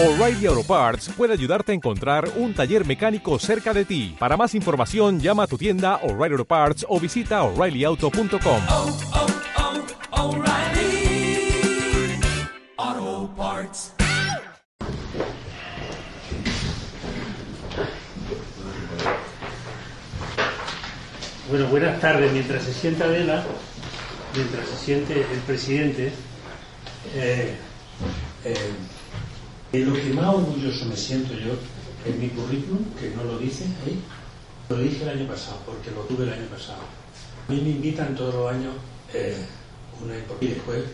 O'Reilly 0.00 0.46
Auto 0.46 0.62
Parts 0.62 1.08
puede 1.16 1.32
ayudarte 1.32 1.72
a 1.72 1.74
encontrar 1.74 2.30
un 2.36 2.54
taller 2.54 2.86
mecánico 2.86 3.36
cerca 3.40 3.74
de 3.74 3.84
ti. 3.84 4.14
Para 4.16 4.36
más 4.36 4.54
información, 4.54 5.18
llama 5.18 5.42
a 5.42 5.46
tu 5.48 5.58
tienda 5.58 5.96
O'Reilly 6.04 6.34
Auto 6.34 6.44
Parts 6.44 6.86
o 6.88 7.00
visita 7.00 7.42
oreillyauto.com. 7.42 8.62
oh, 8.68 8.96
oh, 10.12 10.36
O'Reilly 10.36 11.50
Auto 12.76 13.34
Parts. 13.36 13.94
Bueno, 21.50 21.66
buenas 21.66 22.00
tardes. 22.00 22.32
Mientras 22.32 22.62
se 22.62 22.72
sienta 22.72 23.06
Adela, 23.06 23.42
mientras 24.36 24.64
se 24.68 24.76
siente 24.76 25.22
el 25.22 25.40
presidente, 25.40 26.12
eh, 27.16 27.56
eh, 28.44 28.54
de 29.72 29.78
lo 29.80 29.94
que 29.94 30.10
más 30.14 30.34
orgulloso 30.34 30.86
me 30.86 30.96
siento 30.96 31.34
yo 31.34 31.52
en 32.06 32.20
mi 32.20 32.28
currículum, 32.28 32.84
que 32.98 33.10
no 33.10 33.24
lo 33.24 33.38
dice 33.38 33.64
ahí, 33.84 34.00
lo 34.68 34.78
dije 34.78 35.02
el 35.02 35.08
año 35.10 35.26
pasado, 35.26 35.58
porque 35.66 35.90
lo 35.90 36.02
tuve 36.02 36.24
el 36.24 36.32
año 36.32 36.46
pasado. 36.46 36.80
A 37.48 37.52
mí 37.52 37.60
me 37.60 37.70
invitan 37.70 38.14
todos 38.14 38.34
los 38.34 38.52
años 38.52 38.74
eh, 39.12 39.36
una 40.02 40.14
y 40.40 40.48
después 40.48 40.84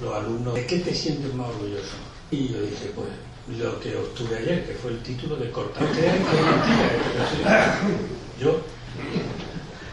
los 0.00 0.14
alumnos, 0.14 0.54
¿de 0.54 0.66
qué 0.66 0.78
te 0.78 0.94
sientes 0.94 1.32
más 1.34 1.48
orgulloso? 1.48 1.96
Y 2.30 2.48
yo 2.48 2.60
dije, 2.60 2.92
pues 2.94 3.08
lo 3.58 3.78
que 3.80 3.96
obtuve 3.96 4.36
ayer, 4.36 4.66
que 4.66 4.74
fue 4.74 4.92
el 4.92 5.02
título 5.02 5.36
de 5.36 5.50
cortar. 5.50 5.86
Que 5.92 6.02
mentira. 6.02 7.80
Yo 8.40 8.60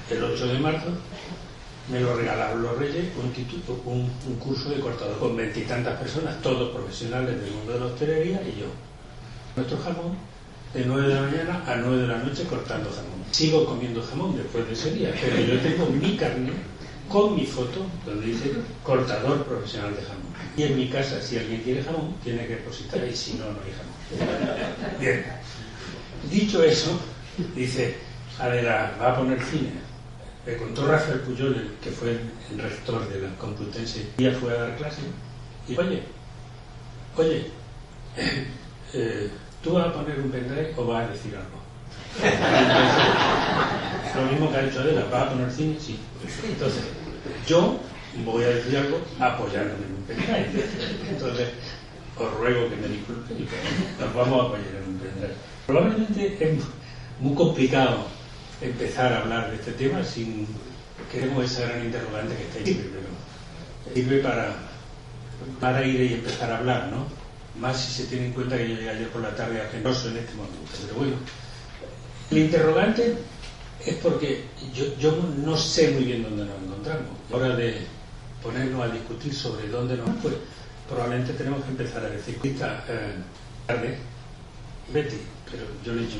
el 0.09 0.23
8 0.23 0.47
de 0.47 0.59
marzo 0.59 0.87
me 1.91 1.99
lo 1.99 2.15
regalaron 2.15 2.63
los 2.63 2.77
Reyes 2.77 3.05
un, 3.85 4.09
un 4.27 4.35
curso 4.39 4.69
de 4.69 4.79
cortador 4.79 5.19
con 5.19 5.35
veintitantas 5.35 5.99
personas, 5.99 6.41
todos 6.41 6.73
profesionales 6.73 7.41
del 7.41 7.51
mundo 7.51 7.73
de 7.73 7.79
la 7.79 7.85
hostelería 7.87 8.41
y 8.43 8.61
yo. 8.61 8.67
Nuestro 9.55 9.77
jamón 9.79 10.15
de 10.73 10.85
9 10.85 11.07
de 11.07 11.15
la 11.15 11.21
mañana 11.21 11.63
a 11.67 11.75
9 11.75 12.01
de 12.03 12.07
la 12.07 12.17
noche 12.19 12.45
cortando 12.45 12.89
jamón. 12.89 13.25
Sigo 13.31 13.65
comiendo 13.65 14.01
jamón 14.01 14.37
después 14.37 14.65
de 14.67 14.73
ese 14.73 14.91
día, 14.91 15.13
pero 15.21 15.37
yo 15.41 15.59
tengo 15.59 15.85
mi 15.87 16.15
carne 16.15 16.51
con 17.09 17.35
mi 17.35 17.45
foto 17.45 17.85
donde 18.05 18.27
dice 18.27 18.53
cortador 18.83 19.43
profesional 19.43 19.93
de 19.93 20.01
jamón. 20.01 20.31
Y 20.55 20.63
en 20.63 20.77
mi 20.77 20.89
casa, 20.89 21.21
si 21.21 21.37
alguien 21.37 21.61
quiere 21.61 21.83
jamón, 21.83 22.15
tiene 22.23 22.47
que 22.47 22.55
depositar 22.55 23.05
y 23.05 23.13
si 23.13 23.33
no, 23.33 23.45
no 23.45 23.59
hay 23.65 23.73
jamón. 23.73 24.99
Bien. 24.99 25.25
Dicho 26.29 26.63
eso, 26.63 26.97
dice, 27.53 27.95
a 28.39 28.47
ver, 28.47 28.65
va 28.65 29.11
a 29.11 29.17
poner 29.17 29.41
cine. 29.41 29.90
Me 30.45 30.57
contó 30.57 30.87
Rafael 30.87 31.19
Puyol, 31.19 31.75
que 31.83 31.91
fue 31.91 32.19
el, 32.51 32.59
rector 32.59 33.07
de 33.09 33.21
la 33.21 33.29
Complutense, 33.35 34.07
y 34.17 34.27
fue 34.31 34.51
a 34.57 34.61
dar 34.61 34.75
clase. 34.75 35.01
Y 35.67 35.77
oye, 35.77 36.01
oye, 37.15 37.45
eh, 38.93 39.29
¿tú 39.63 39.73
vas 39.73 39.87
a 39.87 39.93
poner 39.93 40.19
un 40.19 40.31
pendrive 40.31 40.73
o 40.77 40.85
vas 40.87 41.07
a 41.07 41.11
decir 41.11 41.35
algo? 41.35 41.61
Lo 44.15 44.31
mismo 44.31 44.51
que 44.51 44.57
ha 44.57 44.63
dicho 44.63 44.79
Adela, 44.79 45.05
¿vas 45.11 45.23
a 45.23 45.29
poner 45.29 45.51
cine? 45.51 45.77
Sí. 45.79 45.99
Entonces, 46.43 46.85
yo 47.47 47.77
voy 48.25 48.43
a 48.43 48.47
decir 48.47 48.77
algo 48.77 48.99
apoyándome 49.19 49.85
en 49.85 49.93
un 49.93 50.03
pendrive. 50.03 50.65
Entonces, 51.07 51.49
os 52.17 52.33
ruego 52.33 52.67
que 52.67 52.75
me 52.77 52.87
disculpen 52.87 53.47
nos 53.99 54.13
vamos 54.15 54.41
a 54.41 54.45
apoyar 54.47 54.75
en 54.75 54.89
un 54.89 54.97
pendrive. 54.97 55.35
Probablemente 55.67 56.37
es 56.39 56.63
muy 57.19 57.35
complicado 57.35 58.07
empezar 58.61 59.13
a 59.13 59.21
hablar 59.21 59.49
de 59.49 59.55
este 59.55 59.71
tema 59.71 60.03
sin 60.03 60.47
que 61.11 61.19
tenemos 61.19 61.45
esa 61.45 61.67
gran 61.67 61.85
interrogante 61.85 62.35
que 62.35 62.43
está 62.43 62.59
ahí, 62.59 62.91
pero 62.93 63.93
sirve 63.93 64.19
para, 64.19 64.55
para 65.59 65.85
ir 65.85 66.01
y 66.01 66.13
empezar 66.13 66.51
a 66.51 66.57
hablar, 66.59 66.89
¿no? 66.91 67.05
Más 67.59 67.79
si 67.79 67.91
se 67.91 68.07
tiene 68.07 68.27
en 68.27 68.33
cuenta 68.33 68.57
que 68.57 68.69
yo 68.69 68.75
llegué 68.75 68.89
ayer 68.89 69.09
por 69.09 69.21
la 69.21 69.35
tarde 69.35 69.61
a 69.61 69.69
Genoso 69.69 70.09
en 70.09 70.17
este 70.17 70.33
momento. 70.35 70.57
Pero 70.85 70.99
bueno, 70.99 71.15
el 72.29 72.37
interrogante 72.37 73.17
es 73.85 73.95
porque 73.95 74.45
yo, 74.73 74.85
yo 74.97 75.11
no 75.43 75.57
sé 75.57 75.91
muy 75.91 76.05
bien 76.05 76.23
dónde 76.23 76.45
nos 76.45 76.61
encontramos. 76.63 77.09
Hora 77.31 77.55
de 77.55 77.81
ponernos 78.41 78.83
a 78.83 78.93
discutir 78.93 79.33
sobre 79.33 79.67
dónde 79.67 79.97
nos 79.97 80.09
pues 80.21 80.35
probablemente 80.87 81.33
tenemos 81.33 81.63
que 81.63 81.71
empezar 81.71 82.05
a 82.05 82.09
decir 82.09 82.37
esta 82.43 82.83
eh, 82.87 83.15
tarde 83.67 83.97
Betty, 84.93 85.15
pero 85.51 85.65
yo 85.85 85.93
le 85.93 86.07
que 86.07 86.17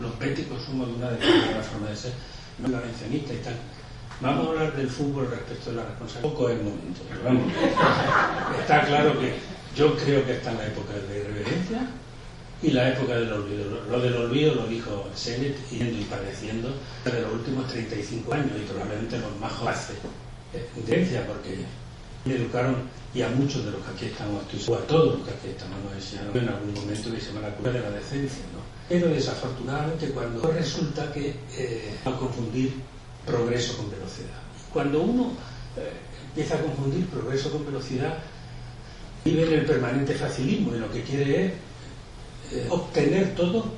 los 0.00 0.18
béticos 0.18 0.62
somos 0.64 0.88
de 0.88 0.94
una 0.94 1.10
determinada 1.10 1.62
forma 1.62 1.88
de 1.88 1.96
ser, 1.96 2.12
no 2.58 2.68
la 2.68 2.80
mencionista 2.80 3.34
y 3.34 3.38
tal. 3.38 3.54
Vamos 4.20 4.46
a 4.46 4.50
hablar 4.50 4.76
del 4.76 4.88
fútbol 4.88 5.30
respecto 5.30 5.70
de 5.70 5.76
la 5.76 5.84
responsabilidad. 5.84 6.32
Poco 6.32 6.48
es 6.48 6.58
el 6.58 6.64
momento, 6.64 7.00
pero 7.08 7.24
vamos. 7.24 7.52
Está 8.60 8.84
claro 8.86 9.18
que 9.18 9.34
yo 9.76 9.96
creo 9.96 10.24
que 10.26 10.32
está 10.32 10.50
en 10.50 10.58
la 10.58 10.66
época 10.66 10.92
de 10.92 11.08
la 11.08 11.16
irreverencia 11.16 11.86
y 12.62 12.70
la 12.70 12.88
época 12.90 13.14
del 13.14 13.32
olvido. 13.32 13.64
Lo, 13.88 14.00
del 14.00 14.16
olvido 14.16 14.54
lo 14.54 14.66
dijo 14.66 15.08
Sennett 15.14 15.56
yendo 15.70 15.98
y 15.98 16.04
padeciendo 16.04 16.68
de 17.04 17.20
los 17.22 17.32
últimos 17.32 17.66
35 17.68 18.34
años 18.34 18.52
y 18.58 18.66
probablemente 18.66 19.18
los 19.18 19.36
más 19.40 19.52
jóvenes. 19.52 19.92
Intendencia, 20.76 21.26
porque 21.26 21.64
me 22.24 22.34
educaron 22.34 22.76
y 23.12 23.22
a 23.22 23.28
muchos 23.28 23.64
de 23.64 23.72
los 23.72 23.80
que 23.82 23.90
aquí 23.90 24.06
estamos, 24.06 24.42
o 24.68 24.74
a 24.74 24.86
todos 24.86 25.18
los 25.18 25.26
que 25.26 25.34
aquí 25.34 25.48
estamos, 25.48 25.76
nos 25.84 25.94
enseñaron 25.94 26.36
en 26.36 26.48
algún 26.48 26.74
momento 26.74 27.12
que 27.12 27.20
se 27.20 27.26
llama 27.28 27.48
la 27.48 27.54
cura 27.56 27.72
de 27.72 27.80
la 27.80 27.90
decencia. 27.90 28.44
¿no? 28.52 28.60
Pero 28.88 29.08
desafortunadamente 29.08 30.10
cuando 30.10 30.42
resulta 30.52 31.12
que 31.12 31.34
eh, 31.56 31.98
a 32.04 32.10
confundir 32.12 32.74
progreso 33.26 33.76
con 33.76 33.90
velocidad. 33.90 34.40
Cuando 34.72 35.02
uno 35.02 35.32
eh, 35.76 35.90
empieza 36.28 36.54
a 36.56 36.62
confundir 36.62 37.06
progreso 37.06 37.50
con 37.50 37.66
velocidad, 37.66 38.18
vive 39.24 39.46
en 39.46 39.52
el 39.60 39.66
permanente 39.66 40.14
facilismo 40.14 40.74
y 40.74 40.78
lo 40.78 40.90
que 40.90 41.02
quiere 41.02 41.46
es 41.46 41.52
eh, 42.52 42.66
obtener 42.70 43.34
todo 43.34 43.72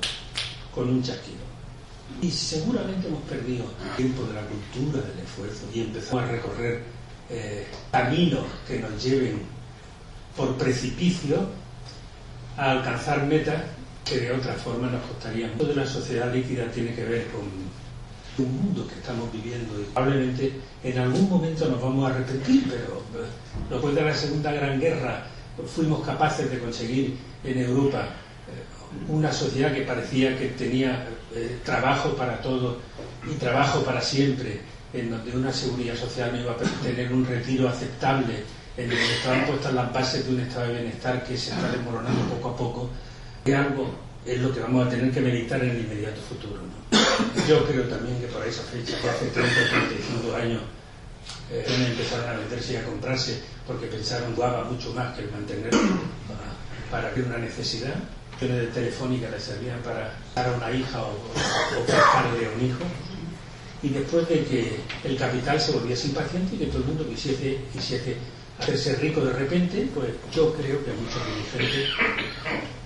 con 0.73 0.89
un 0.89 1.01
chasquido. 1.01 1.43
Y 2.21 2.29
seguramente 2.29 3.07
hemos 3.07 3.23
perdido 3.23 3.65
tiempo 3.97 4.23
de 4.23 4.33
la 4.33 4.41
cultura 4.45 5.01
del 5.07 5.19
esfuerzo 5.25 5.65
y 5.73 5.81
empezamos 5.81 6.23
a 6.23 6.27
recorrer 6.27 6.83
eh, 7.29 7.65
caminos 7.91 8.45
que 8.67 8.79
nos 8.79 9.03
lleven 9.03 9.41
por 10.35 10.55
precipicio 10.57 11.47
a 12.57 12.71
alcanzar 12.71 13.25
metas 13.25 13.61
que 14.05 14.19
de 14.19 14.31
otra 14.31 14.53
forma 14.53 14.89
nos 14.89 15.01
costarían. 15.03 15.51
Todo 15.57 15.69
de 15.69 15.75
la 15.75 15.85
sociedad 15.85 16.33
líquida 16.33 16.65
tiene 16.71 16.93
que 16.93 17.03
ver 17.05 17.27
con 17.27 17.41
un 18.45 18.57
mundo 18.57 18.87
que 18.87 18.95
estamos 18.95 19.31
viviendo 19.31 19.79
y 19.79 19.83
probablemente 19.85 20.53
en 20.83 20.97
algún 20.97 21.29
momento 21.29 21.67
nos 21.69 21.81
vamos 21.81 22.09
a 22.09 22.15
arrepentir, 22.15 22.63
pero 22.69 23.01
después 23.69 23.95
de 23.95 24.01
la 24.01 24.13
Segunda 24.13 24.51
Gran 24.51 24.79
Guerra 24.79 25.25
fuimos 25.67 26.03
capaces 26.05 26.49
de 26.49 26.59
conseguir 26.59 27.17
en 27.43 27.57
Europa 27.59 28.01
eh, 28.01 29.11
una 29.11 29.31
sociedad 29.31 29.73
que 29.73 29.81
parecía 29.81 30.37
que 30.37 30.47
tenía 30.49 31.07
eh, 31.35 31.59
trabajo 31.63 32.09
para 32.15 32.41
todos 32.41 32.77
y 33.29 33.35
trabajo 33.35 33.83
para 33.83 34.01
siempre, 34.01 34.61
en 34.93 35.09
donde 35.09 35.35
una 35.35 35.51
seguridad 35.51 35.95
social 35.95 36.31
no 36.31 36.41
iba 36.41 36.51
a 36.51 36.57
tener 36.83 37.11
un 37.11 37.25
retiro 37.25 37.67
aceptable, 37.67 38.43
en 38.77 38.89
donde 38.89 39.13
estaban 39.15 39.45
puestas 39.45 39.73
las 39.73 39.91
bases 39.91 40.25
de 40.25 40.33
un 40.35 40.39
estado 40.41 40.67
de 40.67 40.81
bienestar 40.81 41.23
que 41.23 41.35
se 41.35 41.51
está 41.51 41.71
desmoronando 41.71 42.21
poco 42.35 42.49
a 42.49 42.57
poco, 42.57 42.89
y 43.45 43.51
algo 43.51 43.95
es 44.25 44.39
lo 44.39 44.53
que 44.53 44.59
vamos 44.61 44.87
a 44.87 44.89
tener 44.89 45.11
que 45.11 45.19
meditar 45.19 45.61
en 45.63 45.71
el 45.71 45.79
inmediato 45.81 46.21
futuro. 46.21 46.61
¿no? 46.61 47.47
Yo 47.47 47.65
creo 47.65 47.83
también 47.85 48.19
que 48.21 48.27
por 48.27 48.45
esa 48.45 48.61
fecha, 48.63 48.99
que 49.01 49.09
hace 49.09 49.25
30 49.27 49.51
o 49.51 49.69
35 49.87 50.35
años, 50.35 50.61
eh, 51.51 51.65
empezaron 51.89 52.29
a 52.29 52.33
venderse 52.33 52.73
y 52.73 52.75
a 52.77 52.85
comprarse 52.85 53.41
porque 53.65 53.87
pensaron 53.87 54.35
guava 54.35 54.65
mucho 54.65 54.93
más 54.93 55.15
que 55.15 55.23
el 55.23 55.31
mantener 55.31 55.71
para, 56.89 57.09
para 57.09 57.25
una 57.25 57.37
necesidad. 57.37 57.95
de 58.39 58.67
telefónica 58.67 59.29
le 59.29 59.39
servían 59.39 59.79
para 59.81 60.13
dar 60.35 60.47
a 60.47 60.51
una 60.51 60.71
hija 60.71 61.01
o, 61.01 61.07
o, 61.07 61.81
o 61.81 61.85
prestarle 61.85 62.45
a 62.45 62.49
un 62.49 62.65
hijo 62.65 62.83
y 63.83 63.89
después 63.89 64.27
de 64.29 64.45
que 64.45 64.79
el 65.03 65.17
capital 65.17 65.59
se 65.59 65.73
volviese 65.73 66.07
impaciente 66.07 66.55
y 66.55 66.59
que 66.59 66.65
todo 66.67 66.79
el 66.79 66.85
mundo 66.85 67.05
quisiese, 67.07 67.59
hacerse 68.57 68.95
rico 68.95 69.21
de 69.21 69.33
repente, 69.33 69.87
pues 69.93 70.09
yo 70.33 70.53
creo 70.53 70.83
que 70.85 70.93
muchos 70.93 71.21
dirigentes 71.27 71.89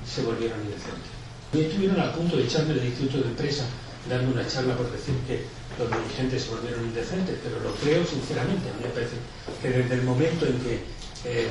se 0.05 0.21
volvieron 0.23 0.59
indecentes. 0.61 1.13
Estuvieron 1.53 1.99
a 2.01 2.13
punto 2.13 2.35
de 2.38 2.44
echarme 2.44 2.73
del 2.73 2.85
Instituto 2.85 3.19
de 3.19 3.29
Empresa 3.29 3.65
dando 4.09 4.31
una 4.31 4.47
charla 4.47 4.75
por 4.75 4.91
decir 4.91 5.13
que 5.27 5.44
los 5.77 5.89
dirigentes 5.91 6.44
se 6.44 6.49
volvieron 6.49 6.83
indecentes, 6.85 7.35
pero 7.43 7.59
lo 7.59 7.75
creo 7.75 8.03
sinceramente. 8.05 8.69
A 8.69 8.73
mí 8.73 8.79
me 8.83 8.89
parece 8.89 9.17
que 9.61 9.69
desde 9.69 9.95
el 9.95 10.03
momento 10.03 10.45
en 10.45 10.59
que 10.59 10.79
eh, 11.25 11.47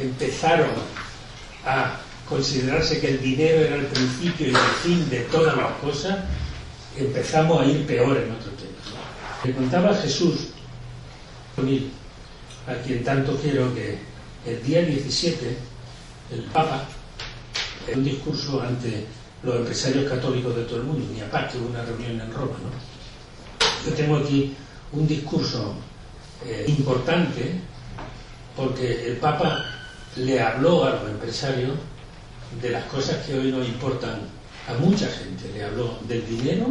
empezaron 0.00 0.70
a 1.64 2.00
considerarse 2.28 3.00
que 3.00 3.10
el 3.10 3.20
dinero 3.20 3.60
era 3.60 3.76
el 3.76 3.86
principio 3.86 4.46
y 4.48 4.50
el 4.50 4.56
fin 4.82 5.10
de 5.10 5.20
todas 5.30 5.56
las 5.56 5.72
cosas, 5.82 6.18
empezamos 6.96 7.62
a 7.62 7.66
ir 7.66 7.86
peor 7.86 8.16
en 8.16 8.32
otro 8.32 8.50
tema. 8.50 8.51
Le 9.44 9.52
contaba 9.52 9.94
Jesús, 9.94 10.48
a 12.66 12.74
quien 12.84 13.02
tanto 13.02 13.36
quiero, 13.36 13.74
que 13.74 13.98
el 14.46 14.62
día 14.62 14.82
17 14.82 15.56
el 16.32 16.42
Papa, 16.44 16.84
en 17.88 17.98
un 17.98 18.04
discurso 18.04 18.62
ante 18.62 19.04
los 19.42 19.56
empresarios 19.56 20.08
católicos 20.08 20.54
de 20.54 20.62
todo 20.62 20.76
el 20.76 20.84
mundo, 20.84 21.06
ni 21.12 21.20
aparte 21.20 21.58
de 21.58 21.66
una 21.66 21.82
reunión 21.82 22.20
en 22.20 22.32
Roma, 22.32 22.56
¿no? 22.62 23.90
Yo 23.90 23.94
tengo 23.94 24.16
aquí 24.18 24.54
un 24.92 25.06
discurso 25.08 25.74
eh, 26.46 26.64
importante 26.68 27.60
porque 28.56 29.08
el 29.08 29.16
Papa 29.16 29.64
le 30.16 30.40
habló 30.40 30.84
a 30.84 30.90
los 30.90 31.10
empresarios 31.10 31.72
de 32.60 32.70
las 32.70 32.84
cosas 32.84 33.26
que 33.26 33.38
hoy 33.38 33.50
nos 33.50 33.66
importan 33.66 34.20
a 34.68 34.74
mucha 34.74 35.08
gente. 35.08 35.50
Le 35.52 35.64
habló 35.64 35.98
del 36.06 36.24
dinero, 36.26 36.68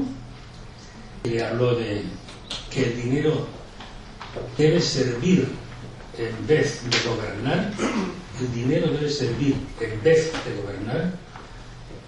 le 1.24 1.44
habló 1.44 1.76
de 1.76 2.04
que 2.70 2.84
el 2.84 3.02
dinero 3.02 3.48
debe 4.58 4.82
servir 4.82 5.48
en 6.18 6.48
vez 6.48 6.82
de 6.90 7.10
gobernar, 7.10 7.72
el 8.40 8.54
dinero 8.54 8.92
debe 8.92 9.10
servir 9.10 9.56
en 9.80 10.04
vez 10.04 10.32
de 10.32 10.62
gobernar, 10.62 11.14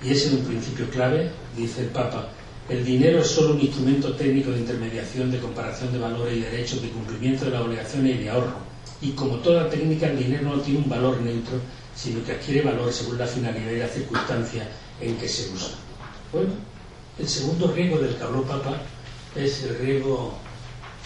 y 0.04 0.12
ese 0.12 0.28
es 0.28 0.34
un 0.34 0.46
principio 0.46 0.90
clave, 0.90 1.32
dice 1.56 1.82
el 1.82 1.88
Papa. 1.88 2.30
El 2.70 2.84
dinero 2.86 3.20
es 3.20 3.28
solo 3.28 3.56
un 3.56 3.62
instrumento 3.62 4.14
técnico 4.16 4.52
de 4.52 4.60
intermediación, 4.60 5.32
de 5.32 5.40
comparación 5.40 5.92
de 5.92 6.00
valores 6.00 6.38
y 6.38 6.42
derechos, 6.42 6.82
de 6.82 6.90
cumplimiento 6.90 7.46
de 7.46 7.52
las 7.52 7.62
obligaciones 7.62 8.16
y 8.16 8.24
de 8.24 8.30
ahorro. 8.30 8.56
Y 9.02 9.12
como 9.12 9.38
toda 9.38 9.70
técnica, 9.70 10.08
el 10.08 10.18
dinero 10.18 10.44
no 10.44 10.62
tiene 10.62 10.80
un 10.80 10.90
valor 10.90 11.20
neutro, 11.22 11.60
sino 11.96 12.24
que 12.24 12.32
adquiere 12.32 12.62
valor 12.62 12.92
según 12.92 13.18
la 13.18 13.28
finalidad 13.28 13.72
y 13.72 13.80
la 13.80 13.88
circunstancia 13.88 14.68
en 15.02 15.18
que 15.18 15.28
se 15.28 15.52
usa. 15.52 15.72
Bueno, 16.32 16.52
el 17.20 17.28
segundo 17.28 17.72
riesgo 17.74 17.98
del 18.00 18.16
que 18.16 18.24
habló 18.24 18.44
Papa 18.44 18.82
es 19.36 19.64
el 19.64 19.78
riesgo 19.80 20.38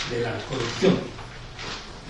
de 0.09 0.21
la 0.21 0.33
corrupción. 0.49 0.97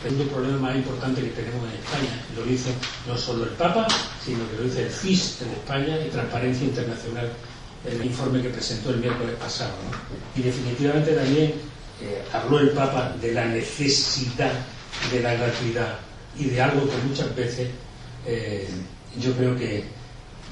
El 0.04 0.12
segundo 0.12 0.32
problema 0.32 0.58
más 0.60 0.76
importante 0.76 1.22
que 1.22 1.30
tenemos 1.30 1.68
en 1.70 1.80
España, 1.80 2.24
lo 2.36 2.44
dice 2.44 2.70
no 3.08 3.18
solo 3.18 3.46
el 3.46 3.50
Papa, 3.52 3.88
sino 4.24 4.50
que 4.50 4.58
lo 4.58 4.64
dice 4.64 4.84
el 4.84 4.90
FIS 4.90 5.42
en 5.42 5.50
España 5.50 5.98
y 6.06 6.10
Transparencia 6.10 6.68
Internacional 6.68 7.32
el 7.86 8.06
informe 8.06 8.42
que 8.42 8.50
presentó 8.50 8.90
el 8.92 8.98
miércoles 8.98 9.36
pasado. 9.40 9.74
Y 10.36 10.42
definitivamente 10.42 11.14
también 11.14 11.54
eh, 12.02 12.22
habló 12.34 12.60
el 12.60 12.70
Papa 12.72 13.16
de 13.22 13.34
la 13.34 13.46
necesidad 13.46 14.52
de 15.12 15.20
la 15.22 15.34
gratuidad 15.36 16.00
y 16.38 16.46
de 16.46 16.62
algo 16.62 16.88
que 16.88 16.98
muchas 17.08 17.36
veces 17.36 17.70
eh, 18.26 18.68
yo 19.20 19.34
creo 19.34 19.56
que 19.56 19.84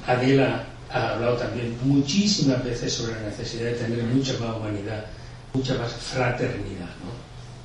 Adela 0.06 0.66
ha 0.90 1.14
hablado 1.14 1.36
también 1.36 1.76
muchísimas 1.82 2.64
veces 2.64 2.92
sobre 2.92 3.14
la 3.14 3.28
necesidad 3.28 3.66
de 3.66 3.72
tener 3.72 4.02
mucha 4.04 4.32
más 4.38 4.56
humanidad, 4.56 5.06
mucha 5.56 5.74
más 5.74 5.92
fraternidad. 5.92 6.90
¿no? 7.02 7.12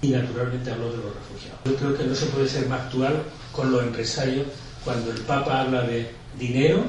Y 0.01 0.11
naturalmente 0.11 0.71
habló 0.71 0.91
de 0.91 0.97
los 0.97 1.13
refugiados. 1.13 1.59
Yo 1.65 1.75
creo 1.75 1.97
que 1.97 2.03
no 2.05 2.15
se 2.15 2.25
puede 2.27 2.47
ser 2.47 2.67
más 2.67 2.81
actual 2.81 3.23
con 3.51 3.71
los 3.71 3.83
empresarios 3.83 4.47
cuando 4.83 5.11
el 5.11 5.19
Papa 5.21 5.61
habla 5.61 5.81
de 5.83 6.09
dinero, 6.39 6.83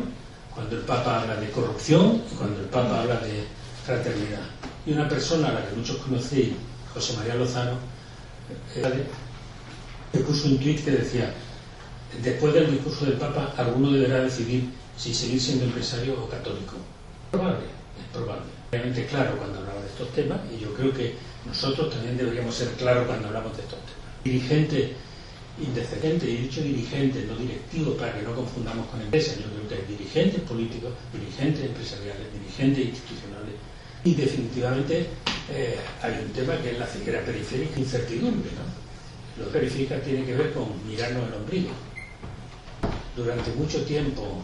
cuando 0.55 0.77
el 0.77 0.83
Papa 0.83 1.21
habla 1.21 1.37
de 1.37 1.51
corrupción 1.51 2.23
y 2.31 2.35
cuando 2.35 2.61
el 2.61 2.67
Papa 2.67 3.01
habla 3.01 3.17
de 3.21 3.45
fraternidad. 3.85 4.43
Y 4.87 4.93
una 4.93 5.09
persona 5.09 5.49
a 5.49 5.53
la 5.53 5.67
que 5.67 5.77
muchos 5.77 5.97
conocéis, 5.99 6.55
José 6.95 7.17
María 7.17 7.35
Lozano, 7.35 7.77
eh, 8.75 9.05
que 10.13 10.19
puso 10.21 10.49
un 10.49 10.59
tuit 10.59 10.85
que 10.85 10.91
decía, 10.91 11.33
después 12.23 12.53
del 12.55 12.71
discurso 12.71 13.07
del 13.07 13.15
Papa, 13.15 13.55
alguno 13.57 13.93
deberá 13.93 14.21
decidir 14.21 14.71
si 14.97 15.15
seguir 15.15 15.41
siendo 15.41 15.65
empresario 15.65 16.15
o 16.23 16.29
católico. 16.29 16.77
Es 16.77 17.39
probable, 17.39 17.65
es 17.99 18.17
probable. 18.17 18.47
Realmente 18.71 19.07
claro 19.07 19.37
cuando 19.37 19.59
hablaba 19.59 19.81
de 19.81 19.82
temas 20.09 20.41
y 20.55 20.61
yo 20.61 20.73
creo 20.75 20.93
que 20.93 21.15
nosotros 21.47 21.91
también 21.91 22.17
deberíamos 22.17 22.55
ser 22.55 22.69
claros 22.73 23.07
cuando 23.07 23.29
hablamos 23.29 23.57
de 23.57 23.63
estos 23.63 23.79
temas. 23.79 23.93
Dirigente 24.25 24.95
indecente, 25.61 26.31
y 26.31 26.37
dicho 26.37 26.63
dirigente, 26.63 27.25
no 27.27 27.37
directivo, 27.37 27.95
para 27.97 28.15
que 28.15 28.23
no 28.23 28.35
confundamos 28.35 28.87
con 28.89 29.01
empresas. 29.01 29.37
Yo 29.39 29.45
creo 29.45 29.69
que 29.69 29.75
hay 29.75 29.97
dirigentes 29.97 30.41
políticos, 30.43 30.93
dirigentes 31.13 31.65
empresariales, 31.65 32.33
dirigentes 32.33 32.87
institucionales. 32.87 33.55
Y 34.05 34.15
definitivamente 34.15 35.07
eh, 35.51 35.79
hay 36.03 36.25
un 36.25 36.33
tema 36.33 36.57
que 36.57 36.73
es 36.73 36.79
la 36.79 36.87
ceguera 36.87 37.21
periférica 37.25 37.79
incertidumbre. 37.79 38.51
¿no? 38.53 39.45
Lo 39.45 39.51
periférica 39.51 40.01
tiene 40.01 40.25
que 40.25 40.35
ver 40.35 40.53
con 40.53 40.69
mirarnos 40.87 41.29
el 41.29 41.35
ombligo. 41.35 41.71
Durante 43.15 43.51
mucho 43.53 43.85
tiempo, 43.85 44.43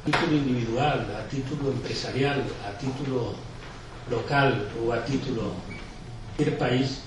a 0.00 0.04
título 0.06 0.36
individual, 0.36 1.06
a 1.18 1.28
título 1.28 1.72
empresarial, 1.72 2.44
a 2.64 2.78
título 2.78 3.34
local 4.10 4.68
o 4.84 4.92
a 4.92 5.04
título 5.04 5.52
del 6.38 6.52
país, 6.54 7.00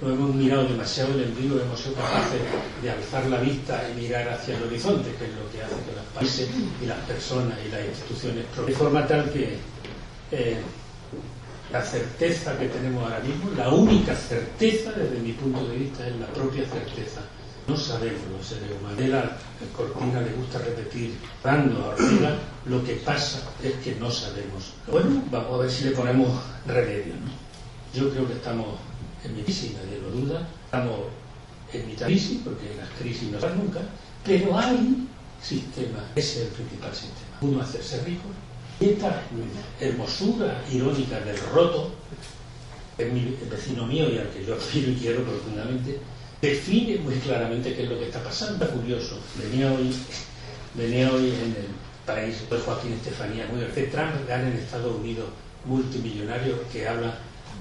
no 0.00 0.10
hemos 0.10 0.34
mirado 0.34 0.68
demasiado 0.68 1.14
el 1.14 1.24
ombligo, 1.28 1.58
hemos 1.60 1.80
sido 1.80 1.94
capaces 1.94 2.40
de 2.82 2.90
alzar 2.90 3.26
la 3.26 3.40
vista 3.40 3.82
y 3.90 4.00
mirar 4.00 4.28
hacia 4.28 4.56
el 4.56 4.64
horizonte, 4.64 5.10
que 5.18 5.24
es 5.24 5.30
lo 5.34 5.50
que 5.50 5.62
hace 5.62 5.74
que 5.84 5.96
los 5.96 6.04
países 6.14 6.48
y 6.82 6.86
las 6.86 6.98
personas 7.00 7.58
y 7.66 7.70
las 7.70 7.84
instituciones 7.86 8.44
de 8.66 8.72
forma 8.74 9.06
tal 9.06 9.30
que 9.30 9.56
eh, 10.32 10.60
la 11.72 11.82
certeza 11.82 12.58
que 12.58 12.68
tenemos 12.68 13.02
ahora 13.04 13.20
mismo, 13.20 13.50
la 13.56 13.68
única 13.68 14.14
certeza 14.14 14.92
desde 14.92 15.18
mi 15.18 15.32
punto 15.32 15.66
de 15.66 15.76
vista 15.76 16.06
es 16.06 16.16
la 16.16 16.26
propia 16.26 16.64
certeza. 16.66 17.20
No 17.66 17.76
sabemos 17.76 18.20
los 18.36 18.46
seres 18.46 18.70
humanos. 18.78 19.00
A 19.00 19.08
la 19.08 19.38
Cortina 19.76 20.20
le 20.20 20.32
gusta 20.32 20.58
repetir, 20.58 21.14
dando 21.42 21.92
a 21.92 22.68
lo 22.68 22.84
que 22.84 22.94
pasa 22.96 23.40
es 23.62 23.74
que 23.76 23.94
no 23.96 24.10
sabemos. 24.10 24.72
Bueno, 24.90 25.22
vamos 25.30 25.54
a 25.54 25.62
ver 25.62 25.70
si 25.70 25.84
le 25.84 25.90
ponemos 25.92 26.28
remedio. 26.66 27.14
¿no? 27.14 27.98
Yo 27.98 28.10
creo 28.10 28.26
que 28.26 28.34
estamos 28.34 28.66
en 29.24 29.36
mi 29.36 29.42
crisis, 29.42 29.72
nadie 29.72 30.00
lo 30.00 30.10
duda. 30.10 30.46
Estamos 30.64 31.00
en 31.72 31.86
mitad 31.86 32.06
de 32.06 32.12
crisis, 32.12 32.40
porque 32.44 32.74
las 32.76 32.88
crisis 32.98 33.30
no 33.30 33.38
van 33.40 33.58
nunca, 33.58 33.80
pero 34.24 34.56
hay 34.58 35.08
sistemas, 35.42 36.02
ese 36.14 36.42
es 36.42 36.46
el 36.46 36.52
principal 36.52 36.92
sistema. 36.92 37.38
Uno, 37.40 37.60
hacerse 37.60 38.02
rico, 38.04 38.24
y 38.80 38.90
esta 38.90 39.22
hermosura 39.80 40.62
irónica 40.72 41.20
del 41.20 41.38
roto, 41.52 41.92
es 42.96 43.12
mi 43.12 43.36
vecino 43.50 43.86
mío 43.86 44.08
y 44.08 44.18
al 44.18 44.30
que 44.30 44.44
yo 44.44 44.54
admiro 44.54 44.90
y 44.92 44.94
quiero 44.94 45.22
profundamente, 45.24 45.98
define 46.44 46.98
muy 46.98 47.14
claramente 47.16 47.74
qué 47.74 47.84
es 47.84 47.88
lo 47.88 47.98
que 47.98 48.06
está 48.06 48.22
pasando. 48.22 48.68
Curioso, 48.68 49.18
venía 49.36 49.72
hoy, 49.72 49.94
venía 50.74 51.10
hoy 51.10 51.30
en 51.30 51.56
el 51.56 51.68
país 52.06 52.48
de 52.50 52.58
Joaquín 52.58 52.92
Estefanía, 52.92 53.46
muy 53.50 53.64
que 53.66 53.84
Trump 53.84 54.12
gana 54.28 54.48
en 54.48 54.54
Estados 54.54 54.94
Unidos 54.94 55.26
multimillonario 55.64 56.56
que 56.70 56.86
habla 56.86 57.14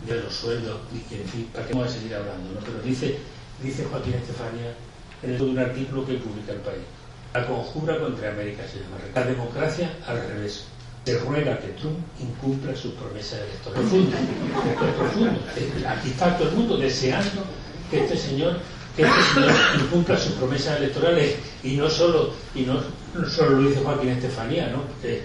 de 0.05 0.21
los 0.21 0.33
sueldos 0.33 0.81
y 0.93 0.99
que, 1.07 1.21
en 1.21 1.27
fin, 1.29 1.49
¿para 1.53 1.65
qué 1.65 1.73
vamos 1.73 1.89
a 1.89 1.93
seguir 1.93 2.13
hablando? 2.13 2.53
¿no? 2.53 2.59
Pero 2.59 2.81
dice, 2.83 3.17
dice 3.61 3.85
Joaquín 3.85 4.15
Estefanía 4.15 4.75
en 5.21 5.33
el, 5.33 5.41
un 5.41 5.59
artículo 5.59 6.05
que 6.05 6.15
publica 6.15 6.51
el 6.51 6.59
país. 6.59 6.83
La 7.33 7.47
conjura 7.47 7.97
contra 7.99 8.31
América 8.31 8.63
se 8.67 8.79
llama. 8.79 8.97
La 9.15 9.23
democracia 9.23 9.97
al 10.05 10.27
revés. 10.27 10.65
Se 11.05 11.17
ruega 11.19 11.59
que 11.59 11.67
Trump 11.69 11.99
incumpla 12.19 12.75
sus 12.75 12.93
promesas 12.93 13.39
electorales. 13.39 13.89
Profundo, 13.89 14.17
profundo. 14.97 15.39
Aquí 15.87 16.09
está 16.09 16.37
todo 16.37 16.49
el 16.49 16.55
mundo 16.55 16.77
deseando 16.77 17.43
que 17.93 18.03
este 18.03 18.17
señor 18.17 18.57
que 18.95 19.03
este 19.03 19.21
señor 19.33 19.51
incumpla 19.79 20.17
sus 20.17 20.33
promesas 20.33 20.77
electorales 20.77 21.35
y 21.63 21.75
no 21.75 21.89
solo 21.89 22.31
y 22.55 22.61
no, 22.61 22.79
solo 23.29 23.61
lo 23.61 23.69
dice 23.69 23.81
Joaquín 23.81 24.09
Estefanía, 24.09 24.67
¿no? 24.67 24.81
Porque 24.83 25.21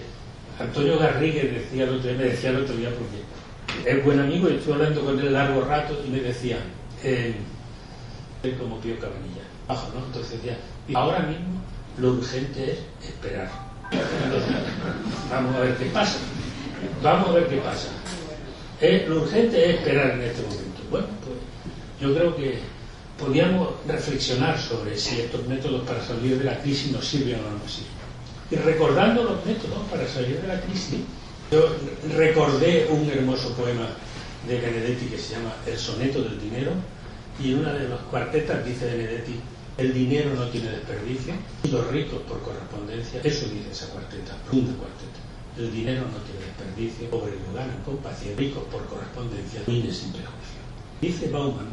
Antonio 0.59 0.97
Garrigues 0.99 1.53
decía 1.53 1.83
el 1.83 1.89
otro 1.89 2.09
día, 2.09 2.17
me 2.17 2.23
decía 2.25 2.49
el 2.51 2.57
otro 2.57 2.75
día 2.75 2.89
porque 2.89 3.89
es 3.89 4.05
buen 4.05 4.19
amigo 4.19 4.49
y 4.49 4.55
estuve 4.55 4.73
hablando 4.73 5.01
con 5.01 5.19
él 5.19 5.33
largo 5.33 5.61
rato 5.61 5.99
y 6.05 6.09
me 6.09 6.19
decía 6.19 6.57
eh, 7.03 7.35
como 8.57 8.79
Pío 8.79 8.99
Cabanilla 8.99 9.43
bajo, 9.67 9.87
¿no? 9.93 10.05
Entonces 10.05 10.41
decía, 10.41 10.57
ahora 10.95 11.19
mismo 11.19 11.61
lo 11.99 12.13
urgente 12.13 12.71
es 12.71 13.07
esperar. 13.07 13.49
Vamos 15.31 15.55
a 15.55 15.59
ver 15.59 15.75
qué 15.77 15.85
pasa. 15.85 16.17
Vamos 17.03 17.29
a 17.29 17.33
ver 17.33 17.47
qué 17.47 17.57
pasa. 17.57 17.89
Eh, 18.81 19.05
lo 19.07 19.21
urgente 19.21 19.69
es 19.69 19.75
esperar 19.75 20.11
en 20.11 20.21
este 20.21 20.41
momento. 20.41 20.81
Bueno, 20.89 21.07
pues 21.23 21.48
yo 22.01 22.13
creo 22.13 22.35
que 22.35 22.59
podríamos 23.17 23.69
reflexionar 23.87 24.59
sobre 24.59 24.97
si 24.97 25.21
estos 25.21 25.45
métodos 25.47 25.85
para 25.87 26.03
salir 26.03 26.37
de 26.37 26.45
la 26.45 26.59
crisis 26.61 26.91
nos 26.91 27.05
sirven 27.05 27.39
o 27.39 27.51
no 27.51 27.57
nos 27.57 27.71
sirven. 27.71 27.99
Y 28.51 28.55
recordando 28.55 29.23
los 29.23 29.45
métodos 29.45 29.79
para 29.91 30.07
salir 30.07 30.41
de 30.41 30.47
la 30.47 30.61
crisis, 30.61 30.99
yo 31.51 31.67
recordé 32.15 32.87
un 32.89 33.09
hermoso 33.09 33.53
poema 33.53 33.87
de 34.47 34.59
Benedetti 34.59 35.05
que 35.07 35.17
se 35.17 35.35
llama 35.35 35.53
El 35.65 35.77
soneto 35.77 36.21
del 36.21 36.39
dinero, 36.39 36.71
y 37.43 37.51
en 37.51 37.59
una 37.59 37.73
de 37.73 37.89
las 37.89 37.99
cuartetas 38.11 38.65
dice 38.65 38.85
Benedetti, 38.85 39.39
el 39.77 39.93
dinero 39.93 40.33
no 40.35 40.47
tiene 40.47 40.71
desperdicio, 40.71 41.33
los 41.71 41.87
ricos 41.87 42.19
por 42.27 42.41
correspondencia, 42.41 43.21
eso 43.23 43.45
dice 43.47 43.71
esa 43.71 43.87
cuarteta, 43.89 44.35
profunda 44.43 44.73
cuarteta. 44.77 45.19
El 45.57 45.71
dinero 45.71 46.03
no 46.03 46.17
tiene 46.23 46.45
desperdicio, 46.45 47.09
pobres 47.09 47.35
lo 47.47 47.53
ganan 47.53 47.81
con 47.83 47.97
paciencia, 47.97 48.39
ricos 48.39 48.63
por 48.71 48.85
correspondencia, 48.87 49.61
miles 49.67 49.97
sin 49.97 50.11
prejuicio. 50.11 50.59
Dice 51.01 51.29
Bauman, 51.29 51.67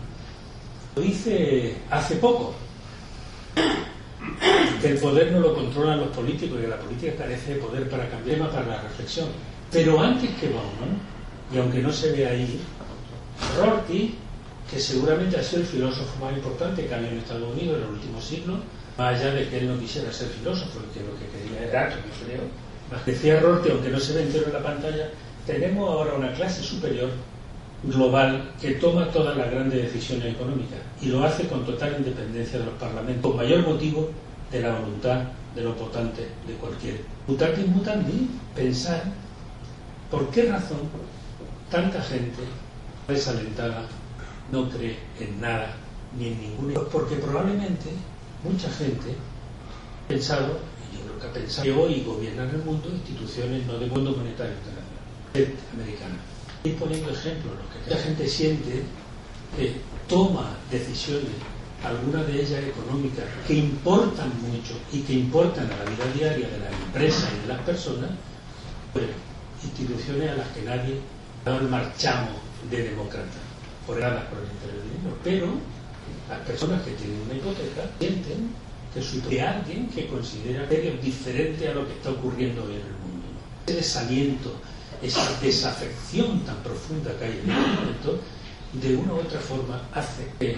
lo 0.96 1.02
dice 1.02 1.74
hace 1.90 2.16
poco, 2.16 2.54
que 4.80 4.88
el 4.88 4.98
poder 4.98 5.30
no 5.30 5.40
lo 5.40 5.54
controlan 5.54 6.00
los 6.00 6.08
políticos 6.08 6.58
y 6.58 6.62
que 6.62 6.68
la 6.68 6.78
política 6.78 7.12
carece 7.18 7.54
de 7.54 7.60
poder 7.60 7.90
para 7.90 8.08
cambiar 8.08 8.38
tema 8.38 8.50
para 8.50 8.66
la 8.66 8.80
reflexión. 8.80 9.28
Pero 9.70 10.00
antes 10.00 10.30
que 10.40 10.48
Bauman, 10.48 10.98
y 11.52 11.58
aunque 11.58 11.80
no 11.80 11.92
se 11.92 12.12
ve 12.12 12.26
ahí, 12.26 12.60
Rorty, 13.58 14.14
que 14.70 14.80
seguramente 14.80 15.36
ha 15.36 15.42
sido 15.42 15.62
el 15.62 15.68
filósofo 15.68 16.24
más 16.24 16.34
importante 16.34 16.86
que 16.86 16.94
ha 16.94 16.98
en 16.98 17.18
Estados 17.18 17.52
Unidos 17.52 17.76
en 17.76 17.82
los 17.82 17.90
últimos 17.90 18.24
siglos, 18.24 18.58
más 18.96 19.20
allá 19.20 19.34
de 19.34 19.48
que 19.50 19.58
él 19.58 19.68
no 19.68 19.78
quisiera 19.78 20.10
ser 20.10 20.28
filósofo, 20.28 20.80
que 20.94 21.00
lo 21.00 21.12
que 21.18 21.26
quería 21.28 21.68
era 21.68 21.90
yo 21.90 21.96
creo. 22.24 23.04
Decía 23.04 23.40
Rorty, 23.40 23.68
aunque 23.68 23.90
no 23.90 24.00
se 24.00 24.14
ve 24.14 24.22
entero 24.22 24.46
en 24.46 24.52
la 24.54 24.62
pantalla, 24.62 25.10
tenemos 25.46 25.90
ahora 25.90 26.14
una 26.14 26.32
clase 26.32 26.62
superior 26.62 27.10
global 27.82 28.52
que 28.60 28.72
toma 28.72 29.10
todas 29.10 29.36
las 29.36 29.50
grandes 29.50 29.82
decisiones 29.82 30.34
económicas 30.34 30.78
y 31.00 31.06
lo 31.06 31.24
hace 31.24 31.46
con 31.46 31.64
total 31.64 31.96
independencia 31.98 32.58
de 32.58 32.66
los 32.66 32.74
parlamentos, 32.74 33.30
con 33.30 33.36
mayor 33.36 33.66
motivo 33.66 34.10
de 34.50 34.60
la 34.60 34.78
voluntad 34.78 35.22
de 35.54 35.62
los 35.62 35.78
votantes 35.78 36.26
de 36.46 36.54
cualquier. 36.54 37.00
Mutatis 37.26 37.66
mutandi, 37.66 38.28
pensar 38.54 39.02
por 40.10 40.30
qué 40.30 40.50
razón 40.50 40.78
tanta 41.70 42.00
gente 42.02 42.42
desalentada 43.08 43.86
no 44.52 44.68
cree 44.70 44.96
en 45.20 45.40
nada 45.40 45.74
ni 46.18 46.28
en 46.28 46.40
ninguna. 46.40 46.80
Porque 46.92 47.16
probablemente 47.16 47.90
mucha 48.44 48.70
gente 48.70 49.10
ha 49.10 50.08
pensado, 50.08 50.58
y 50.90 50.96
yo 50.96 51.04
creo 51.04 51.18
que 51.20 51.26
ha 51.26 51.32
pensado, 51.32 51.64
que 51.64 51.72
hoy 51.72 52.02
gobiernan 52.06 52.50
el 52.50 52.62
mundo 52.62 52.88
instituciones 52.88 53.66
no 53.66 53.78
de 53.78 53.88
Fondo 53.88 54.12
Monetario 54.12 54.54
Internacional, 54.54 55.62
americana. 55.74 56.35
Poniendo 56.74 57.10
ejemplos, 57.10 57.54
lo 57.54 57.84
que 57.84 57.90
la 57.94 58.00
gente 58.00 58.28
siente 58.28 58.82
que 59.56 59.72
toma 60.08 60.56
decisiones, 60.70 61.32
algunas 61.84 62.26
de 62.26 62.42
ellas 62.42 62.64
económicas, 62.64 63.24
que 63.46 63.54
importan 63.54 64.30
mucho 64.42 64.74
y 64.92 65.00
que 65.00 65.12
importan 65.12 65.70
a 65.70 65.84
la 65.84 65.90
vida 65.90 66.04
diaria 66.14 66.48
de 66.48 66.58
las 66.58 66.72
empresas 66.72 67.30
y 67.36 67.42
de 67.42 67.54
las 67.54 67.62
personas, 67.62 68.10
bueno, 68.92 69.12
instituciones 69.62 70.30
a 70.30 70.36
las 70.36 70.48
que 70.48 70.62
nadie 70.62 71.00
marchamos 71.70 72.34
de 72.70 72.82
demócratas, 72.82 73.42
por 73.86 73.98
nada 74.00 74.28
por 74.28 74.38
el 74.38 74.46
interés 74.46 74.86
pero 75.22 75.46
las 76.28 76.40
personas 76.40 76.82
que 76.82 76.90
tienen 76.92 77.20
una 77.22 77.34
hipoteca 77.34 77.82
sienten 78.00 78.50
que 78.92 79.02
su 79.02 79.20
de 79.28 79.42
alguien 79.42 79.88
que 79.88 80.06
considera 80.06 80.68
que 80.68 80.88
es 80.88 81.02
diferente 81.02 81.68
a 81.68 81.74
lo 81.74 81.86
que 81.86 81.92
está 81.92 82.10
ocurriendo 82.10 82.64
hoy 82.64 82.74
en 82.74 82.80
el 82.80 82.96
mundo. 83.02 83.26
Ese 83.66 83.76
desaliento, 83.76 84.54
esa 85.02 85.40
desafección 85.40 86.40
tan 86.40 86.56
profunda 86.56 87.16
que 87.18 87.24
hay 87.24 87.40
en 87.44 87.50
este 87.50 87.80
momento, 87.80 88.20
de 88.72 88.96
una 88.96 89.14
u 89.14 89.20
otra 89.20 89.40
forma 89.40 89.82
hace 89.94 90.26
que 90.38 90.56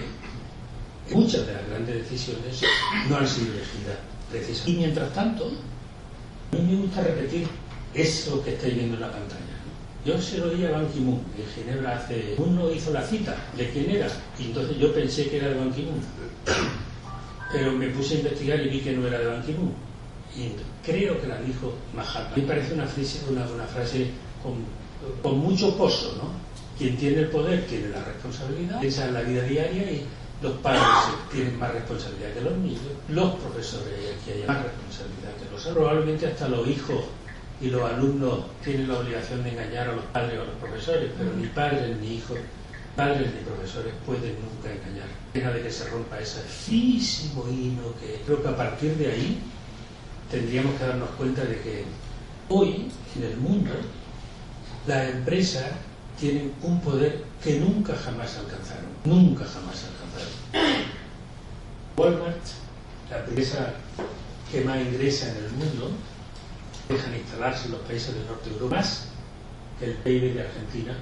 muchas 1.11 1.47
de 1.47 1.53
las 1.53 1.67
grandes 1.67 1.95
decisiones 2.03 2.61
no 3.09 3.17
han 3.17 3.27
sido 3.27 3.53
elegidas 3.53 3.97
precisas. 4.31 4.67
Y 4.67 4.73
mientras 4.73 5.13
tanto, 5.13 5.51
a 6.51 6.55
mí 6.55 6.75
me 6.75 6.81
gusta 6.81 7.01
repetir 7.01 7.47
eso 7.93 8.43
que 8.43 8.53
estáis 8.53 8.75
viendo 8.75 8.95
en 8.95 9.01
la 9.01 9.11
pantalla. 9.11 9.45
Yo 10.05 10.19
se 10.21 10.37
lo 10.37 10.49
di 10.49 10.65
a 10.65 10.71
Ban 10.71 10.87
Ki-moon 10.87 11.19
en 11.37 11.45
Ginebra 11.53 11.97
hace. 11.97 12.35
Uno 12.37 12.71
hizo 12.71 12.91
la 12.91 13.03
cita 13.03 13.35
de 13.57 13.69
quién 13.69 13.89
era, 13.91 14.07
y 14.39 14.45
entonces 14.45 14.77
yo 14.77 14.93
pensé 14.93 15.29
que 15.29 15.37
era 15.37 15.49
de 15.49 15.55
Ban 15.55 15.73
Ki-moon. 15.73 15.99
Pero 17.51 17.71
me 17.73 17.87
puse 17.89 18.15
a 18.15 18.17
investigar 18.19 18.59
y 18.61 18.69
vi 18.69 18.79
que 18.79 18.93
no 18.93 19.07
era 19.07 19.19
de 19.19 19.25
Ban 19.25 19.43
Ki-moon. 19.43 19.73
Y 20.37 20.51
creo 20.85 21.19
que 21.19 21.27
la 21.27 21.41
dijo 21.41 21.73
Mahatma. 21.95 22.35
Me 22.35 22.43
parece 22.43 22.73
una 22.73 22.85
frase, 22.85 23.19
una, 23.29 23.45
una 23.47 23.65
frase 23.65 24.11
con, 24.43 24.53
con, 25.21 25.39
mucho 25.39 25.75
pozo, 25.77 26.13
¿no? 26.17 26.29
Quien 26.77 26.95
tiene 26.97 27.21
el 27.21 27.29
poder 27.29 27.65
tiene 27.67 27.89
la 27.89 28.03
responsabilidad, 28.03 28.79
piensa 28.79 29.05
en 29.05 29.13
la 29.13 29.21
vida 29.21 29.43
diaria 29.43 29.91
y 29.91 30.05
los 30.41 30.53
padres 30.57 30.81
tienen 31.31 31.59
más 31.59 31.73
responsabilidad 31.73 32.33
que 32.33 32.41
los 32.41 32.57
niños, 32.57 32.81
los 33.09 33.35
profesores 33.35 33.93
aquí 34.21 34.31
hay 34.31 34.47
más 34.47 34.63
responsabilidad 34.63 35.35
que 35.35 35.51
los 35.51 35.75
probablemente 35.75 36.27
hasta 36.27 36.47
los 36.47 36.67
hijos 36.67 37.03
y 37.61 37.67
los 37.67 37.83
alumnos 37.91 38.39
tienen 38.63 38.87
la 38.87 38.99
obligación 38.99 39.43
de 39.43 39.51
engañar 39.51 39.89
a 39.89 39.95
los 39.95 40.05
padres 40.05 40.39
o 40.39 40.43
a 40.43 40.45
los 40.45 40.55
profesores, 40.55 41.11
pero 41.17 41.33
ni 41.33 41.47
padres 41.47 41.97
ni 41.99 42.15
hijos, 42.15 42.37
padres 42.95 43.33
ni 43.33 43.41
profesores 43.41 43.93
pueden 44.05 44.35
nunca 44.39 44.71
engañar. 44.71 45.07
Pena 45.33 45.51
de 45.51 45.63
que 45.63 45.71
se 45.71 45.89
rompa 45.89 46.19
ese 46.19 46.39
finísimo 46.41 47.45
hino 47.49 47.93
que 47.99 48.21
creo 48.25 48.41
que 48.41 48.47
a 48.47 48.55
partir 48.55 48.95
de 48.95 49.11
ahí 49.11 49.39
tendríamos 50.31 50.75
que 50.75 50.85
darnos 50.85 51.09
cuenta 51.11 51.43
de 51.43 51.59
que 51.59 51.83
hoy 52.47 52.89
en 53.17 53.23
el 53.23 53.37
mundo 53.37 53.71
las 54.87 55.09
empresas 55.09 55.65
tienen 56.19 56.53
un 56.61 56.81
poder 56.81 57.23
que 57.43 57.59
nunca 57.59 57.95
jamás 57.95 58.37
alcanzaron, 58.37 58.89
nunca 59.05 59.45
jamás 59.45 59.85
alcanzaron. 59.85 60.89
Walmart, 61.97 62.37
la 63.09 63.19
empresa 63.19 63.73
que 64.51 64.61
más 64.61 64.81
ingresa 64.81 65.29
en 65.29 65.45
el 65.45 65.51
mundo, 65.51 65.91
dejan 66.89 67.15
instalarse 67.15 67.65
en 67.67 67.73
los 67.73 67.81
países 67.81 68.15
del 68.15 68.25
norte 68.25 68.49
de 68.49 68.55
Europa 68.55 68.75
más 68.77 69.05
que 69.79 69.85
el 69.85 69.93
PIB 69.93 70.33
de 70.33 70.41
Argentina, 70.41 70.93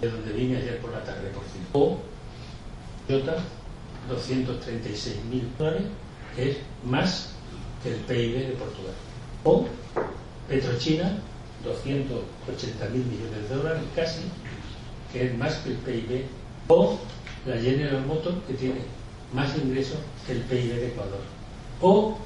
de 0.00 0.10
donde 0.10 0.32
vine 0.32 0.56
ayer 0.56 0.78
por 0.78 0.92
la 0.92 1.04
tarde, 1.04 1.28
por 1.34 1.42
fin. 1.44 1.62
O 1.72 1.98
Toyota, 3.06 3.36
236 4.08 5.24
mil 5.30 5.48
dólares, 5.58 5.82
que 6.34 6.50
es 6.52 6.56
más 6.84 7.30
que 7.82 7.90
el 7.94 8.00
PIB 8.00 8.48
de 8.48 8.54
Portugal. 8.54 8.94
O 9.44 9.66
Petrochina, 10.48 11.18
280 11.64 12.88
mil 12.88 13.04
millones 13.04 13.48
de 13.48 13.56
dólares 13.56 13.82
casi, 13.94 14.22
que 15.12 15.26
es 15.26 15.38
más 15.38 15.54
que 15.56 15.70
el 15.70 15.76
PIB. 15.76 16.24
O 16.68 16.98
la 17.46 17.56
General 17.56 18.04
Motors, 18.06 18.36
que 18.46 18.54
tiene 18.54 18.80
más 19.32 19.56
ingresos 19.56 19.98
que 20.26 20.32
el 20.32 20.40
PIB 20.42 20.74
de 20.74 20.86
Ecuador. 20.88 21.20
O 21.80 22.16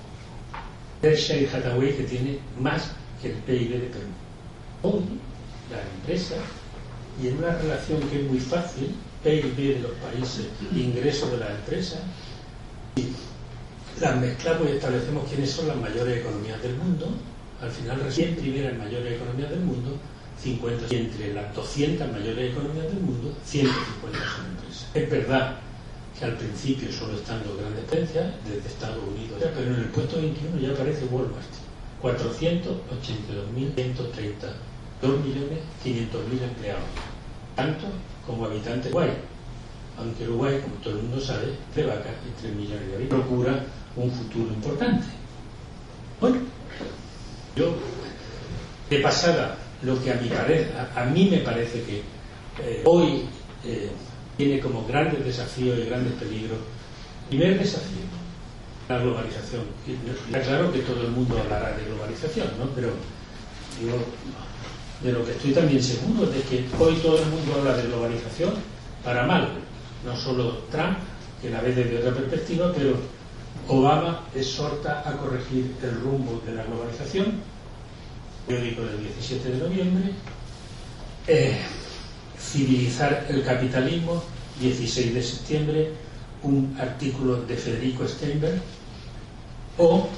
Berkshire 1.03 1.49
Hathaway, 1.49 1.97
que 1.97 2.05
tiene 2.05 2.39
más 2.61 2.91
que 3.21 3.33
el 3.33 3.37
PIB 3.39 3.71
de 3.71 3.87
Perú. 3.89 4.09
Hoy, 4.83 5.03
las 5.71 5.81
empresas, 5.97 6.39
y 7.23 7.29
en 7.29 7.39
una 7.39 7.55
relación 7.57 8.01
que 8.09 8.21
es 8.23 8.31
muy 8.31 8.41
fácil, 8.41 8.95
PIB 9.25 9.57
de 9.57 9.81
los 9.81 9.93
países, 9.93 10.47
ingresos 10.75 11.31
de 11.31 11.39
las 11.39 11.51
empresas, 11.51 12.01
y 12.97 13.07
las 14.01 14.21
mezclamos 14.21 14.69
y 14.69 14.73
establecemos 14.73 15.29
quiénes 15.29 15.51
son 15.51 15.69
las 15.69 15.77
mayores 15.77 16.19
economías 16.19 16.63
del 16.63 16.77
mundo, 16.77 17.09
al 17.63 17.71
final 17.71 18.01
recién 18.01 18.35
primeras 18.37 18.77
mayores 18.77 19.15
economías 19.15 19.51
del 19.51 19.61
mundo, 19.61 19.97
50, 20.43 20.95
y 20.95 20.97
entre 20.97 21.35
las 21.35 21.55
200 21.55 22.13
mayores 22.13 22.53
economías 22.53 22.87
del 22.87 23.01
mundo, 23.01 23.35
150 23.45 24.19
son 24.19 24.47
empresas. 24.47 24.89
Es 24.95 25.11
verdad 25.11 25.57
que 26.19 26.25
al 26.25 26.37
principio 26.37 26.91
solo 26.93 27.17
están 27.17 27.43
los 27.47 27.59
grandes 27.59 27.85
potencias, 27.85 28.33
desde 28.47 28.69
Estados 28.69 29.03
Unidos, 29.03 29.39
pero 29.41 29.75
en 29.75 29.81
el 29.81 29.87
puesto 29.87 30.17
21 30.17 30.61
ya 30.61 30.71
aparece 30.71 31.05
Walmart. 31.07 31.45
482.130, 32.03 34.53
2.500.000 35.03 36.43
empleados, 36.43 36.85
tanto 37.57 37.87
como 38.27 38.45
habitantes 38.47 38.85
de 38.85 38.91
Uruguay. 38.91 39.11
Aunque 39.99 40.29
Uruguay, 40.29 40.61
como 40.61 40.75
todo 40.77 40.99
el 40.99 41.05
mundo 41.05 41.21
sabe, 41.21 41.57
de 41.75 41.85
vaca 41.85 42.11
y 42.27 42.31
3 42.41 42.55
millones 42.55 42.89
de 42.89 42.97
habitantes, 42.97 43.27
procura 43.27 43.65
un 43.97 44.11
futuro 44.11 44.53
importante. 44.53 45.07
Yo, 47.57 47.73
de 48.91 48.99
pasada, 48.99 49.57
lo 49.83 50.03
que 50.03 50.13
a 50.13 50.17
mí, 50.17 50.29
a, 50.95 51.05
me 51.05 51.39
parece 51.39 51.83
que 51.85 52.03
eh, 52.63 52.83
hoy 52.85 53.23
eh, 53.65 53.91
tiene 54.37 54.61
como 54.61 54.87
grandes 54.87 55.25
desafíos 55.25 55.79
y 55.79 55.87
grandes 55.89 56.13
peligros. 56.15 56.59
Primer 57.31 57.59
desafío, 57.59 58.05
la 58.91 58.99
globalización. 58.99 59.63
Está 60.27 60.41
claro 60.43 60.71
que 60.71 60.81
todo 60.81 61.01
el 61.01 61.13
mundo 61.13 61.41
hablará 61.41 61.75
de 61.79 61.85
globalización, 61.87 62.49
¿no? 62.59 62.67
Pero 62.75 62.91
de 65.03 65.13
lo 65.13 65.25
que 65.25 65.33
estoy 65.33 65.53
también 65.53 65.83
seguro 65.83 66.25
es 66.25 66.35
de 66.35 66.43
que 66.43 66.65
hoy 66.79 66.95
todo 66.97 67.19
el 67.19 67.27
mundo 67.27 67.55
habla 67.59 67.75
de 67.77 67.85
globalización 67.85 68.53
para 69.03 69.27
mal. 69.27 69.49
No 70.05 70.15
solo 70.15 70.59
Trump, 70.71 70.99
que 71.41 71.49
la 71.49 71.63
ve 71.63 71.73
desde 71.73 71.99
otra 71.99 72.13
perspectiva, 72.13 72.71
pero 72.77 72.97
Obama 73.69 74.23
exhorta 74.35 75.03
a 75.05 75.17
corregir 75.17 75.75
el 75.83 76.01
rumbo 76.01 76.41
de 76.47 76.55
la 76.55 76.65
globalización. 76.65 77.41
Periódico 78.47 78.83
del 78.83 79.01
17 79.01 79.49
de 79.51 79.59
noviembre. 79.59 80.13
Eh, 81.27 81.59
civilizar 82.39 83.27
el 83.29 83.45
capitalismo, 83.45 84.23
16 84.61 85.15
de 85.15 85.23
septiembre, 85.23 85.93
un 86.43 86.77
artículo 86.79 87.43
de 87.43 87.57
Federico 87.57 88.07
Steinberg, 88.07 88.61
o 89.79 90.09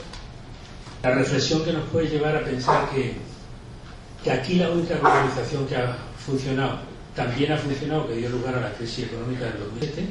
la 1.02 1.10
reflexión 1.12 1.64
que 1.64 1.72
nos 1.72 1.88
puede 1.88 2.08
llevar 2.08 2.36
a 2.36 2.44
pensar 2.44 2.90
que, 2.90 3.14
que 4.22 4.30
aquí 4.30 4.56
la 4.56 4.70
única 4.70 4.98
globalización 4.98 5.66
que 5.66 5.76
ha 5.76 5.96
funcionado, 6.18 6.80
también 7.14 7.52
ha 7.52 7.56
funcionado, 7.56 8.06
que 8.06 8.16
dio 8.16 8.28
lugar 8.28 8.56
a 8.56 8.60
la 8.60 8.72
crisis 8.74 9.06
económica 9.06 9.46
del 9.46 9.60
2007, 9.60 10.06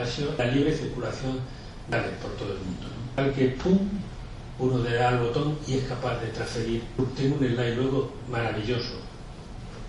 ha 0.00 0.06
sido 0.06 0.34
la 0.38 0.46
libre 0.46 0.74
circulación 0.74 1.40
por 1.88 2.30
todo 2.32 2.52
el 2.52 2.58
mundo. 2.58 2.86
¿no? 3.16 3.22
Al 3.22 3.32
que, 3.32 3.48
pum, 3.48 3.78
uno 4.58 4.78
le 4.82 4.94
da 4.94 5.08
al 5.08 5.18
botón 5.20 5.58
y 5.66 5.74
es 5.78 5.84
capaz 5.84 6.20
de 6.20 6.28
transferir. 6.28 6.82
Tengo 7.16 7.36
un 7.36 7.46
slide 7.46 7.76
luego 7.76 8.12
maravilloso. 8.30 8.94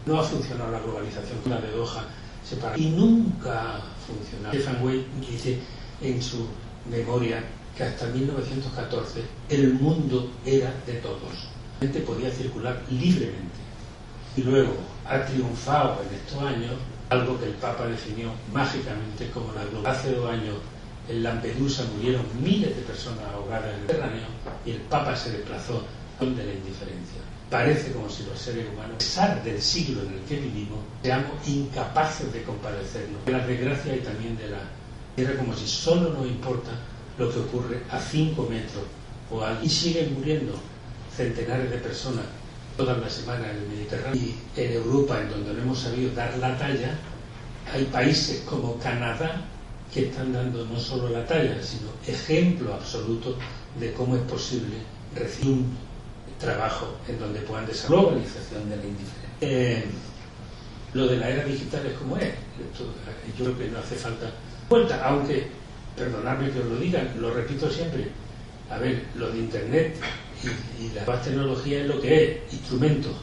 No 0.06 0.20
ha 0.20 0.24
funcionado 0.24 0.72
la 0.72 0.80
globalización, 0.80 1.38
la 1.46 1.60
de 1.60 1.72
Doha, 1.72 2.06
separada. 2.44 2.78
Y 2.78 2.90
nunca 2.90 3.76
ha 3.76 3.82
funcionado. 4.08 4.54
Stefan 4.54 4.84
Weil 4.84 5.06
dice 5.20 5.60
en 6.02 6.22
su 6.22 6.48
memoria 6.90 7.44
que 7.78 7.84
hasta 7.84 8.08
1914 8.08 9.22
el 9.50 9.74
mundo 9.74 10.32
era 10.46 10.74
de 10.86 10.94
todos. 10.94 11.50
La 11.80 11.88
gente 11.88 12.00
podía 12.02 12.32
circular 12.32 12.82
libremente. 12.90 13.62
Y 14.38 14.44
luego 14.44 14.74
ha 15.06 15.26
triunfado 15.26 16.02
en 16.08 16.16
estos 16.16 16.42
años 16.42 16.74
algo 17.10 17.38
que 17.38 17.46
el 17.46 17.54
Papa 17.56 17.86
definió 17.86 18.32
mágicamente 18.54 19.30
como 19.32 19.52
la 19.54 19.66
globalización. 19.66 19.86
Hace 19.86 20.16
dos 20.16 20.30
años 20.30 20.56
en 21.10 21.24
Lampedusa 21.24 21.84
murieron 21.96 22.25
miles 22.41 22.75
de 22.75 22.81
personas 22.84 23.24
ahogadas 23.34 23.65
en 23.65 23.70
el 23.74 23.81
Mediterráneo 23.81 24.27
y 24.65 24.72
el 24.72 24.77
Papa 24.81 25.15
se 25.15 25.31
desplazó 25.31 25.84
de 26.20 26.27
la 26.46 26.53
indiferencia. 26.53 27.20
Parece 27.50 27.91
como 27.91 28.08
si 28.10 28.24
los 28.24 28.39
seres 28.39 28.67
humanos, 28.72 28.96
a 28.96 28.98
pesar 29.00 29.43
del 29.43 29.62
siglo 29.62 30.03
en 30.03 30.13
el 30.13 30.20
que 30.22 30.38
vivimos, 30.39 30.79
seamos 31.03 31.31
incapaces 31.48 32.31
de 32.31 32.43
compadecernos 32.43 33.25
de 33.25 33.31
la 33.31 33.46
desgracia 33.46 33.96
y 33.96 34.00
también 34.00 34.38
de 34.38 34.50
la 34.50 34.60
era 35.17 35.36
como 35.36 35.53
si 35.55 35.67
solo 35.67 36.13
nos 36.13 36.25
importa 36.27 36.72
lo 37.17 37.29
que 37.34 37.39
ocurre 37.39 37.81
a 37.89 38.00
5 38.00 38.48
metros 38.50 38.84
o 39.29 39.41
al- 39.43 39.60
y 39.63 39.67
siguen 39.70 40.13
muriendo 40.13 40.53
centenares 41.15 41.70
de 41.70 41.77
personas 41.77 42.24
todas 42.77 42.98
las 43.00 43.12
semanas 43.12 43.48
en 43.50 43.58
el 43.58 43.67
Mediterráneo 43.67 44.22
y 44.22 44.36
en 44.55 44.72
Europa, 44.72 45.20
en 45.20 45.29
donde 45.31 45.53
no 45.53 45.62
hemos 45.63 45.79
sabido 45.79 46.13
dar 46.15 46.38
la 46.38 46.58
talla, 46.58 46.98
hay 47.74 47.84
países 47.86 48.41
como 48.46 48.77
Canadá 48.79 49.41
que 49.94 50.08
están 50.08 50.32
dando 50.34 50.66
no 50.66 50.80
solo 50.80 51.10
la 51.10 51.26
talla, 51.26 51.62
sino 51.62 51.90
ejemplo 52.08 52.74
absoluto 52.74 53.36
de 53.80 53.92
cómo 53.94 54.16
es 54.16 54.22
posible 54.24 54.78
recibir 55.16 55.54
un 55.54 55.76
trabajo 56.40 56.96
en 57.08 57.20
donde 57.20 57.40
puedan 57.42 57.66
desarrollar 57.66 58.04
la 58.04 58.10
globalización 58.12 58.70
de 58.70 58.78
la 58.78 58.84
indiferencia. 58.84 59.30
Eh, 59.42 59.86
lo 60.94 61.08
de 61.08 61.18
la 61.18 61.30
era 61.30 61.44
digital 61.44 61.86
es 61.86 61.94
como 61.94 62.18
es. 62.18 62.24
Esto, 62.24 62.84
eh, 62.84 63.32
yo 63.38 63.46
creo 63.46 63.58
que 63.58 63.68
no 63.68 63.80
hace 63.80 63.96
falta 63.96 64.32
cuenta, 64.68 65.06
aunque, 65.06 65.48
perdonadme 65.96 66.52
que 66.52 66.60
os 66.60 66.66
lo 66.66 66.78
diga, 66.78 67.04
lo 67.20 67.34
repito 67.34 67.70
siempre, 67.70 68.08
a 68.70 68.78
ver, 68.78 69.04
lo 69.16 69.30
de 69.32 69.40
Internet 69.40 69.96
y, 70.44 70.86
y 70.86 70.92
la 70.96 71.04
nuevas 71.04 71.24
tecnologías 71.24 71.82
es 71.82 71.88
lo 71.88 72.02
que 72.02 72.24
es, 72.24 72.54
instrumentos, 72.54 73.14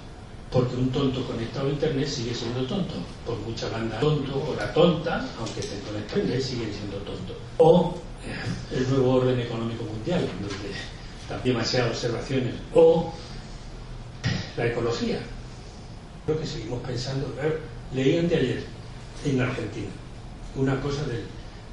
porque 0.50 0.76
un 0.76 0.90
tonto 0.90 1.26
conectado 1.26 1.68
a 1.68 1.70
Internet 1.70 2.08
sigue 2.08 2.34
siendo 2.34 2.66
tonto, 2.66 2.94
por 3.26 3.36
mucha 3.38 3.68
banda 3.68 4.00
tonto 4.00 4.32
o 4.48 4.54
la 4.54 4.72
tonta, 4.72 5.28
aunque 5.38 5.60
estén 5.60 5.80
conectados 5.80 6.16
a 6.16 6.20
Internet, 6.20 6.42
siguen 6.42 6.72
siendo 6.72 6.96
tontos. 6.98 7.36
O 7.58 7.94
eh, 8.24 8.76
el 8.76 8.90
nuevo 8.90 9.14
orden 9.14 9.38
económico 9.40 9.84
mundial, 9.84 10.20
donde 10.20 10.54
también 11.28 11.56
demasiadas 11.56 11.90
observaciones, 11.90 12.54
o 12.74 13.12
la 14.56 14.66
ecología. 14.66 15.20
Creo 16.24 16.40
que 16.40 16.46
seguimos 16.46 16.82
pensando, 16.82 17.26
eh, 17.42 17.58
leí 17.94 18.18
anteayer 18.18 18.64
en 19.24 19.40
Argentina 19.40 19.88
una 20.56 20.80
cosa 20.80 21.04
del 21.04 21.22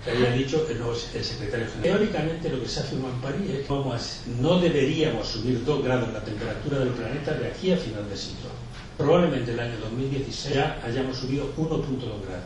que 0.03 0.11
había 0.11 0.31
dicho 0.31 0.67
el, 0.69 0.77
el 0.77 1.23
secretario 1.23 1.65
general. 1.65 1.97
Teóricamente 1.97 2.49
lo 2.49 2.61
que 2.61 2.69
se 2.69 2.79
afirma 2.81 3.09
en 3.09 3.21
París 3.21 3.49
es 3.49 3.67
que 3.67 4.33
no 4.39 4.59
deberíamos 4.59 5.27
subir 5.27 5.65
2 5.65 5.83
grados 5.83 6.13
la 6.13 6.23
temperatura 6.23 6.79
del 6.79 6.89
planeta 6.89 7.33
de 7.33 7.47
aquí 7.47 7.71
a 7.71 7.77
final 7.77 8.07
de 8.07 8.15
siglo. 8.15 8.49
Probablemente 8.97 9.51
el 9.51 9.59
año 9.59 9.77
2016 9.81 10.55
ya 10.55 10.81
hayamos 10.85 11.17
subido 11.17 11.45
1.2 11.57 11.99
grados. 12.25 12.45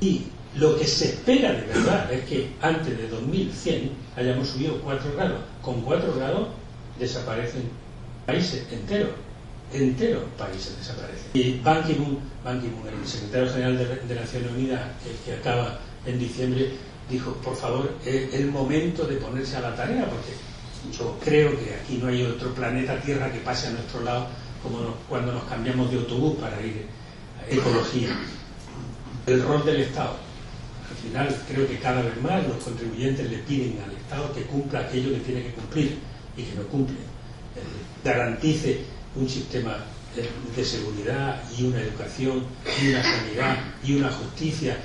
Y 0.00 0.26
lo 0.56 0.78
que 0.78 0.86
se 0.86 1.06
espera 1.06 1.52
de 1.52 1.62
verdad 1.62 2.12
es 2.12 2.24
que 2.24 2.50
antes 2.60 2.96
de 2.96 3.08
2100 3.08 3.90
hayamos 4.16 4.48
subido 4.48 4.80
4 4.82 5.12
grados. 5.16 5.40
Con 5.62 5.80
4 5.82 6.14
grados 6.16 6.48
desaparecen 6.98 7.62
países 8.26 8.64
enteros. 8.70 9.10
Enteros 9.72 10.22
países 10.38 10.78
desaparecen. 10.78 11.30
Y 11.34 11.58
Ban 11.60 11.84
Ki-moon, 11.84 12.18
Ban 12.44 12.60
Ki-moon, 12.60 12.88
el 12.88 13.06
secretario 13.06 13.52
general 13.52 13.78
de, 13.78 14.14
de 14.14 14.14
Naciones 14.14 14.50
Unidas, 14.52 14.80
que 15.24 15.34
acaba 15.34 15.78
en 16.06 16.18
diciembre, 16.18 16.70
dijo, 17.10 17.32
por 17.34 17.56
favor, 17.56 17.92
es 18.04 18.32
el 18.34 18.50
momento 18.50 19.04
de 19.04 19.16
ponerse 19.16 19.56
a 19.56 19.60
la 19.60 19.76
tarea, 19.76 20.08
porque 20.08 20.32
yo 20.96 21.18
creo 21.22 21.50
que 21.50 21.74
aquí 21.74 21.98
no 22.00 22.08
hay 22.08 22.22
otro 22.22 22.54
planeta 22.54 23.00
Tierra 23.00 23.30
que 23.32 23.40
pase 23.40 23.68
a 23.68 23.70
nuestro 23.72 24.00
lado 24.02 24.28
como 24.62 24.94
cuando 25.08 25.32
nos 25.32 25.44
cambiamos 25.44 25.90
de 25.90 25.98
autobús 25.98 26.36
para 26.38 26.60
ir 26.60 26.86
a 27.40 27.52
ecología. 27.52 28.08
El 29.26 29.42
rol 29.42 29.64
del 29.64 29.82
Estado. 29.82 30.16
Al 30.90 30.96
final 30.96 31.42
creo 31.48 31.68
que 31.68 31.78
cada 31.78 32.02
vez 32.02 32.20
más 32.22 32.46
los 32.46 32.56
contribuyentes 32.64 33.30
le 33.30 33.38
piden 33.38 33.78
al 33.84 33.92
Estado 33.92 34.32
que 34.32 34.42
cumpla 34.42 34.80
aquello 34.80 35.12
que 35.12 35.20
tiene 35.20 35.42
que 35.42 35.52
cumplir 35.52 35.98
y 36.36 36.42
que 36.42 36.54
no 36.56 36.62
cumple. 36.62 36.96
Eh, 36.96 38.04
garantice 38.04 38.80
un 39.14 39.28
sistema 39.28 39.76
eh, 40.16 40.28
de 40.56 40.64
seguridad 40.64 41.42
y 41.56 41.64
una 41.64 41.80
educación 41.80 42.44
y 42.80 42.88
una 42.88 43.02
sanidad 43.02 43.56
y 43.84 43.96
una 43.96 44.10
justicia 44.10 44.78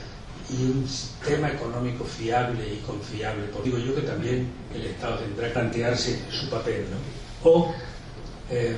y 0.49 0.63
un 0.63 0.87
sistema 0.87 1.49
económico 1.49 2.03
fiable 2.03 2.73
y 2.73 2.77
confiable. 2.85 3.45
Por 3.45 3.63
digo 3.63 3.77
yo 3.77 3.95
que 3.95 4.01
también 4.01 4.47
el 4.75 4.85
Estado 4.85 5.19
tendrá 5.19 5.47
que 5.47 5.53
plantearse 5.53 6.19
su 6.29 6.49
papel. 6.49 6.85
¿no? 6.91 7.49
O 7.49 7.73
eh, 8.49 8.75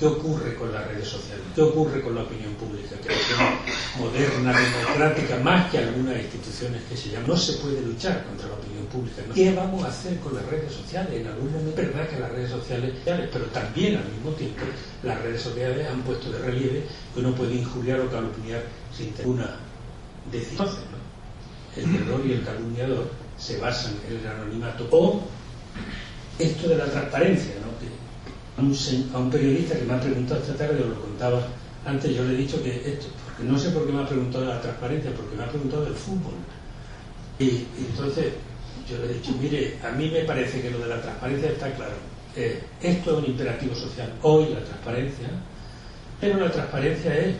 ¿Qué 0.00 0.06
ocurre 0.06 0.54
con 0.54 0.72
las 0.72 0.86
redes 0.86 1.08
sociales? 1.08 1.44
¿Qué 1.54 1.60
ocurre 1.60 2.00
con 2.00 2.14
la 2.14 2.22
opinión 2.22 2.54
pública? 2.54 2.96
Que 3.06 3.12
es 3.12 3.98
moderna, 3.98 4.58
democrática, 4.58 5.36
más 5.40 5.70
que 5.70 5.76
algunas 5.76 6.16
instituciones 6.16 6.82
que 6.88 6.96
se 6.96 7.10
llaman. 7.10 7.28
No 7.28 7.36
se 7.36 7.52
puede 7.58 7.82
luchar 7.82 8.24
contra 8.24 8.48
la 8.48 8.54
opinión 8.54 8.86
pública. 8.86 9.22
¿Qué 9.34 9.54
vamos 9.54 9.84
a 9.84 9.88
hacer 9.88 10.18
con 10.20 10.34
las 10.34 10.46
redes 10.46 10.72
sociales? 10.72 11.20
En 11.20 11.26
algún 11.26 11.52
momento 11.52 11.82
es 11.82 11.88
verdad 11.88 12.08
que 12.08 12.18
las 12.18 12.30
redes 12.32 12.50
sociales, 12.50 12.94
pero 13.04 13.44
también 13.52 13.96
al 13.98 14.08
mismo 14.08 14.30
tiempo 14.30 14.64
las 15.02 15.20
redes 15.20 15.42
sociales 15.42 15.86
han 15.86 16.00
puesto 16.00 16.32
de 16.32 16.38
relieve 16.38 16.84
que 17.12 17.20
uno 17.20 17.34
puede 17.34 17.56
injuriar 17.56 18.00
o 18.00 18.10
calumniar 18.10 18.62
sin 18.96 19.12
tener 19.12 19.30
una 19.30 19.56
decisión. 20.32 20.66
¿no? 20.66 21.82
El 21.82 21.98
terror 21.98 22.22
y 22.24 22.32
el 22.32 22.42
calumniador 22.42 23.10
se 23.36 23.58
basan 23.58 23.98
en 24.08 24.16
el 24.16 24.26
anonimato 24.26 24.88
o 24.92 25.20
esto 26.38 26.68
de 26.70 26.76
la 26.76 26.86
transparencia, 26.86 27.52
¿no? 27.60 27.69
A 28.60 28.62
un, 28.62 28.76
a 29.14 29.18
un 29.18 29.30
periodista 29.30 29.74
que 29.74 29.86
me 29.86 29.94
ha 29.94 30.00
preguntado 30.00 30.38
esta 30.38 30.54
tarde, 30.54 30.82
os 30.82 30.88
lo 30.90 31.00
contaba 31.00 31.40
antes, 31.86 32.14
yo 32.14 32.24
le 32.24 32.34
he 32.34 32.36
dicho 32.36 32.62
que 32.62 32.76
esto, 32.76 33.06
porque 33.24 33.50
no 33.50 33.58
sé 33.58 33.70
por 33.70 33.86
qué 33.86 33.92
me 33.92 34.02
ha 34.02 34.06
preguntado 34.06 34.44
la 34.44 34.60
transparencia, 34.60 35.10
porque 35.14 35.34
me 35.34 35.44
ha 35.44 35.48
preguntado 35.48 35.84
del 35.84 35.94
fútbol. 35.94 36.34
Y, 37.38 37.64
entonces 37.88 38.34
yo 38.86 38.98
le 38.98 39.10
he 39.10 39.14
dicho, 39.14 39.32
mire, 39.40 39.78
a 39.82 39.90
mí 39.92 40.10
me 40.10 40.24
parece 40.24 40.60
que 40.60 40.70
lo 40.70 40.80
de 40.80 40.88
la 40.88 41.00
transparencia 41.00 41.52
está 41.52 41.72
claro. 41.72 41.94
Eh, 42.36 42.62
esto 42.82 43.12
es 43.12 43.24
un 43.24 43.30
imperativo 43.30 43.74
social, 43.74 44.12
hoy 44.20 44.50
la 44.52 44.62
transparencia, 44.62 45.28
pero 46.20 46.38
la 46.38 46.52
transparencia 46.52 47.16
es 47.16 47.36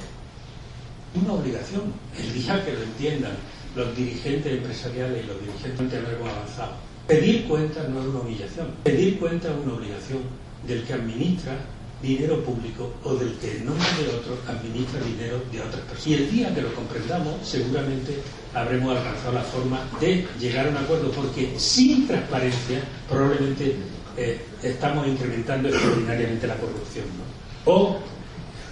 una 1.22 1.34
obligación. 1.34 1.92
El 2.18 2.32
día 2.32 2.64
que 2.64 2.72
lo 2.72 2.82
entiendan 2.82 3.32
los 3.76 3.94
dirigentes 3.94 4.52
empresariales 4.54 5.22
y 5.22 5.26
los 5.26 5.38
dirigentes 5.38 5.90
de 5.90 6.30
avanzado. 6.30 6.72
Pedir 7.06 7.46
cuentas 7.46 7.88
no 7.90 8.00
es 8.00 8.06
una 8.06 8.20
humillación. 8.20 8.68
Pedir 8.84 9.18
cuentas 9.18 9.50
es 9.50 9.66
una 9.66 9.74
obligación 9.74 10.39
del 10.66 10.84
que 10.84 10.92
administra 10.92 11.56
dinero 12.02 12.42
público 12.42 12.90
o 13.04 13.14
del 13.14 13.34
que 13.34 13.58
en 13.58 13.66
nombre 13.66 13.86
de 14.02 14.08
otro 14.08 14.38
administra 14.48 15.00
dinero 15.00 15.42
de 15.52 15.60
otras 15.60 15.82
personas. 15.82 16.06
Y 16.06 16.14
el 16.14 16.30
día 16.30 16.54
que 16.54 16.62
lo 16.62 16.74
comprendamos, 16.74 17.34
seguramente 17.46 18.18
habremos 18.54 18.96
alcanzado 18.96 19.32
la 19.32 19.42
forma 19.42 19.80
de 20.00 20.26
llegar 20.38 20.66
a 20.66 20.70
un 20.70 20.76
acuerdo, 20.78 21.10
porque 21.10 21.58
sin 21.58 22.06
transparencia 22.06 22.80
probablemente 23.08 23.76
eh, 24.16 24.40
estamos 24.62 25.06
incrementando 25.06 25.68
extraordinariamente 25.68 26.46
la 26.46 26.56
corrupción. 26.56 27.04
¿no? 27.18 27.72
O 27.72 27.98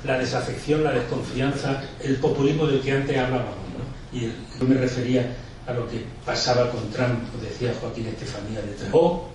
la 0.04 0.18
desafección, 0.18 0.84
la 0.84 0.92
desconfianza, 0.92 1.82
el 2.00 2.16
populismo 2.16 2.66
del 2.66 2.80
que 2.80 2.92
antes 2.92 3.16
hablábamos. 3.18 3.56
¿no? 3.76 4.18
Y 4.18 4.22
yo 4.22 4.66
me 4.66 4.74
refería 4.74 5.36
a 5.66 5.72
lo 5.74 5.86
que 5.88 6.02
pasaba 6.24 6.70
con 6.70 6.88
Trump, 6.90 7.18
decía 7.42 7.74
Joaquín 7.78 8.06
Estefanía 8.06 8.60
de. 8.62 8.74
O, 8.92 9.28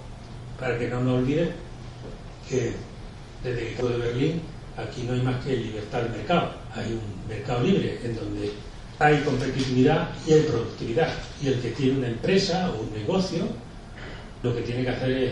para 0.60 0.80
que 0.80 0.88
no 0.88 1.02
nos 1.02 1.20
olvide, 1.20 1.52
que 2.54 2.74
desde 3.44 3.74
que 3.74 3.84
de 3.84 3.98
Berlín 3.98 4.42
aquí 4.78 5.04
no 5.04 5.14
hay 5.14 5.22
más 5.22 5.44
que 5.44 5.58
libertad 5.58 6.04
de 6.04 6.10
mercado. 6.10 6.52
Hay 6.76 6.94
un 6.94 7.28
mercado 7.28 7.64
libre 7.64 8.00
en 8.04 8.16
donde 8.16 8.52
hay 9.00 9.20
competitividad 9.22 10.10
y 10.28 10.34
hay 10.34 10.42
productividad. 10.44 11.10
Y 11.42 11.48
el 11.48 11.60
que 11.60 11.72
tiene 11.72 11.98
una 11.98 12.08
empresa 12.08 12.72
o 12.72 12.84
un 12.84 12.94
negocio, 12.94 13.48
lo 14.44 14.56
que 14.56 14.62
tiene 14.62 14.84
que 14.84 14.90
hacer 14.90 15.12
es 15.12 15.32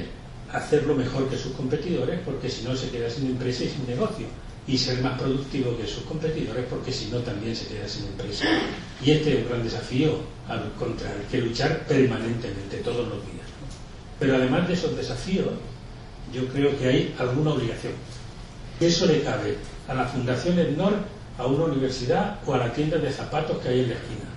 hacerlo 0.51 0.95
mejor 0.95 1.29
que 1.29 1.37
sus 1.37 1.53
competidores, 1.53 2.19
porque 2.25 2.49
si 2.49 2.63
no 2.63 2.75
se 2.75 2.89
queda 2.89 3.09
sin 3.09 3.27
empresa 3.27 3.63
y 3.63 3.69
sin 3.69 3.87
negocio. 3.87 4.25
Y 4.67 4.77
ser 4.77 5.01
más 5.01 5.19
productivo 5.19 5.75
que 5.77 5.87
sus 5.87 6.03
competidores, 6.03 6.65
porque 6.69 6.91
si 6.91 7.07
no 7.07 7.19
también 7.19 7.55
se 7.55 7.67
queda 7.67 7.87
sin 7.87 8.05
empresa. 8.05 8.45
Y 9.03 9.11
este 9.11 9.33
es 9.33 9.43
un 9.43 9.49
gran 9.49 9.63
desafío 9.63 10.19
contra 10.77 11.11
el 11.13 11.21
que 11.31 11.39
luchar 11.39 11.85
permanentemente, 11.87 12.77
todos 12.77 13.07
los 13.07 13.25
días. 13.25 13.47
Pero 14.19 14.35
además 14.35 14.67
de 14.67 14.75
esos 14.75 14.95
desafíos, 14.95 15.47
yo 16.33 16.47
creo 16.47 16.77
que 16.77 16.87
hay 16.87 17.15
alguna 17.19 17.51
obligación. 17.51 17.93
Eso 18.79 19.05
le 19.05 19.21
cabe 19.21 19.57
a 19.87 19.93
la 19.93 20.05
Fundación 20.05 20.57
EDNOR, 20.57 20.93
a 21.37 21.45
una 21.45 21.65
universidad 21.65 22.39
o 22.45 22.53
a 22.53 22.57
la 22.57 22.73
tienda 22.73 22.97
de 22.97 23.11
zapatos 23.11 23.57
que 23.59 23.69
hay 23.69 23.79
en 23.81 23.89
la 23.89 23.95
esquina. 23.95 24.29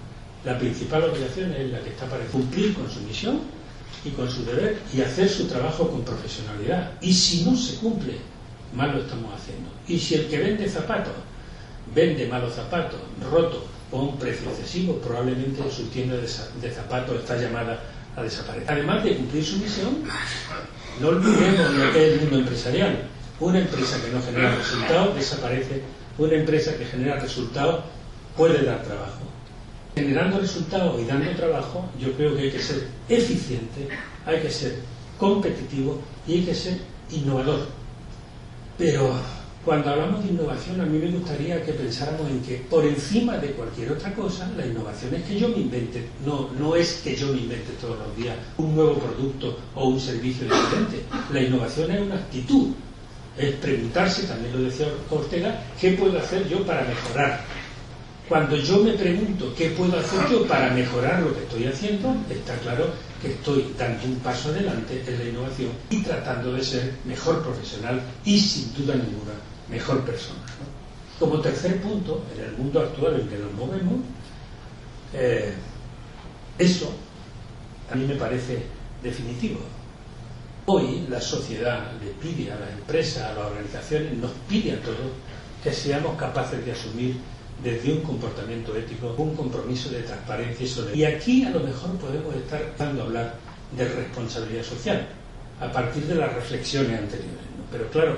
La 0.45 0.59
principal 0.59 1.05
obligación 1.05 1.53
es 1.53 1.71
la 1.71 1.81
que 1.81 1.91
está 1.91 2.07
para 2.07 2.25
cumplir 2.27 2.75
con 2.75 2.91
su 2.91 3.01
misión 3.01 3.41
y 4.05 4.11
con 4.11 4.31
su 4.31 4.45
deber 4.45 4.79
y 4.93 5.01
hacer 5.01 5.29
su 5.29 5.47
trabajo 5.47 5.89
con 5.89 6.05
profesionalidad. 6.05 6.93
Y 7.01 7.13
si 7.13 7.45
no 7.45 7.57
se 7.57 7.77
cumple, 7.77 8.15
mal 8.75 8.93
lo 8.93 9.01
estamos 9.03 9.33
haciendo. 9.35 9.71
Y 9.89 9.99
si 9.99 10.15
el 10.15 10.27
que 10.29 10.39
vende 10.39 10.69
zapatos 10.69 11.15
vende 11.93 12.27
malos 12.27 12.55
zapatos, 12.55 13.01
rotos 13.31 13.63
o 13.91 13.99
a 13.99 14.03
un 14.03 14.19
precio 14.19 14.49
excesivo, 14.51 14.95
probablemente 14.99 15.63
su 15.71 15.87
tienda 15.89 16.17
de 16.17 16.71
zapatos 16.71 17.17
está 17.17 17.37
llamada 17.37 17.81
a 18.17 18.23
desaparecer. 18.23 18.71
Además 18.71 19.05
de 19.05 19.17
cumplir 19.17 19.45
su 19.45 19.59
misión, 19.59 20.03
no 21.01 21.09
olvidemos 21.09 21.75
lo 21.75 21.93
que 21.93 22.07
es 22.07 22.13
el 22.13 22.21
mundo 22.21 22.39
empresarial. 22.39 23.09
Una 23.41 23.59
empresa 23.59 24.01
que 24.01 24.11
no 24.11 24.23
genera 24.23 24.55
resultados 24.55 25.15
desaparece. 25.17 25.83
Una 26.19 26.35
empresa 26.35 26.77
que 26.77 26.85
genera 26.85 27.19
resultados 27.19 27.85
puede 28.37 28.65
dar 28.65 28.83
trabajo. 28.83 29.21
Generando 29.95 30.39
resultados 30.39 31.01
y 31.01 31.05
dando 31.05 31.31
trabajo, 31.33 31.89
yo 32.01 32.13
creo 32.13 32.35
que 32.35 32.43
hay 32.43 32.51
que 32.51 32.61
ser 32.61 32.87
eficiente, 33.09 33.89
hay 34.27 34.41
que 34.41 34.51
ser 34.51 34.77
competitivo 35.19 36.01
y 36.27 36.35
hay 36.35 36.45
que 36.45 36.55
ser 36.55 36.79
innovador. 37.11 37.67
Pero 38.79 39.15
Cuando 39.65 39.89
hablamos 39.89 40.23
de 40.23 40.31
innovación, 40.31 40.79
a 40.83 40.85
mí 40.85 40.99
me 40.99 41.11
gustaría 41.11 41.65
que 41.65 41.73
pensáramos 41.73 42.31
en 42.31 42.43
que 42.43 42.57
por 42.69 42.85
encima 42.85 43.39
de 43.39 43.53
cualquier 43.53 43.93
otra 43.93 44.15
cosa, 44.15 44.47
la 44.59 44.67
innovación 44.67 45.15
es 45.15 45.23
que 45.23 45.41
yo 45.41 45.49
me 45.49 45.57
invente, 45.57 46.07
no, 46.27 46.51
no 46.59 46.77
es 46.77 47.01
que 47.03 47.17
yo 47.17 47.29
me 47.29 47.39
invente 47.39 47.73
todos 47.81 47.99
los 47.99 48.15
días 48.15 48.37
un 48.59 48.77
nuevo 48.77 48.99
producto 48.99 49.59
o 49.75 49.89
un 49.89 49.99
servicio 49.99 50.45
diferente. 50.45 51.05
La 51.33 51.41
innovación 51.41 51.91
es 51.93 52.01
una 52.03 52.17
actitud, 52.17 52.73
es 53.39 53.55
preguntarse, 53.55 54.25
también 54.25 54.53
lo 54.53 54.69
decía 54.69 54.87
Ortega, 55.09 55.65
¿qué 55.81 55.93
puedo 55.93 56.19
hacer 56.19 56.47
yo 56.47 56.63
para 56.67 56.85
mejorar? 56.85 57.41
Cuando 58.29 58.57
yo 58.57 58.85
me 58.85 58.93
pregunto 58.93 59.55
qué 59.57 59.71
puedo 59.71 59.99
hacer 59.99 60.29
yo 60.31 60.47
para 60.47 60.75
mejorar 60.75 61.23
lo 61.23 61.35
que 61.35 61.43
estoy 61.43 61.65
haciendo, 61.65 62.15
está 62.29 62.55
claro 62.57 62.89
que 63.23 63.29
estoy 63.29 63.73
dando 63.79 64.05
un 64.05 64.17
paso 64.17 64.51
adelante 64.51 65.03
en 65.07 65.19
la 65.19 65.25
innovación 65.25 65.71
y 65.89 66.03
tratando 66.03 66.53
de 66.53 66.63
ser 66.63 66.93
mejor 67.07 67.43
profesional 67.43 68.03
y 68.27 68.39
sin 68.39 68.75
duda 68.75 68.95
ninguna 68.95 69.33
mejor 69.69 70.01
persona. 70.05 70.41
Como 71.19 71.41
tercer 71.41 71.81
punto, 71.81 72.25
en 72.35 72.45
el 72.45 72.53
mundo 72.53 72.81
actual 72.81 73.21
en 73.21 73.29
que 73.29 73.39
nos 73.39 73.53
movemos, 73.53 74.01
eh, 75.13 75.55
eso 76.59 76.93
a 77.91 77.95
mí 77.95 78.05
me 78.07 78.17
parece 78.17 78.65
definitivo. 79.03 79.61
Hoy 80.67 81.07
la 81.09 81.21
sociedad 81.21 81.93
le 82.03 82.11
pide 82.13 82.51
a 82.51 82.59
las 82.59 82.71
empresas, 82.71 83.31
a 83.31 83.35
las 83.35 83.47
organizaciones, 83.47 84.17
nos 84.17 84.31
pide 84.49 84.73
a 84.73 84.81
todos 84.81 85.13
que 85.63 85.73
seamos 85.73 86.17
capaces 86.17 86.65
de 86.65 86.73
asumir 86.73 87.17
desde 87.63 87.93
un 87.93 88.01
comportamiento 88.01 88.77
ético 88.77 89.15
un 89.17 89.35
compromiso 89.35 89.91
de 89.91 90.03
transparencia 90.03 90.65
y 90.65 90.69
solidaridad. 90.69 91.09
Y 91.09 91.15
aquí 91.15 91.45
a 91.45 91.51
lo 91.51 91.61
mejor 91.61 91.91
podemos 91.99 92.35
estar 92.35 92.75
dando 92.77 93.03
a 93.03 93.07
hablar 93.07 93.35
de 93.77 93.89
responsabilidad 93.89 94.65
social, 94.65 95.07
a 95.61 95.71
partir 95.71 96.05
de 96.05 96.15
las 96.15 96.33
reflexiones 96.35 96.99
anteriores. 96.99 97.45
Pero 97.71 97.89
claro, 97.91 98.17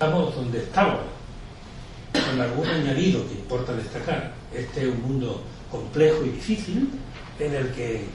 estamos 0.00 0.34
donde 0.34 0.60
estamos, 0.60 1.00
con 2.10 2.40
algún 2.40 2.66
añadido 2.66 3.28
que 3.28 3.34
importa 3.34 3.74
destacar. 3.74 4.32
Este 4.54 4.80
es 4.80 4.88
un 4.88 5.02
mundo 5.02 5.42
complejo 5.70 6.24
y 6.24 6.30
difícil 6.30 6.88
en 7.38 7.54
el 7.54 7.68
que 7.72 8.06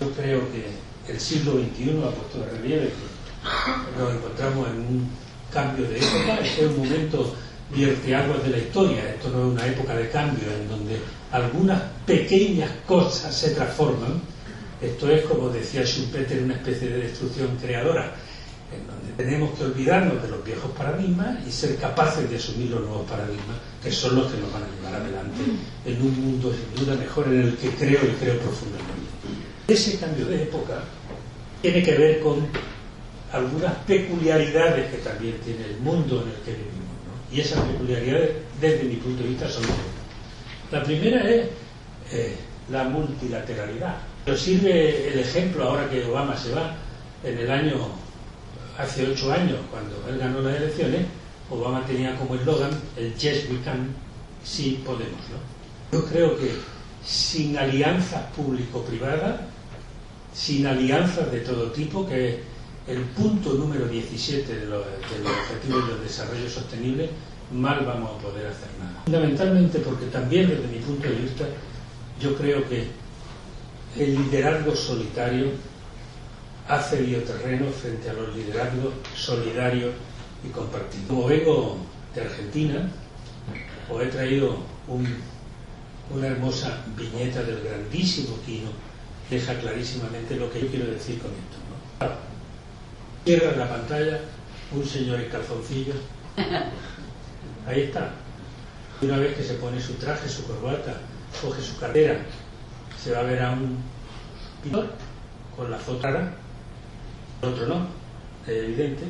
yo 0.00 0.12
creo 0.12 0.42
que 0.52 0.66
el 1.12 1.18
siglo 1.18 1.54
XXI 1.54 2.04
ha 2.06 2.10
puesto 2.10 2.38
de 2.38 2.50
relieve 2.56 2.86
que 2.86 4.00
nos 4.00 4.14
encontramos 4.14 4.68
en 4.68 4.76
un 4.76 5.10
cambio 5.52 5.88
de 5.88 5.96
época. 5.96 6.38
Este 6.40 6.66
es 6.66 6.70
un 6.70 6.78
momento 6.78 7.34
vierteaguas 7.74 8.44
de 8.44 8.50
la 8.50 8.58
historia. 8.58 9.10
Esto 9.10 9.30
no 9.30 9.38
es 9.40 9.52
una 9.54 9.66
época 9.66 9.96
de 9.96 10.08
cambio 10.10 10.46
en 10.52 10.68
donde 10.68 11.00
algunas 11.32 11.82
pequeñas 12.06 12.70
cosas 12.86 13.34
se 13.34 13.56
transforman. 13.56 14.22
Esto 14.80 15.10
es, 15.10 15.24
como 15.24 15.48
decía 15.48 15.82
Schumpeter, 15.84 16.44
una 16.44 16.54
especie 16.54 16.90
de 16.90 16.98
destrucción 16.98 17.56
creadora 17.60 18.14
tenemos 19.18 19.50
que 19.58 19.64
olvidarnos 19.64 20.22
de 20.22 20.28
los 20.28 20.44
viejos 20.44 20.70
paradigmas 20.78 21.44
y 21.44 21.50
ser 21.50 21.74
capaces 21.76 22.30
de 22.30 22.36
asumir 22.36 22.70
los 22.70 22.82
nuevos 22.82 23.10
paradigmas, 23.10 23.56
que 23.82 23.90
son 23.90 24.14
los 24.14 24.30
que 24.30 24.38
nos 24.38 24.52
van 24.52 24.62
a 24.62 24.68
llevar 24.76 25.02
adelante 25.02 25.40
en 25.84 26.00
un 26.00 26.24
mundo 26.24 26.54
sin 26.54 26.86
duda 26.86 26.94
mejor 26.94 27.26
en 27.26 27.40
el 27.40 27.56
que 27.56 27.68
creo 27.70 27.98
y 28.04 28.14
creo 28.14 28.38
profundamente. 28.38 29.08
Ese 29.66 29.98
cambio 29.98 30.24
de 30.26 30.44
época 30.44 30.84
tiene 31.60 31.82
que 31.82 31.98
ver 31.98 32.20
con 32.20 32.46
algunas 33.32 33.74
peculiaridades 33.88 34.88
que 34.88 34.98
también 34.98 35.34
tiene 35.44 35.64
el 35.64 35.78
mundo 35.78 36.22
en 36.22 36.28
el 36.28 36.36
que 36.44 36.52
vivimos. 36.52 36.94
¿no? 37.04 37.36
Y 37.36 37.40
esas 37.40 37.60
peculiaridades, 37.64 38.36
desde 38.60 38.84
mi 38.84 38.94
punto 38.96 39.24
de 39.24 39.30
vista, 39.30 39.48
son 39.48 39.62
dos. 39.62 39.72
La 40.70 40.84
primera 40.84 41.28
es 41.28 41.48
eh, 42.12 42.36
la 42.70 42.84
multilateralidad. 42.84 43.96
Nos 44.28 44.40
sirve 44.40 45.12
el 45.12 45.18
ejemplo 45.18 45.64
ahora 45.64 45.90
que 45.90 46.04
Obama 46.04 46.36
se 46.36 46.52
va 46.52 46.76
en 47.24 47.36
el 47.36 47.50
año 47.50 48.07
hace 48.78 49.08
ocho 49.08 49.32
años, 49.32 49.58
cuando 49.70 50.08
él 50.08 50.18
ganó 50.18 50.40
las 50.40 50.56
elecciones, 50.56 51.04
Obama 51.50 51.84
tenía 51.84 52.16
como 52.16 52.36
eslogan 52.36 52.70
el 52.96 53.14
Yes 53.16 53.46
we 53.50 53.60
can, 53.64 53.88
sí 54.44 54.82
podemos. 54.84 55.20
¿no? 55.30 55.98
Yo 55.98 56.04
creo 56.06 56.38
que 56.38 56.52
sin 57.04 57.58
alianzas 57.58 58.30
público-privadas, 58.36 59.40
sin 60.32 60.66
alianzas 60.66 61.30
de 61.32 61.40
todo 61.40 61.72
tipo, 61.72 62.06
que 62.06 62.28
es 62.28 62.36
el 62.86 63.02
punto 63.02 63.54
número 63.54 63.88
17 63.88 64.54
de 64.54 64.66
los, 64.66 64.84
de 64.84 65.28
objetivos 65.28 65.88
del 65.88 66.02
desarrollo 66.02 66.48
sostenible, 66.48 67.10
mal 67.52 67.84
vamos 67.84 68.12
a 68.12 68.18
poder 68.22 68.46
hacer 68.46 68.68
nada. 68.78 69.02
Fundamentalmente 69.04 69.78
porque 69.80 70.06
también 70.06 70.48
desde 70.48 70.68
mi 70.68 70.78
punto 70.78 71.08
de 71.08 71.14
vista, 71.14 71.44
yo 72.20 72.36
creo 72.36 72.68
que 72.68 72.86
el 73.96 74.14
liderazgo 74.14 74.76
solitario 74.76 75.46
hace 76.68 77.00
bioterreno 77.02 77.70
frente 77.70 78.10
a 78.10 78.12
los 78.12 78.36
liderazgos 78.36 78.92
solidarios 79.16 79.94
y 80.44 80.48
compartidos. 80.50 81.06
Como 81.08 81.26
vengo 81.26 81.78
de 82.14 82.20
Argentina, 82.20 82.90
os 83.90 84.02
he 84.02 84.06
traído 84.06 84.58
un, 84.86 85.06
una 86.14 86.26
hermosa 86.26 86.84
viñeta 86.96 87.42
del 87.42 87.62
grandísimo 87.62 88.36
Quino, 88.44 88.68
deja 89.30 89.54
clarísimamente 89.58 90.36
lo 90.36 90.50
que 90.52 90.60
yo 90.60 90.68
quiero 90.68 90.86
decir 90.86 91.18
con 91.18 91.30
esto. 91.30 91.56
¿no? 92.00 92.12
Cierra 93.24 93.56
la 93.56 93.68
pantalla 93.68 94.20
un 94.70 94.86
señor 94.86 95.20
en 95.20 95.30
calzoncillos, 95.30 95.96
ahí 97.66 97.82
está. 97.82 98.10
Y 99.00 99.06
una 99.06 99.18
vez 99.18 99.36
que 99.36 99.42
se 99.42 99.54
pone 99.54 99.80
su 99.80 99.94
traje, 99.94 100.28
su 100.28 100.46
corbata, 100.46 100.94
coge 101.40 101.62
su 101.62 101.78
cartera, 101.78 102.18
se 103.02 103.12
va 103.12 103.20
a 103.20 103.22
ver 103.22 103.42
a 103.42 103.52
un 103.52 103.78
pintor 104.62 104.88
con 105.56 105.70
la 105.70 105.78
foto 105.78 106.08
el 107.42 107.48
otro 107.48 107.66
no, 107.66 107.86
es 108.46 108.64
evidente. 108.64 109.04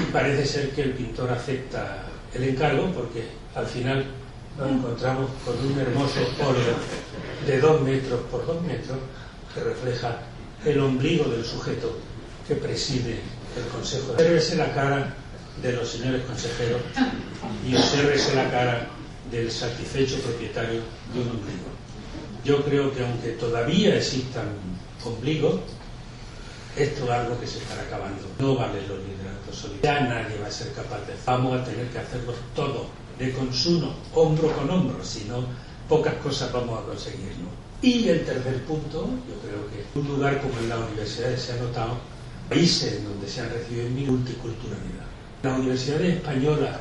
Y 0.00 0.12
parece 0.12 0.46
ser 0.46 0.70
que 0.70 0.82
el 0.82 0.92
pintor 0.92 1.30
acepta 1.30 2.04
el 2.34 2.44
encargo 2.44 2.90
porque 2.92 3.24
al 3.54 3.66
final 3.66 4.04
nos 4.58 4.70
encontramos 4.70 5.30
con 5.44 5.58
un 5.58 5.78
hermoso 5.78 6.20
óleo 6.40 6.76
de 7.46 7.60
dos 7.60 7.80
metros 7.82 8.20
por 8.30 8.46
dos 8.46 8.62
metros 8.62 8.98
que 9.54 9.60
refleja 9.60 10.18
el 10.64 10.80
ombligo 10.80 11.24
del 11.24 11.44
sujeto 11.44 11.96
que 12.46 12.54
preside 12.56 13.20
el 13.56 13.64
Consejo. 13.72 14.12
Obsérvese 14.12 14.56
la 14.56 14.72
cara 14.74 15.14
de 15.62 15.72
los 15.72 15.88
señores 15.88 16.22
consejeros 16.22 16.80
y 17.68 17.74
obsérvese 17.74 18.34
la 18.34 18.50
cara 18.50 18.86
del 19.30 19.50
satisfecho 19.50 20.16
propietario 20.18 20.80
de 21.14 21.20
un 21.20 21.28
ombligo. 21.28 21.70
Yo 22.44 22.64
creo 22.64 22.92
que 22.94 23.04
aunque 23.04 23.30
todavía 23.32 23.96
existan 23.96 24.48
ombligos, 25.04 25.60
esto 26.76 27.04
es 27.04 27.10
algo 27.10 27.38
que 27.40 27.46
se 27.46 27.58
estará 27.58 27.82
acabando. 27.82 28.22
No 28.38 28.54
vale 28.54 28.80
los 28.86 28.98
liderazgos 28.98 29.54
solidarios. 29.54 29.82
Ya 29.82 30.00
nadie 30.00 30.38
va 30.40 30.46
a 30.46 30.50
ser 30.50 30.72
capaz 30.72 31.00
de 31.06 31.14
Vamos 31.26 31.60
a 31.60 31.64
tener 31.64 31.86
que 31.88 31.98
hacerlo 31.98 32.34
todo, 32.54 32.86
de 33.18 33.32
consumo, 33.32 33.94
hombro 34.14 34.52
con 34.52 34.70
hombro, 34.70 35.04
si 35.04 35.24
no, 35.24 35.44
pocas 35.88 36.14
cosas 36.14 36.52
vamos 36.52 36.80
a 36.80 36.86
conseguir. 36.86 37.32
¿no? 37.38 37.48
Y 37.82 38.08
el 38.08 38.24
tercer 38.24 38.62
punto, 38.64 39.08
yo 39.28 39.34
creo 39.40 39.66
que 39.70 39.98
un 39.98 40.06
lugar 40.08 40.40
como 40.40 40.58
en 40.58 40.68
la 40.68 40.78
universidad 40.78 41.36
se 41.36 41.52
ha 41.52 41.56
notado, 41.56 41.98
países 42.48 43.02
donde 43.04 43.28
se 43.28 43.40
han 43.40 43.50
recibido 43.50 44.12
multiculturalidad. 44.12 45.06
Las 45.42 45.58
universidades 45.58 46.16
españolas, 46.16 46.76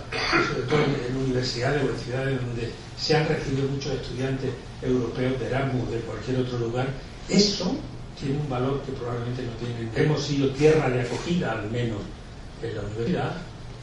sobre 0.48 0.64
todo 0.64 0.80
en 0.84 1.16
universidades 1.16 1.84
o 1.84 1.90
en 1.90 2.00
ciudades 2.00 2.42
donde 2.42 2.72
se 2.98 3.16
han 3.16 3.28
recibido 3.28 3.70
muchos 3.70 3.94
estudiantes 3.94 4.52
europeos 4.82 5.40
de 5.40 5.48
Erasmus, 5.48 5.90
de 5.92 6.00
cualquier 6.00 6.40
otro 6.42 6.58
lugar, 6.60 6.88
eso 7.30 7.76
tiene 8.20 8.40
un 8.40 8.50
valor 8.50 8.82
que 8.84 8.92
probablemente 8.92 9.44
no 9.44 9.52
tienen. 9.54 9.92
Hemos 9.96 10.22
sido 10.22 10.50
tierra 10.50 10.90
de 10.90 11.02
acogida, 11.02 11.54
al 11.54 11.70
menos 11.70 12.00
en 12.62 12.76
la 12.76 12.82
universidad, 12.82 13.32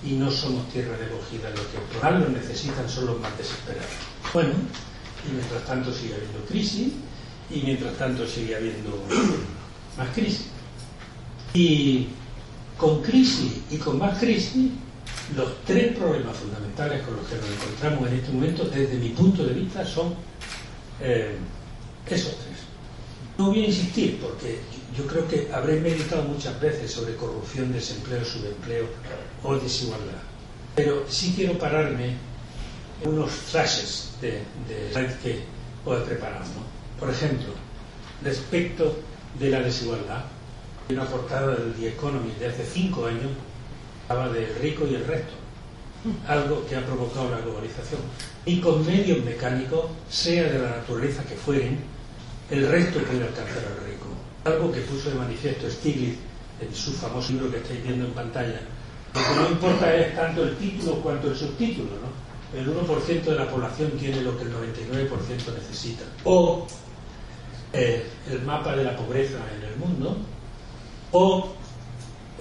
y 0.04 0.12
no 0.12 0.30
somos 0.30 0.68
tierra 0.70 0.96
de 0.98 1.06
acogida. 1.06 1.50
Lo 1.50 1.62
que 1.70 1.78
por 1.94 2.04
algo 2.04 2.28
necesitan 2.28 2.88
son 2.88 3.06
los 3.06 3.20
más 3.20 3.36
desesperados. 3.38 3.90
Bueno, 4.32 4.50
y 5.28 5.32
mientras 5.32 5.64
tanto 5.64 5.92
sigue 5.92 6.14
habiendo 6.14 6.40
crisis, 6.48 6.92
y 7.50 7.60
mientras 7.60 7.94
tanto 7.96 8.26
sigue 8.26 8.56
habiendo 8.56 9.02
más 9.96 10.08
crisis. 10.14 10.46
Y 11.54 12.08
con 12.76 13.02
crisis 13.02 13.60
y 13.70 13.78
con 13.78 13.98
más 13.98 14.18
crisis, 14.18 14.70
los 15.34 15.64
tres 15.64 15.96
problemas 15.96 16.36
fundamentales 16.36 17.02
con 17.02 17.16
los 17.16 17.26
que 17.26 17.36
nos 17.36 17.48
encontramos 17.50 18.08
en 18.08 18.14
este 18.16 18.32
momento, 18.32 18.64
desde 18.64 18.96
mi 18.96 19.08
punto 19.10 19.44
de 19.44 19.54
vista, 19.54 19.84
son 19.84 20.14
eh, 21.00 21.36
esos. 22.08 22.36
No 23.38 23.46
voy 23.48 23.64
a 23.64 23.66
insistir 23.66 24.18
porque 24.20 24.58
yo 24.96 25.06
creo 25.06 25.28
que 25.28 25.48
habré 25.52 25.80
meditado 25.80 26.22
muchas 26.22 26.58
veces 26.60 26.90
sobre 26.90 27.16
corrupción, 27.16 27.72
desempleo, 27.72 28.24
subempleo 28.24 28.86
o 29.42 29.56
desigualdad. 29.56 30.22
Pero 30.74 31.04
sí 31.08 31.34
quiero 31.36 31.58
pararme 31.58 32.14
en 33.02 33.08
unos 33.10 33.30
flashes 33.30 34.12
de, 34.20 34.42
de 34.68 35.16
que 35.22 35.42
os 35.84 36.00
he 36.00 36.04
preparado. 36.04 36.44
Por 36.98 37.10
ejemplo, 37.10 37.48
respecto 38.22 38.96
de 39.38 39.50
la 39.50 39.60
desigualdad, 39.60 40.24
una 40.88 41.04
portada 41.04 41.56
del 41.56 41.74
The 41.74 41.88
Economy 41.88 42.32
de 42.38 42.46
hace 42.46 42.64
cinco 42.64 43.06
años 43.06 43.30
hablaba 44.08 44.32
del 44.32 44.54
rico 44.56 44.86
y 44.86 44.94
el 44.94 45.04
resto, 45.04 45.32
algo 46.26 46.64
que 46.66 46.76
ha 46.76 46.86
provocado 46.86 47.30
la 47.30 47.40
globalización. 47.40 48.00
Y 48.46 48.60
con 48.60 48.86
medios 48.86 49.22
mecánicos, 49.24 49.86
sea 50.08 50.44
de 50.44 50.58
la 50.58 50.70
naturaleza 50.70 51.24
que 51.24 51.34
fueren, 51.34 51.95
el 52.50 52.68
resto 52.68 53.00
puede 53.00 53.24
alcanzar 53.24 53.64
al 53.64 53.86
rico. 53.86 54.06
Algo 54.44 54.72
que 54.72 54.80
puso 54.82 55.10
de 55.10 55.16
manifiesto 55.16 55.68
Stiglitz 55.68 56.18
en 56.60 56.74
su 56.74 56.92
famoso 56.92 57.32
libro 57.32 57.50
que 57.50 57.58
estáis 57.58 57.82
viendo 57.82 58.06
en 58.06 58.12
pantalla, 58.12 58.60
Lo 59.14 59.20
que 59.20 59.40
no 59.40 59.50
importa 59.50 59.94
es 59.94 60.14
tanto 60.14 60.44
el 60.44 60.56
título 60.56 60.96
cuanto 60.96 61.30
el 61.30 61.36
subtítulo, 61.36 61.90
¿no? 61.90 62.26
El 62.58 62.68
1% 62.68 63.22
de 63.22 63.34
la 63.34 63.50
población 63.50 63.90
tiene 63.98 64.22
lo 64.22 64.36
que 64.38 64.44
el 64.44 64.52
99% 64.52 65.54
necesita. 65.54 66.04
O 66.24 66.66
eh, 67.72 68.06
el 68.30 68.42
mapa 68.42 68.76
de 68.76 68.84
la 68.84 68.96
pobreza 68.96 69.38
en 69.56 69.68
el 69.68 69.76
mundo, 69.76 70.16
o 71.12 71.48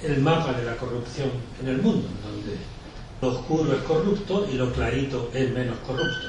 el 0.03 0.21
mapa 0.21 0.53
de 0.53 0.65
la 0.65 0.77
corrupción 0.77 1.31
en 1.61 1.69
el 1.69 1.81
mundo, 1.81 2.07
donde 2.23 2.57
lo 3.21 3.39
oscuro 3.39 3.73
es 3.73 3.81
corrupto 3.83 4.47
y 4.51 4.55
lo 4.55 4.71
clarito 4.71 5.31
es 5.33 5.51
menos 5.51 5.77
corrupto. 5.79 6.27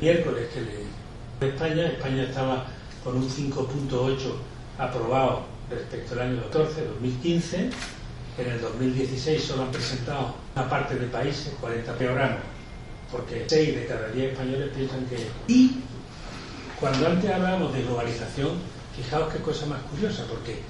Miércoles 0.00 0.48
que 0.52 0.60
le 0.60 0.86
España, 1.40 1.86
España 1.86 2.22
estaba 2.22 2.66
con 3.04 3.16
un 3.16 3.28
5.8 3.28 4.16
aprobado 4.78 5.42
respecto 5.70 6.14
al 6.14 6.20
año 6.20 6.42
14, 6.44 6.86
2015. 6.86 7.70
En 8.38 8.52
el 8.52 8.60
2016 8.60 9.42
solo 9.42 9.64
han 9.64 9.70
presentado 9.70 10.34
una 10.54 10.68
parte 10.68 10.96
de 10.96 11.06
países, 11.06 11.54
40 11.60 11.92
peoramos, 11.94 12.40
porque 13.10 13.44
6 13.46 13.76
de 13.76 13.86
cada 13.86 14.08
10 14.08 14.32
españoles 14.32 14.70
piensan 14.74 15.06
que... 15.06 15.26
Y 15.48 15.76
cuando 16.80 17.06
antes 17.06 17.30
hablábamos 17.30 17.72
de 17.72 17.82
globalización, 17.82 18.50
fijaos 18.94 19.32
qué 19.32 19.38
cosa 19.40 19.66
más 19.66 19.80
curiosa, 19.82 20.24
porque 20.28 20.60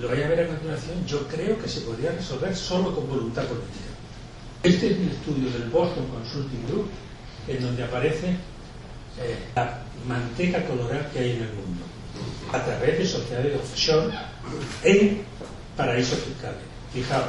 lo 0.00 0.08
vais 0.08 0.24
a 0.24 0.28
ver 0.28 0.40
a 0.40 0.48
continuación, 0.48 1.06
yo 1.06 1.26
creo 1.28 1.58
que 1.58 1.68
se 1.68 1.80
podría 1.80 2.12
resolver 2.12 2.54
solo 2.54 2.94
con 2.94 3.08
voluntad 3.08 3.44
política. 3.44 3.96
Este 4.62 4.92
es 4.92 4.98
un 4.98 5.08
estudio 5.08 5.50
del 5.50 5.70
Boston 5.70 6.06
Consulting 6.08 6.66
Group, 6.68 6.88
en 7.48 7.62
donde 7.62 7.84
aparece 7.84 8.28
eh, 9.18 9.38
la 9.54 9.85
manteca 10.06 10.64
colorada 10.66 11.10
que 11.10 11.18
hay 11.18 11.30
en 11.32 11.42
el 11.42 11.52
mundo, 11.54 11.84
a 12.52 12.64
través 12.64 12.98
de 12.98 13.06
sociedades 13.06 13.56
offshore 13.56 14.12
en 14.84 15.22
paraísos 15.76 16.18
fiscales. 16.20 16.60
Fijaos, 16.92 17.26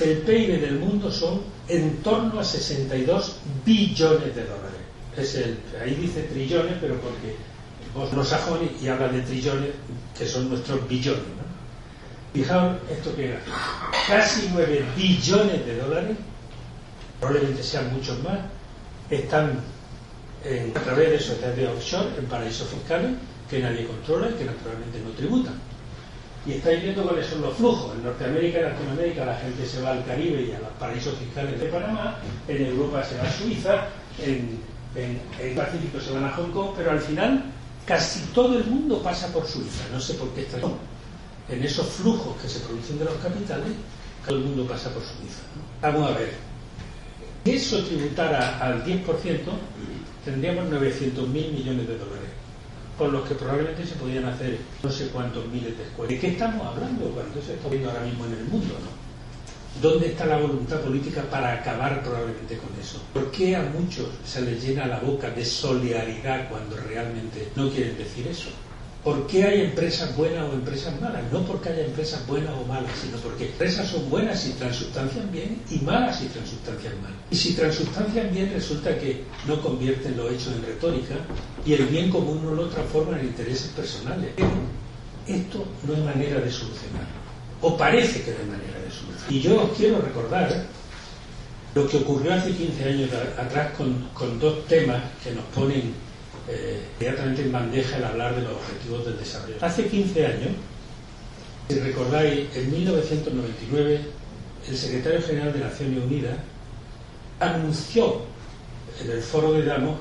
el 0.00 0.18
PIB 0.18 0.60
del 0.60 0.78
mundo 0.78 1.10
son 1.10 1.42
en 1.68 2.02
torno 2.02 2.40
a 2.40 2.44
62 2.44 3.36
billones 3.64 4.34
de 4.34 4.44
dólares. 4.44 4.80
Es 5.16 5.34
el, 5.36 5.58
ahí 5.82 5.94
dice 5.94 6.22
trillones, 6.22 6.74
pero 6.80 6.94
porque 7.00 7.36
vos 7.94 8.12
no 8.12 8.24
sajones 8.24 8.70
y 8.82 8.88
habla 8.88 9.08
de 9.08 9.20
trillones, 9.22 9.70
que 10.18 10.26
son 10.26 10.48
nuestros 10.48 10.86
billones. 10.88 11.22
Fijaos 12.32 12.76
esto 12.90 13.14
que 13.14 13.28
era 13.28 13.40
casi 14.08 14.48
9 14.52 14.84
billones 14.96 15.66
de 15.66 15.76
dólares, 15.76 16.16
probablemente 17.20 17.62
sean 17.62 17.92
muchos 17.92 18.22
más, 18.22 18.38
están 19.10 19.60
en, 20.44 20.76
a 20.76 20.80
través 20.80 21.10
de 21.10 21.18
sociedades 21.18 21.68
offshore 21.68 22.08
en 22.18 22.26
paraísos 22.26 22.68
fiscales 22.68 23.12
que 23.48 23.60
nadie 23.60 23.86
controla 23.86 24.30
y 24.30 24.34
que 24.34 24.44
naturalmente 24.44 24.98
no 25.04 25.10
tributan. 25.10 25.54
Y 26.44 26.52
estáis 26.52 26.82
viendo 26.82 27.04
cuáles 27.04 27.26
son 27.26 27.42
los 27.42 27.54
flujos. 27.54 27.94
En 27.94 28.04
Norteamérica 28.04 28.58
y 28.58 28.62
Latinoamérica 28.62 29.24
la 29.24 29.36
gente 29.36 29.64
se 29.66 29.80
va 29.80 29.92
al 29.92 30.04
Caribe 30.04 30.42
y 30.42 30.52
a 30.52 30.58
los 30.58 30.70
paraísos 30.78 31.14
fiscales 31.18 31.60
de 31.60 31.66
Panamá, 31.66 32.18
en 32.48 32.66
Europa 32.66 33.04
se 33.04 33.16
va 33.16 33.24
a 33.24 33.32
Suiza, 33.32 33.86
en, 34.18 34.58
en, 34.96 35.54
Pacífico 35.54 36.00
se 36.00 36.12
van 36.12 36.24
a 36.24 36.32
Hong 36.32 36.50
Kong, 36.50 36.70
pero 36.76 36.90
al 36.90 37.00
final 37.00 37.44
casi 37.86 38.20
todo 38.34 38.58
el 38.58 38.64
mundo 38.64 39.02
pasa 39.02 39.28
por 39.32 39.46
Suiza. 39.46 39.84
No 39.92 40.00
sé 40.00 40.14
por 40.14 40.28
qué 40.30 40.42
está 40.42 40.58
en 41.48 41.62
esos 41.62 41.86
flujos 41.86 42.36
que 42.40 42.48
se 42.48 42.60
producen 42.60 42.98
de 42.98 43.04
los 43.04 43.14
capitales, 43.16 43.72
todo 44.26 44.38
el 44.38 44.44
mundo 44.44 44.66
pasa 44.66 44.90
por 44.90 45.02
Suiza. 45.02 45.42
Vamos 45.80 46.10
a 46.10 46.18
ver. 46.18 46.32
Si 47.44 47.50
eso 47.52 47.84
tributara 47.84 48.58
al 48.58 48.84
10%, 48.84 49.04
tendríamos 50.24 50.66
900 50.70 51.28
mil 51.28 51.52
millones 51.52 51.88
de 51.88 51.98
dólares, 51.98 52.30
con 52.96 53.12
los 53.12 53.28
que 53.28 53.34
probablemente 53.34 53.86
se 53.86 53.96
podían 53.96 54.24
hacer 54.26 54.58
no 54.82 54.90
sé 54.90 55.08
cuántos 55.08 55.46
miles 55.48 55.76
de 55.76 55.84
escuelas. 55.84 56.14
¿De 56.14 56.20
qué 56.20 56.28
estamos 56.28 56.66
hablando 56.66 57.06
cuando 57.10 57.38
eso 57.38 57.52
está 57.52 57.68
viendo 57.68 57.90
ahora 57.90 58.04
mismo 58.04 58.26
en 58.26 58.32
el 58.32 58.44
mundo? 58.44 58.74
¿no? 58.74 59.02
¿Dónde 59.80 60.08
está 60.08 60.26
la 60.26 60.36
voluntad 60.36 60.80
política 60.80 61.22
para 61.30 61.52
acabar 61.52 62.02
probablemente 62.02 62.58
con 62.58 62.68
eso? 62.78 63.02
¿Por 63.14 63.30
qué 63.30 63.56
a 63.56 63.62
muchos 63.62 64.06
se 64.24 64.42
les 64.42 64.62
llena 64.62 64.86
la 64.86 65.00
boca 65.00 65.30
de 65.30 65.44
solidaridad 65.44 66.48
cuando 66.50 66.76
realmente 66.76 67.48
no 67.56 67.70
quieren 67.70 67.96
decir 67.96 68.26
eso? 68.28 68.50
¿Por 69.04 69.26
qué 69.26 69.42
hay 69.44 69.62
empresas 69.62 70.16
buenas 70.16 70.48
o 70.48 70.52
empresas 70.52 71.00
malas? 71.00 71.22
No 71.32 71.44
porque 71.44 71.70
haya 71.70 71.84
empresas 71.86 72.24
buenas 72.26 72.52
o 72.54 72.64
malas, 72.66 72.92
sino 73.02 73.16
porque 73.18 73.46
empresas 73.46 73.88
son 73.88 74.08
buenas 74.08 74.40
si 74.40 74.52
transustancian 74.52 75.30
bien 75.32 75.60
y 75.70 75.78
malas 75.78 76.20
si 76.20 76.26
transustancian 76.26 77.02
mal. 77.02 77.12
Y 77.28 77.34
si 77.34 77.54
transustancian 77.54 78.32
bien 78.32 78.52
resulta 78.52 78.96
que 78.96 79.24
no 79.48 79.60
convierten 79.60 80.16
los 80.16 80.30
hechos 80.30 80.54
en 80.54 80.62
retórica 80.62 81.16
y 81.66 81.72
el 81.72 81.86
bien 81.86 82.10
común 82.10 82.44
no 82.44 82.54
lo 82.54 82.68
transforma 82.68 83.18
en 83.18 83.26
intereses 83.26 83.72
personales. 83.72 84.30
Esto 85.26 85.64
no 85.84 85.94
es 85.94 85.98
manera 86.00 86.40
de 86.40 86.50
solucionarlo. 86.50 87.22
O 87.60 87.76
parece 87.76 88.22
que 88.22 88.30
no 88.30 88.38
es 88.38 88.46
manera 88.46 88.78
de 88.78 88.90
solucionarlo. 88.90 89.36
Y 89.36 89.40
yo 89.40 89.62
os 89.64 89.76
quiero 89.76 90.00
recordar 90.00 90.66
lo 91.74 91.88
que 91.88 91.96
ocurrió 91.96 92.34
hace 92.34 92.52
15 92.52 92.84
años 92.84 93.10
atrás 93.38 93.72
con, 93.76 94.38
dos 94.38 94.66
temas 94.66 95.02
que 95.24 95.32
nos 95.32 95.44
ponen 95.46 95.94
inmediatamente 96.48 97.42
en 97.42 97.52
bandeja 97.52 97.96
el 97.96 98.04
hablar 98.04 98.34
de 98.34 98.42
los 98.42 98.52
objetivos 98.52 99.04
del 99.04 99.18
desarrollo. 99.18 99.56
Hace 99.60 99.86
15 99.86 100.26
años, 100.26 100.50
si 101.68 101.78
recordáis, 101.78 102.48
en 102.54 102.70
1999, 102.70 104.00
el 104.68 104.76
secretario 104.76 105.22
general 105.22 105.52
de 105.52 105.60
Naciones 105.60 106.04
Unidas 106.04 106.36
anunció 107.40 108.22
en 109.02 109.10
el 109.10 109.22
foro 109.22 109.52
de 109.52 109.64
Damos 109.64 109.96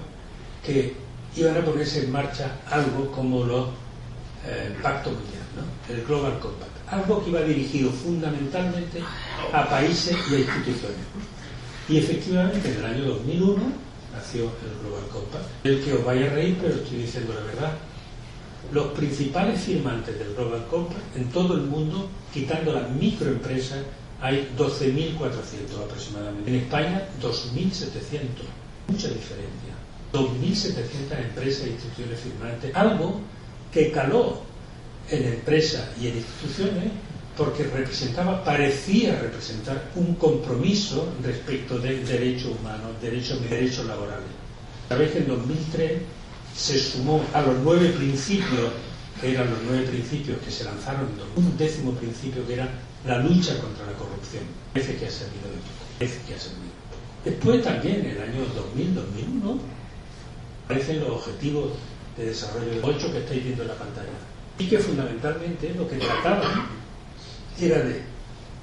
que 0.65 0.93
iban 1.36 1.58
a 1.58 1.62
ponerse 1.62 2.04
en 2.04 2.12
marcha 2.12 2.60
algo 2.69 3.12
como 3.12 3.43
los 3.43 3.67
eh, 4.45 4.75
Pacto 4.82 5.12
Mundial, 5.12 5.43
¿no? 5.56 5.93
el 5.93 6.04
Global 6.04 6.39
Compact, 6.39 6.71
algo 6.88 7.23
que 7.23 7.30
iba 7.30 7.41
dirigido 7.41 7.91
fundamentalmente 7.91 9.01
a 9.54 9.69
países 9.69 10.17
y 10.30 10.36
a 10.36 10.39
instituciones. 10.39 10.97
Y 11.88 11.97
efectivamente, 11.97 12.69
en 12.69 12.77
el 12.77 12.86
año 12.86 13.06
2001, 13.06 13.62
nació 14.13 14.43
el 14.43 14.80
Global 14.82 15.08
Compact. 15.12 15.45
El 15.63 15.84
que 15.84 15.93
os 15.93 16.06
vaya 16.06 16.28
a 16.28 16.34
reír, 16.34 16.58
pero 16.62 16.76
estoy 16.76 16.97
diciendo 17.00 17.34
la 17.34 17.45
verdad. 17.45 17.71
Los 18.71 18.88
principales 18.93 19.62
firmantes 19.62 20.17
del 20.17 20.34
Global 20.36 20.65
Compact 20.69 21.15
en 21.17 21.30
todo 21.30 21.56
el 21.56 21.63
mundo, 21.63 22.10
quitando 22.34 22.74
las 22.74 22.89
microempresas, 22.89 23.80
hay 24.21 24.52
12.400 24.58 25.84
aproximadamente. 25.84 26.50
En 26.50 26.58
España, 26.58 27.08
2.700. 27.21 28.19
Mucha 28.88 29.08
diferencia. 29.08 29.74
2.700 30.13 31.26
empresas 31.30 31.65
e 31.65 31.69
instituciones 31.71 32.19
firmantes. 32.19 32.76
Algo 32.76 33.19
que 33.71 33.91
caló 33.91 34.41
en 35.10 35.26
empresas 35.26 35.89
y 36.00 36.08
en 36.08 36.17
instituciones 36.17 36.91
porque 37.43 37.63
representaba, 37.63 38.43
parecía 38.43 39.19
representar 39.19 39.89
un 39.95 40.13
compromiso 40.13 41.12
respecto 41.23 41.80
del 41.80 42.06
derecho 42.06 42.51
humano, 42.51 42.84
derechos, 43.01 43.41
derechos 43.49 43.84
laborales. 43.88 44.30
Sabéis 44.88 45.12
que 45.12 45.17
en 45.17 45.27
2003 45.27 45.91
se 46.56 46.77
sumó 46.77 47.25
a 47.34 47.41
los 47.41 47.58
nueve 47.63 47.89
principios, 47.97 48.69
que 49.19 49.32
eran 49.32 49.49
los 49.49 49.58
nueve 49.67 49.88
principios 49.88 50.38
que 50.45 50.51
se 50.51 50.65
lanzaron, 50.65 51.08
un 51.36 51.58
décimo 51.58 51.93
principio 51.93 52.45
que 52.45 52.54
era 52.54 52.69
la 53.08 53.17
lucha 53.17 53.58
contra 53.60 53.88
la 53.88 53.93
corrupción. 53.93 54.43
Parece 54.73 54.97
que 54.97 55.08
ha 55.08 55.12
servido 55.12 55.49
de 55.49 55.58
poco, 55.58 55.82
parece 55.97 56.19
que 56.27 56.36
ha 56.36 56.39
servido. 56.39 56.71
Después 57.25 57.63
también, 57.63 58.01
en 58.01 58.12
el 58.12 58.21
año 58.21 58.45
2000-2001, 58.54 59.58
aparecen 60.65 60.99
los 60.99 61.10
objetivos 61.10 61.71
de 62.17 62.25
desarrollo 62.25 62.69
de 62.69 62.82
8 62.84 63.12
que 63.12 63.17
estáis 63.17 63.43
viendo 63.43 63.63
en 63.63 63.67
la 63.69 63.75
pantalla. 63.75 64.13
Y 64.60 64.67
que 64.67 64.77
fundamentalmente 64.77 65.73
lo 65.75 65.89
que 65.89 65.95
trataban 65.95 66.80
de 67.69 68.02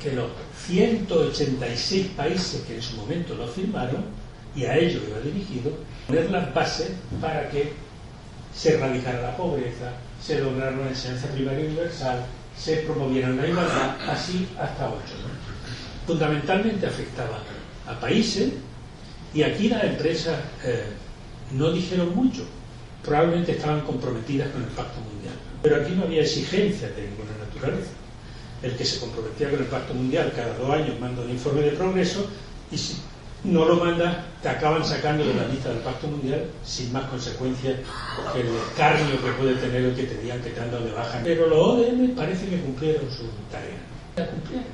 que 0.03 0.13
los 0.13 0.31
186 0.67 2.07
países 2.17 2.63
que 2.63 2.77
en 2.77 2.83
su 2.83 2.97
momento 2.97 3.35
lo 3.35 3.47
firmaron, 3.47 4.05
y 4.57 4.65
a 4.65 4.77
ellos 4.77 5.03
iba 5.09 5.21
dirigido, 5.21 5.73
poner 6.07 6.31
las 6.31 6.53
bases 6.53 6.91
para 7.21 7.49
que 7.51 7.73
se 8.55 8.75
erradicara 8.75 9.23
la 9.23 9.37
pobreza, 9.37 9.93
se 10.21 10.41
lograra 10.41 10.73
una 10.73 10.89
enseñanza 10.89 11.29
primaria 11.29 11.67
universal, 11.67 12.25
se 12.57 12.79
promoviera 12.79 13.29
la 13.29 13.47
igualdad, 13.47 13.97
así 14.09 14.49
hasta 14.59 14.89
ocho. 14.89 15.15
Fundamentalmente 16.07 16.87
afectaba 16.87 17.39
a 17.87 18.01
países 18.01 18.53
y 19.33 19.43
aquí 19.43 19.69
las 19.69 19.85
empresas 19.85 20.39
eh, 20.65 20.87
no 21.53 21.71
dijeron 21.71 22.15
mucho, 22.17 22.45
probablemente 23.05 23.53
estaban 23.53 23.83
comprometidas 23.83 24.49
con 24.49 24.63
el 24.63 24.69
Pacto 24.71 25.01
Mundial, 25.01 25.35
pero 25.63 25.77
aquí 25.77 25.93
no 25.95 26.05
había 26.05 26.23
exigencias 26.23 26.97
de 26.97 27.03
ninguna 27.03 27.31
naturaleza 27.39 27.91
el 28.63 28.77
que 28.77 28.85
se 28.85 29.01
comprometía 29.01 29.51
con 29.51 29.61
el 29.61 29.67
Pacto 29.67 29.95
Mundial 29.95 30.33
cada 30.35 30.57
dos 30.59 30.71
años 30.71 30.99
manda 31.01 31.23
un 31.23 31.31
informe 31.31 31.63
de 31.63 31.71
progreso 31.73 32.27
y 32.71 32.79
si 32.79 32.97
no 33.45 33.65
lo 33.65 33.77
manda 33.77 34.25
te 34.43 34.49
acaban 34.49 34.85
sacando 34.85 35.25
de 35.25 35.35
la 35.35 35.47
lista 35.47 35.69
del 35.69 35.79
Pacto 35.79 36.09
Mundial 36.09 36.45
sin 36.65 36.93
más 36.93 37.05
consecuencias 37.05 37.77
que 38.33 38.41
el 38.41 38.49
escarnio 38.49 39.21
que 39.23 39.33
puede 39.33 39.55
tener 39.55 39.85
el 39.85 39.95
que 39.95 40.05
te 40.05 40.19
digan 40.19 40.41
que 40.43 40.51
te 40.51 40.61
han 40.61 40.71
dado 40.71 40.85
de 40.85 40.93
baja. 40.93 41.21
Pero 41.23 41.49
los 41.49 41.59
ODM 41.59 42.15
parece 42.17 42.47
que 42.47 42.61
cumplieron 42.61 43.11
su 43.11 43.25
tarea. 43.51 43.79
La 44.17 44.27
cumplieron. 44.27 44.67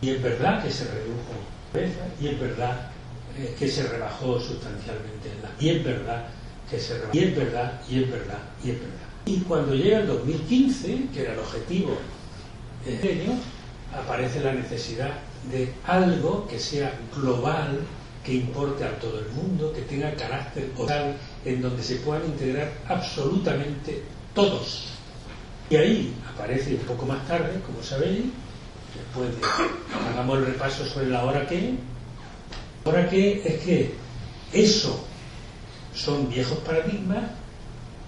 Y 0.00 0.10
es 0.10 0.22
verdad 0.22 0.62
que 0.62 0.70
se 0.70 0.84
redujo 0.84 1.32
la 1.32 1.72
pobreza 1.72 2.06
y 2.20 2.28
es 2.28 2.40
verdad 2.40 2.90
eh, 3.36 3.54
que 3.58 3.68
se 3.68 3.82
rebajó 3.88 4.38
sustancialmente 4.38 5.30
la... 5.42 5.50
Y 5.58 5.70
es 5.70 5.84
verdad 5.84 6.26
que 6.70 6.78
se 6.78 6.94
rebajó. 6.94 7.16
Y 7.16 7.24
es 7.24 7.36
verdad, 7.36 7.80
y 7.88 8.02
es 8.02 8.10
verdad, 8.10 8.38
y 8.64 8.70
es 8.70 8.80
verdad. 8.80 9.08
Y 9.26 9.40
cuando 9.40 9.74
llega 9.74 9.98
el 9.98 10.06
2015, 10.06 11.08
que 11.12 11.22
era 11.22 11.32
el 11.34 11.38
objetivo 11.40 11.98
aparece 13.94 14.40
la 14.40 14.52
necesidad 14.52 15.10
de 15.50 15.72
algo 15.86 16.46
que 16.46 16.58
sea 16.58 16.92
global, 17.14 17.80
que 18.24 18.34
importe 18.34 18.84
a 18.84 18.98
todo 18.98 19.20
el 19.20 19.28
mundo, 19.30 19.72
que 19.72 19.82
tenga 19.82 20.14
carácter 20.14 20.70
total, 20.76 21.16
en 21.44 21.62
donde 21.62 21.82
se 21.82 21.96
puedan 21.96 22.26
integrar 22.26 22.70
absolutamente 22.88 24.02
todos. 24.34 24.88
Y 25.70 25.76
ahí 25.76 26.14
aparece 26.34 26.74
un 26.74 26.80
poco 26.80 27.06
más 27.06 27.26
tarde, 27.26 27.60
como 27.66 27.82
sabéis, 27.82 28.24
después 28.94 29.30
de 29.30 29.46
hagamos 30.10 30.38
el 30.38 30.46
repaso 30.46 30.84
sobre 30.84 31.08
la 31.08 31.24
hora 31.24 31.46
que, 31.46 31.74
hora 32.84 33.08
que 33.08 33.42
es 33.44 33.62
que 33.64 33.94
eso 34.52 35.04
son 35.94 36.28
viejos 36.28 36.58
paradigmas 36.58 37.24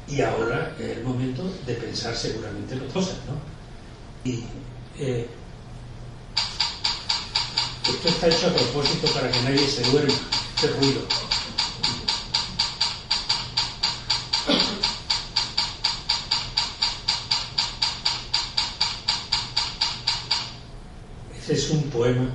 y 0.08 0.22
ahora 0.22 0.74
es 0.78 0.98
el 0.98 1.04
momento 1.04 1.44
de 1.66 1.74
pensar 1.74 2.14
seguramente 2.14 2.74
en 2.74 2.80
otras 2.80 2.92
cosas, 2.92 3.16
¿no? 3.26 4.30
Y 4.30 4.44
esto 5.00 5.28
está 8.04 8.28
hecho 8.28 8.48
a 8.48 8.50
propósito 8.52 9.06
para 9.14 9.30
que 9.30 9.40
nadie 9.42 9.66
se 9.66 9.82
duerma, 9.90 10.12
este 10.54 10.66
ruido. 10.68 11.00
Este 21.38 21.54
es 21.54 21.70
un 21.70 21.84
poema 21.84 22.28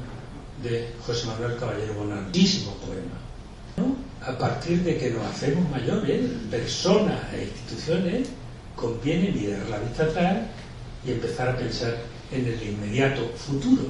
de 0.64 0.92
José 1.06 1.28
Manuel 1.28 1.58
Caballero 1.58 1.94
Bonal, 1.94 2.32
poema. 2.32 3.20
A 4.26 4.36
partir 4.40 4.82
de 4.82 4.98
que 4.98 5.12
nos 5.12 5.24
hacemos 5.28 5.70
mayores, 5.70 6.32
personas 6.50 7.32
e 7.32 7.44
instituciones, 7.44 8.28
conviene 8.76 9.30
mirar 9.30 9.70
la 9.70 9.78
vista 9.78 10.06
atrás 10.06 10.38
y 11.06 11.12
empezar 11.12 11.50
a 11.50 11.58
pensar 11.58 12.15
en 12.32 12.46
el 12.46 12.62
inmediato 12.62 13.28
futuro. 13.36 13.84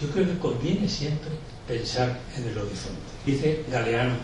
Yo 0.00 0.08
creo 0.10 0.26
que 0.26 0.38
conviene 0.38 0.88
siempre 0.88 1.30
pensar 1.68 2.18
en 2.36 2.44
el 2.48 2.58
horizonte. 2.58 3.00
Dice 3.24 3.64
Galeano, 3.70 4.14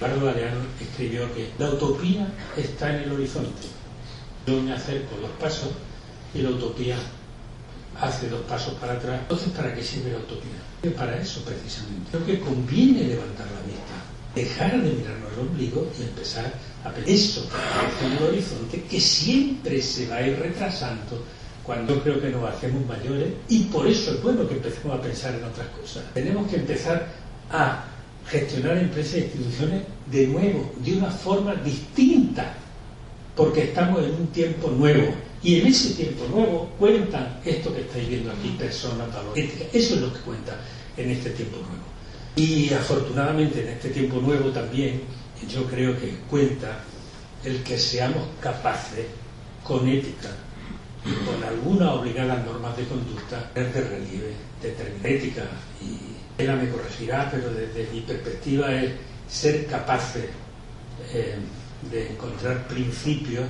Eduardo 0.00 0.26
Galeano 0.26 0.60
escribió 0.80 1.32
que 1.34 1.50
la 1.58 1.70
utopía 1.70 2.28
está 2.56 2.94
en 2.94 3.04
el 3.04 3.12
horizonte. 3.12 3.68
Yo 4.46 4.60
me 4.60 4.72
acerco 4.72 5.16
dos 5.16 5.30
pasos 5.40 5.70
y 6.34 6.42
la 6.42 6.50
utopía 6.50 6.96
hace 8.00 8.28
dos 8.28 8.42
pasos 8.42 8.74
para 8.74 8.94
atrás. 8.94 9.20
Entonces, 9.22 9.48
¿para 9.50 9.74
qué 9.74 9.82
sirve 9.82 10.12
la 10.12 10.18
utopía? 10.18 10.96
Para 10.96 11.16
eso, 11.16 11.42
precisamente. 11.44 12.10
Creo 12.10 12.26
que 12.26 12.40
conviene 12.40 13.04
levantar 13.04 13.46
la 13.46 13.60
vista, 13.66 13.94
dejar 14.34 14.82
de 14.82 14.90
mirarnos 14.90 15.32
el 15.32 15.40
ombligo 15.40 15.90
y 15.98 16.02
empezar 16.02 16.52
a 16.84 16.90
pensar 16.90 17.14
eso 17.14 17.48
en 18.02 18.12
el 18.12 18.22
horizonte, 18.22 18.82
que 18.82 19.00
siempre 19.00 19.80
se 19.80 20.08
va 20.08 20.16
a 20.16 20.26
ir 20.26 20.38
retrasando 20.38 21.24
cuando 21.64 22.02
creo 22.02 22.20
que 22.20 22.28
nos 22.28 22.44
hacemos 22.44 22.86
mayores 22.86 23.32
y 23.48 23.64
por 23.64 23.86
eso 23.86 24.12
es 24.12 24.22
bueno 24.22 24.46
que 24.46 24.54
empecemos 24.54 24.98
a 24.98 25.02
pensar 25.02 25.34
en 25.34 25.44
otras 25.44 25.66
cosas. 25.68 26.04
Tenemos 26.12 26.48
que 26.50 26.56
empezar 26.56 27.08
a 27.50 27.84
gestionar 28.26 28.78
empresas 28.78 29.14
e 29.14 29.20
instituciones 29.20 29.82
de 30.10 30.26
nuevo, 30.26 30.72
de 30.78 30.96
una 30.96 31.10
forma 31.10 31.54
distinta, 31.56 32.54
porque 33.34 33.64
estamos 33.64 34.02
en 34.04 34.14
un 34.14 34.26
tiempo 34.28 34.70
nuevo. 34.70 35.14
Y 35.42 35.60
en 35.60 35.66
ese 35.66 35.94
tiempo 35.94 36.26
nuevo 36.28 36.70
cuentan 36.78 37.40
esto 37.44 37.74
que 37.74 37.82
estáis 37.82 38.08
viendo 38.08 38.30
aquí, 38.30 38.54
personas, 38.58 39.12
valores, 39.12 39.44
ética. 39.44 39.64
Eso 39.72 39.94
es 39.94 40.00
lo 40.00 40.12
que 40.12 40.20
cuenta 40.20 40.56
en 40.96 41.10
este 41.10 41.30
tiempo 41.30 41.58
nuevo. 41.58 41.84
Y 42.36 42.72
afortunadamente 42.72 43.62
en 43.62 43.68
este 43.68 43.90
tiempo 43.90 44.20
nuevo 44.20 44.50
también 44.50 45.02
yo 45.48 45.64
creo 45.64 45.98
que 45.98 46.16
cuenta 46.30 46.80
el 47.44 47.62
que 47.62 47.78
seamos 47.78 48.22
capaces, 48.40 49.06
con 49.62 49.88
ética, 49.88 50.30
con 51.04 51.44
algunas 51.44 51.90
obligadas 51.90 52.44
normas 52.46 52.76
de 52.76 52.84
conducta, 52.84 53.50
de 53.54 53.62
relieve, 53.64 54.34
determinar 54.62 55.06
ética. 55.06 55.42
Y 55.82 56.42
ella 56.42 56.56
me 56.56 56.70
corregirá, 56.70 57.30
pero 57.30 57.50
desde 57.52 57.90
mi 57.92 58.00
perspectiva 58.00 58.72
es 58.72 58.92
ser 59.28 59.66
capaces 59.66 60.26
eh, 61.12 61.36
de 61.90 62.12
encontrar 62.12 62.66
principios 62.68 63.44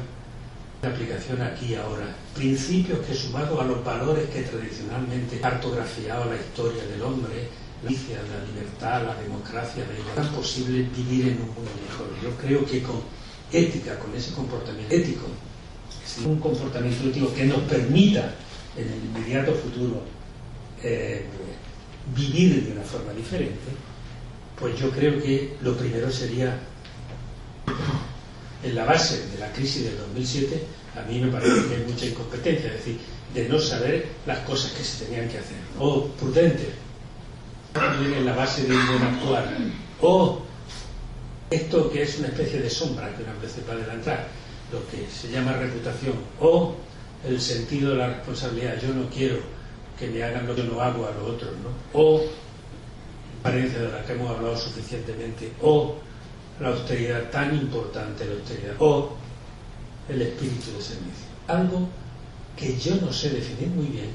de 0.82 0.88
aplicación 0.88 1.40
aquí 1.42 1.66
y 1.66 1.74
ahora. 1.76 2.06
Principios 2.34 3.06
que 3.06 3.14
sumados 3.14 3.60
a 3.60 3.64
los 3.64 3.84
valores 3.84 4.28
que 4.30 4.42
tradicionalmente 4.42 5.38
ha 5.38 5.50
cartografiado 5.50 6.24
la 6.26 6.36
historia 6.36 6.84
del 6.86 7.02
hombre, 7.02 7.48
la 7.84 7.90
la 7.90 8.44
libertad, 8.46 9.04
la 9.04 9.20
democracia, 9.20 9.84
la 10.16 10.22
es 10.22 10.28
posible 10.28 10.88
vivir 10.96 11.28
en 11.28 11.34
un 11.34 11.54
mundo 11.54 11.70
mejor. 11.86 12.06
Yo 12.22 12.30
creo 12.36 12.64
que 12.64 12.82
con 12.82 12.96
ética, 13.52 13.98
con 13.98 14.14
ese 14.14 14.32
comportamiento 14.32 14.94
ético, 14.94 15.26
un 16.24 16.38
comportamiento 16.38 17.34
que 17.34 17.44
nos 17.44 17.60
permita 17.62 18.34
en 18.76 18.86
el 18.88 19.04
inmediato 19.04 19.52
futuro 19.54 20.02
eh, 20.82 21.24
vivir 22.14 22.64
de 22.64 22.72
una 22.72 22.82
forma 22.82 23.12
diferente, 23.12 23.58
pues 24.58 24.78
yo 24.78 24.90
creo 24.90 25.20
que 25.20 25.56
lo 25.62 25.76
primero 25.76 26.10
sería, 26.10 26.58
en 28.62 28.74
la 28.74 28.84
base 28.84 29.26
de 29.28 29.38
la 29.38 29.52
crisis 29.52 29.84
del 29.84 29.98
2007, 29.98 30.62
a 30.96 31.10
mí 31.10 31.20
me 31.20 31.30
parece 31.30 31.66
que 31.68 31.76
hay 31.76 31.84
mucha 31.86 32.06
incompetencia, 32.06 32.68
es 32.68 32.76
decir, 32.76 32.98
de 33.32 33.48
no 33.48 33.58
saber 33.58 34.06
las 34.26 34.38
cosas 34.40 34.72
que 34.72 34.84
se 34.84 35.04
tenían 35.06 35.28
que 35.28 35.38
hacer, 35.38 35.56
o 35.78 36.06
prudente, 36.08 36.68
en 37.74 38.24
la 38.24 38.34
base 38.34 38.64
de 38.64 38.76
un 38.76 38.86
buen 38.86 39.02
actuar, 39.02 39.56
o 40.00 40.42
esto 41.50 41.90
que 41.90 42.02
es 42.02 42.18
una 42.18 42.28
especie 42.28 42.60
de 42.60 42.70
sombra 42.70 43.14
que 43.16 43.22
una 43.22 43.32
vez 43.34 43.56
va 43.68 43.72
a 43.72 43.76
adelantar, 43.76 44.28
lo 44.74 44.86
que 44.88 45.06
se 45.10 45.30
llama 45.30 45.52
reputación, 45.52 46.14
o 46.40 46.74
el 47.26 47.40
sentido 47.40 47.90
de 47.90 47.96
la 47.96 48.08
responsabilidad, 48.08 48.80
yo 48.80 48.92
no 48.92 49.08
quiero 49.08 49.36
que 49.98 50.08
me 50.08 50.22
hagan 50.22 50.46
lo 50.46 50.54
que 50.54 50.64
no 50.64 50.80
hago 50.80 51.06
a 51.06 51.12
los 51.12 51.30
otros, 51.30 51.50
¿no? 51.62 52.00
o 52.00 52.20
apariencia 53.40 53.78
de 53.80 53.92
la 53.92 54.04
que 54.04 54.12
hemos 54.12 54.30
hablado 54.30 54.56
suficientemente, 54.56 55.52
o 55.62 55.96
la 56.60 56.68
austeridad 56.68 57.30
tan 57.30 57.54
importante, 57.54 58.24
la 58.24 58.34
austeridad, 58.34 58.74
o 58.78 59.10
el 60.08 60.22
espíritu 60.22 60.72
de 60.76 60.82
servicio. 60.82 61.26
Algo 61.46 61.88
que 62.56 62.76
yo 62.78 62.96
no 62.96 63.12
sé 63.12 63.30
definir 63.30 63.68
muy 63.68 63.86
bien, 63.86 64.10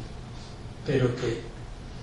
pero 0.86 1.16
que 1.16 1.42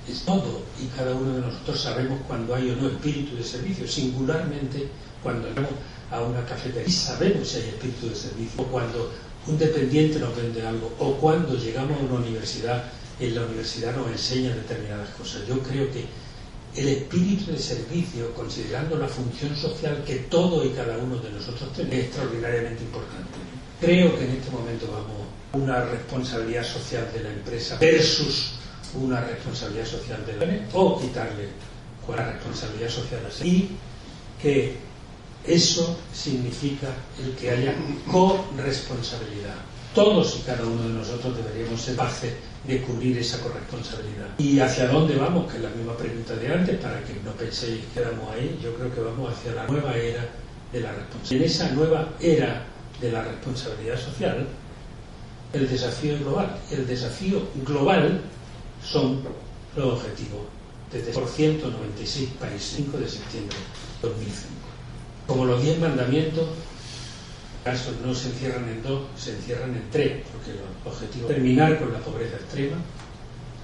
es 0.08 0.22
todo 0.22 0.62
y 0.80 0.86
cada 0.96 1.14
uno 1.14 1.34
de 1.34 1.40
nosotros 1.40 1.80
sabemos 1.80 2.20
cuando 2.28 2.54
hay 2.54 2.70
o 2.70 2.76
no 2.76 2.88
espíritu 2.88 3.36
de 3.36 3.42
servicio, 3.42 3.88
singularmente 3.88 4.88
cuando 5.22 5.48
vamos 5.54 5.72
a 6.10 6.20
una 6.20 6.44
cafetería 6.44 6.88
y 6.88 6.92
sabemos 6.92 7.48
si 7.48 7.58
hay 7.58 7.68
espíritu 7.68 8.08
de 8.08 8.14
servicio, 8.14 8.62
o 8.62 8.66
cuando 8.66 9.12
un 9.46 9.58
dependiente 9.58 10.18
nos 10.18 10.36
vende 10.36 10.66
algo, 10.66 10.92
o 10.98 11.14
cuando 11.14 11.56
llegamos 11.56 11.98
a 11.98 12.04
una 12.04 12.14
universidad 12.26 12.84
en 13.18 13.34
la 13.34 13.42
universidad 13.42 13.96
nos 13.96 14.08
enseña 14.08 14.54
determinadas 14.54 15.08
cosas. 15.10 15.46
Yo 15.48 15.58
creo 15.60 15.90
que 15.90 16.04
el 16.74 16.88
espíritu 16.88 17.52
de 17.52 17.58
servicio, 17.58 18.34
considerando 18.34 18.98
la 18.98 19.08
función 19.08 19.56
social 19.56 20.04
que 20.04 20.16
todo 20.16 20.64
y 20.64 20.70
cada 20.70 20.98
uno 20.98 21.16
de 21.16 21.30
nosotros 21.30 21.72
tenemos, 21.72 21.96
es 21.96 22.04
extraordinariamente 22.04 22.82
importante. 22.82 23.38
Creo 23.80 24.18
que 24.18 24.24
en 24.24 24.30
este 24.32 24.50
momento 24.50 24.86
vamos 24.92 25.26
a 25.52 25.56
una 25.56 25.84
responsabilidad 25.86 26.64
social 26.64 27.08
de 27.14 27.22
la 27.22 27.30
empresa 27.30 27.78
versus 27.78 28.52
una 28.94 29.20
responsabilidad 29.22 29.86
social 29.86 30.24
de 30.26 30.32
la 30.34 30.66
o 30.74 31.00
quitarle 31.00 31.48
la 32.14 32.32
responsabilidad 32.32 32.88
social 32.88 33.20
y 33.42 33.70
que 34.40 34.76
eso 35.46 35.96
significa 36.12 36.88
el 37.22 37.34
que 37.36 37.50
haya 37.50 37.74
corresponsabilidad. 38.10 39.54
Todos 39.94 40.36
y 40.36 40.42
cada 40.42 40.64
uno 40.64 40.82
de 40.82 40.94
nosotros 40.94 41.36
deberíamos 41.36 41.80
ser 41.80 41.96
capaces 41.96 42.32
de 42.66 42.82
cubrir 42.82 43.16
esa 43.18 43.40
corresponsabilidad. 43.40 44.28
¿Y 44.38 44.58
hacia 44.58 44.88
dónde 44.88 45.16
vamos? 45.16 45.50
Que 45.50 45.58
es 45.58 45.62
la 45.62 45.70
misma 45.70 45.96
pregunta 45.96 46.34
de 46.34 46.52
antes, 46.52 46.78
para 46.78 47.02
que 47.04 47.14
no 47.24 47.32
penséis 47.32 47.84
que 47.94 48.00
éramos 48.00 48.30
ahí. 48.32 48.58
Yo 48.62 48.74
creo 48.74 48.94
que 48.94 49.00
vamos 49.00 49.32
hacia 49.32 49.52
la 49.54 49.66
nueva 49.66 49.96
era 49.96 50.28
de 50.72 50.80
la 50.80 50.92
responsabilidad. 50.92 51.46
En 51.46 51.50
esa 51.50 51.70
nueva 51.70 52.08
era 52.20 52.66
de 53.00 53.12
la 53.12 53.22
responsabilidad 53.22 53.98
social, 53.98 54.46
el 55.52 55.68
desafío 55.68 56.14
es 56.14 56.20
global. 56.20 56.58
El 56.70 56.86
desafío 56.86 57.42
global 57.64 58.20
son 58.84 59.22
los 59.76 59.94
objetivos 59.94 60.42
desde 60.92 61.12
por 61.12 61.28
196 61.28 62.30
países, 62.40 62.74
5 62.76 62.98
de 62.98 63.08
septiembre 63.08 63.56
de 64.02 64.08
2005. 64.08 64.65
Como 65.26 65.44
los 65.44 65.62
10 65.62 65.80
mandamientos, 65.80 66.46
casos 67.64 67.94
no 68.04 68.14
se 68.14 68.28
encierran 68.28 68.68
en 68.68 68.82
dos, 68.82 69.02
se 69.16 69.32
encierran 69.32 69.70
en 69.70 69.82
tres, 69.90 70.22
porque 70.32 70.52
los 70.52 70.94
objetivos 70.94 71.28
terminar 71.28 71.78
con 71.80 71.92
la 71.92 71.98
pobreza 71.98 72.36
extrema, 72.36 72.76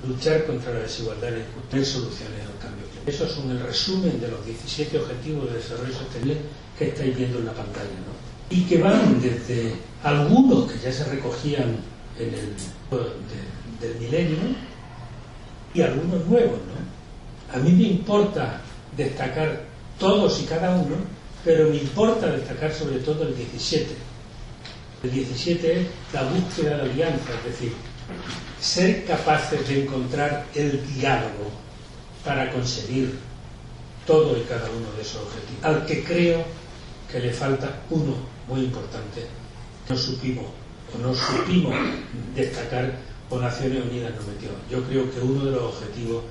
luchar 0.07 0.45
contra 0.45 0.75
la 0.75 0.81
desigualdad 0.81 1.29
y 1.29 1.41
encontrar 1.41 1.85
soluciones 1.85 2.41
al 2.41 2.59
cambio 2.59 2.85
climático. 2.91 3.11
Esos 3.11 3.31
son 3.31 3.51
el 3.51 3.61
resumen 3.61 4.21
de 4.21 4.29
los 4.29 4.45
17 4.45 4.99
objetivos 4.99 5.51
de 5.51 5.59
desarrollo 5.59 5.93
sostenible 5.93 6.37
que 6.77 6.89
estáis 6.89 7.17
viendo 7.17 7.39
en 7.39 7.47
la 7.47 7.53
pantalla. 7.53 7.99
¿no? 8.03 8.57
Y 8.57 8.65
que 8.65 8.79
van 8.79 9.21
desde 9.21 9.75
algunos 10.03 10.71
que 10.71 10.79
ya 10.79 10.93
se 10.93 11.05
recogían 11.05 11.77
en 12.19 12.35
el 12.35 14.01
milenio 14.01 14.39
y 15.75 15.81
algunos 15.81 16.27
nuevos. 16.27 16.59
¿no? 16.59 17.55
A 17.55 17.59
mí 17.59 17.71
me 17.71 17.85
importa 17.85 18.61
destacar 18.97 19.65
todos 19.99 20.41
y 20.43 20.45
cada 20.47 20.75
uno, 20.75 20.97
pero 21.45 21.69
me 21.69 21.77
importa 21.77 22.31
destacar 22.31 22.73
sobre 22.73 22.99
todo 22.99 23.27
el 23.27 23.37
17. 23.37 23.87
El 25.03 25.11
17 25.11 25.81
es 25.81 25.87
la 26.13 26.23
búsqueda 26.25 26.77
de 26.77 26.83
alianza, 26.83 27.33
es 27.39 27.53
decir, 27.53 27.73
ser 28.61 29.05
capaces 29.05 29.67
de 29.69 29.83
encontrar 29.83 30.47
el 30.55 30.81
diálogo 30.95 31.51
para 32.25 32.51
conseguir 32.53 33.19
todo 34.07 34.37
y 34.37 34.43
cada 34.43 34.69
uno 34.71 34.93
de 34.97 35.03
esos 35.03 35.23
objetivos, 35.23 35.65
al 35.65 35.87
que 35.87 36.05
creo 36.05 36.45
que 37.11 37.21
le 37.21 37.33
falta 37.33 37.83
uno 37.91 38.15
muy 38.49 38.61
importante, 38.61 39.27
no 39.89 39.97
supimos 39.97 40.47
o 40.95 40.99
no 40.99 41.15
supimos 41.15 41.75
destacar 42.35 42.93
o 43.31 43.39
Naciones 43.39 43.85
Unidas 43.85 44.13
no 44.15 44.33
metió. 44.33 44.51
Yo 44.71 44.85
creo 44.87 45.11
que 45.11 45.21
uno 45.21 45.45
de 45.45 45.53
los 45.53 45.63
objetivos 45.63 46.23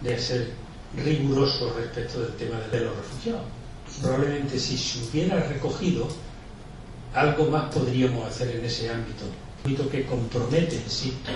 de 0.00 0.18
ser 0.18 0.50
riguroso 0.96 1.74
respecto 1.76 2.20
del 2.20 2.32
tema 2.34 2.58
de 2.70 2.80
los 2.80 2.96
refugiados. 2.96 3.42
Probablemente 4.00 4.58
si 4.58 4.76
se 4.76 4.98
hubiera 5.04 5.40
recogido, 5.44 6.08
algo 7.14 7.46
más 7.46 7.72
podríamos 7.72 8.26
hacer 8.26 8.56
en 8.56 8.64
ese 8.64 8.90
ámbito, 8.90 9.24
ámbito 9.64 9.88
que 9.88 10.04
compromete, 10.04 10.76
insisto, 10.76 11.30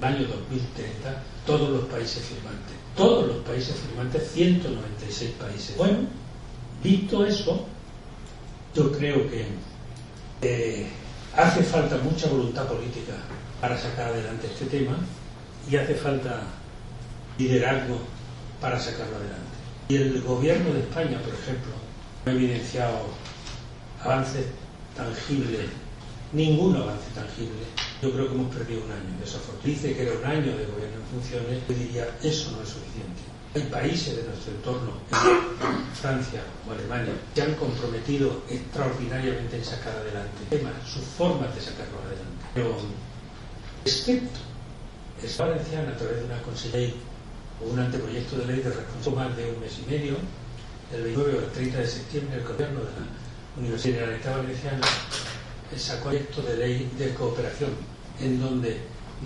el 0.00 0.04
año 0.04 0.26
2030, 0.26 1.22
todos 1.46 1.70
los 1.70 1.84
países 1.84 2.22
firmantes. 2.24 2.76
Todos 2.96 3.28
los 3.28 3.36
países 3.38 3.76
firmantes, 3.76 4.30
196 4.32 5.30
países. 5.32 5.76
Bueno, 5.76 5.98
visto 6.82 7.24
eso, 7.24 7.66
yo 8.74 8.90
creo 8.92 9.28
que 9.30 9.46
eh, 10.42 10.86
hace 11.36 11.62
falta 11.62 11.96
mucha 11.98 12.28
voluntad 12.28 12.66
política 12.66 13.14
para 13.60 13.78
sacar 13.78 14.08
adelante 14.08 14.48
este 14.52 14.66
tema 14.66 14.96
y 15.70 15.76
hace 15.76 15.94
falta 15.94 16.42
liderazgo 17.38 17.98
para 18.60 18.78
sacarlo 18.78 19.16
adelante. 19.16 19.58
Y 19.88 19.96
el 19.96 20.22
gobierno 20.22 20.72
de 20.74 20.80
España, 20.80 21.20
por 21.22 21.34
ejemplo, 21.34 21.72
ha 22.28 22.32
evidenciado 22.32 22.98
avances 24.04 24.46
tangibles, 24.94 25.68
ningún 26.32 26.76
avance 26.76 27.10
tangible. 27.14 27.64
Yo 28.02 28.12
creo 28.12 28.28
que 28.28 28.34
hemos 28.34 28.54
perdido 28.54 28.84
un 28.84 28.92
año, 28.92 29.10
desafortunadamente. 29.18 29.68
Dice 29.68 29.96
que 29.96 30.02
era 30.02 30.18
un 30.18 30.24
año 30.24 30.56
de 30.56 30.66
gobierno 30.66 30.96
en 30.98 31.06
funciones, 31.10 31.62
yo 31.68 31.74
diría, 31.74 32.06
eso 32.22 32.52
no 32.52 32.62
es 32.62 32.68
suficiente. 32.68 33.22
Hay 33.54 33.62
países 33.62 34.16
de 34.16 34.22
nuestro 34.24 34.52
entorno, 34.52 34.92
Francia 35.94 36.42
o 36.68 36.72
Alemania, 36.72 37.14
que 37.34 37.42
han 37.42 37.54
comprometido 37.54 38.42
extraordinariamente 38.48 39.56
en 39.56 39.64
sacar 39.64 39.96
adelante 39.96 40.36
temas, 40.50 40.74
sus 40.86 41.02
formas 41.02 41.52
de 41.54 41.60
sacarlo 41.60 41.98
adelante. 42.06 42.44
Pero, 42.54 42.76
excepto 43.84 44.38
esta 45.22 45.46
valenciana 45.46 45.90
a 45.90 45.96
través 45.96 46.18
de 46.18 46.24
una 46.26 46.42
consejería 46.42 46.94
o 47.64 47.72
un 47.72 47.78
anteproyecto 47.80 48.36
de 48.36 48.46
ley 48.46 48.56
de 48.58 48.70
responsabilidad 48.70 49.28
más 49.28 49.36
de 49.36 49.50
un 49.50 49.60
mes 49.60 49.78
y 49.84 49.90
medio, 49.90 50.16
el 50.92 51.02
29 51.02 51.38
o 51.38 51.40
el 51.40 51.50
30 51.52 51.78
de 51.78 51.86
septiembre, 51.86 52.38
el 52.38 52.44
gobierno 52.44 52.80
de 52.80 52.86
la 52.86 53.60
Universidad 53.60 53.94
Generalitat 53.94 54.36
Valenciana 54.36 54.86
sacó 55.76 56.08
proyecto 56.08 56.42
de 56.42 56.56
ley 56.56 56.90
de 56.98 57.14
cooperación, 57.14 57.70
en 58.20 58.40
donde 58.40 58.78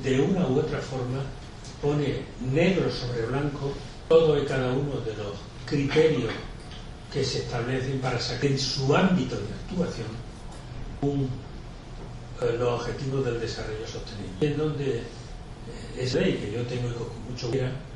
de 0.02 0.20
una 0.20 0.46
u 0.48 0.58
otra 0.58 0.80
forma 0.80 1.22
pone 1.80 2.24
negro 2.52 2.90
sobre 2.90 3.26
blanco 3.26 3.72
todo 4.08 4.42
y 4.42 4.46
cada 4.46 4.72
uno 4.72 5.00
de 5.00 5.14
los 5.16 5.36
criterios 5.66 6.32
que 7.12 7.24
se 7.24 7.38
establecen 7.38 8.00
para 8.00 8.18
sacar 8.18 8.46
en 8.46 8.58
su 8.58 8.94
ámbito 8.94 9.36
de 9.36 9.42
actuación 9.70 10.08
eh, 12.40 12.56
los 12.58 12.80
objetivos 12.80 13.24
del 13.24 13.40
desarrollo 13.40 13.86
sostenible. 13.86 14.34
En 14.40 14.56
donde 14.56 14.98
eh, 14.98 15.02
es 15.98 16.14
ley 16.14 16.34
que 16.34 16.52
yo 16.52 16.62
tengo 16.66 16.88
y 16.88 16.92
con 16.92 17.08
mucho 17.30 17.50
cuidado 17.50 17.91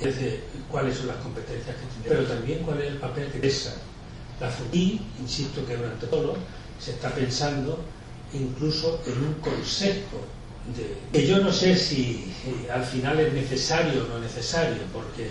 es 0.00 0.20
de 0.20 0.40
cuáles 0.70 0.96
son 0.96 1.08
las 1.08 1.16
competencias 1.16 1.76
que 1.76 1.86
tiene, 1.86 2.08
pero 2.08 2.24
también 2.24 2.60
cuál 2.60 2.80
es 2.80 2.88
el 2.88 2.98
papel 2.98 3.30
que 3.30 3.46
esa 3.46 3.74
la 4.40 4.50
y 4.72 5.00
insisto 5.20 5.66
que 5.66 5.76
durante 5.76 6.06
todo 6.06 6.36
se 6.78 6.92
está 6.92 7.10
pensando 7.10 7.78
incluso 8.32 9.00
en 9.06 9.24
un 9.24 9.34
consejo 9.34 10.20
de, 10.76 10.96
que 11.12 11.26
yo 11.26 11.38
no 11.38 11.50
sé 11.50 11.74
si, 11.74 12.32
si 12.42 12.68
al 12.68 12.84
final 12.84 13.18
es 13.18 13.32
necesario 13.32 14.04
o 14.04 14.08
no 14.08 14.18
necesario, 14.20 14.82
porque 14.92 15.30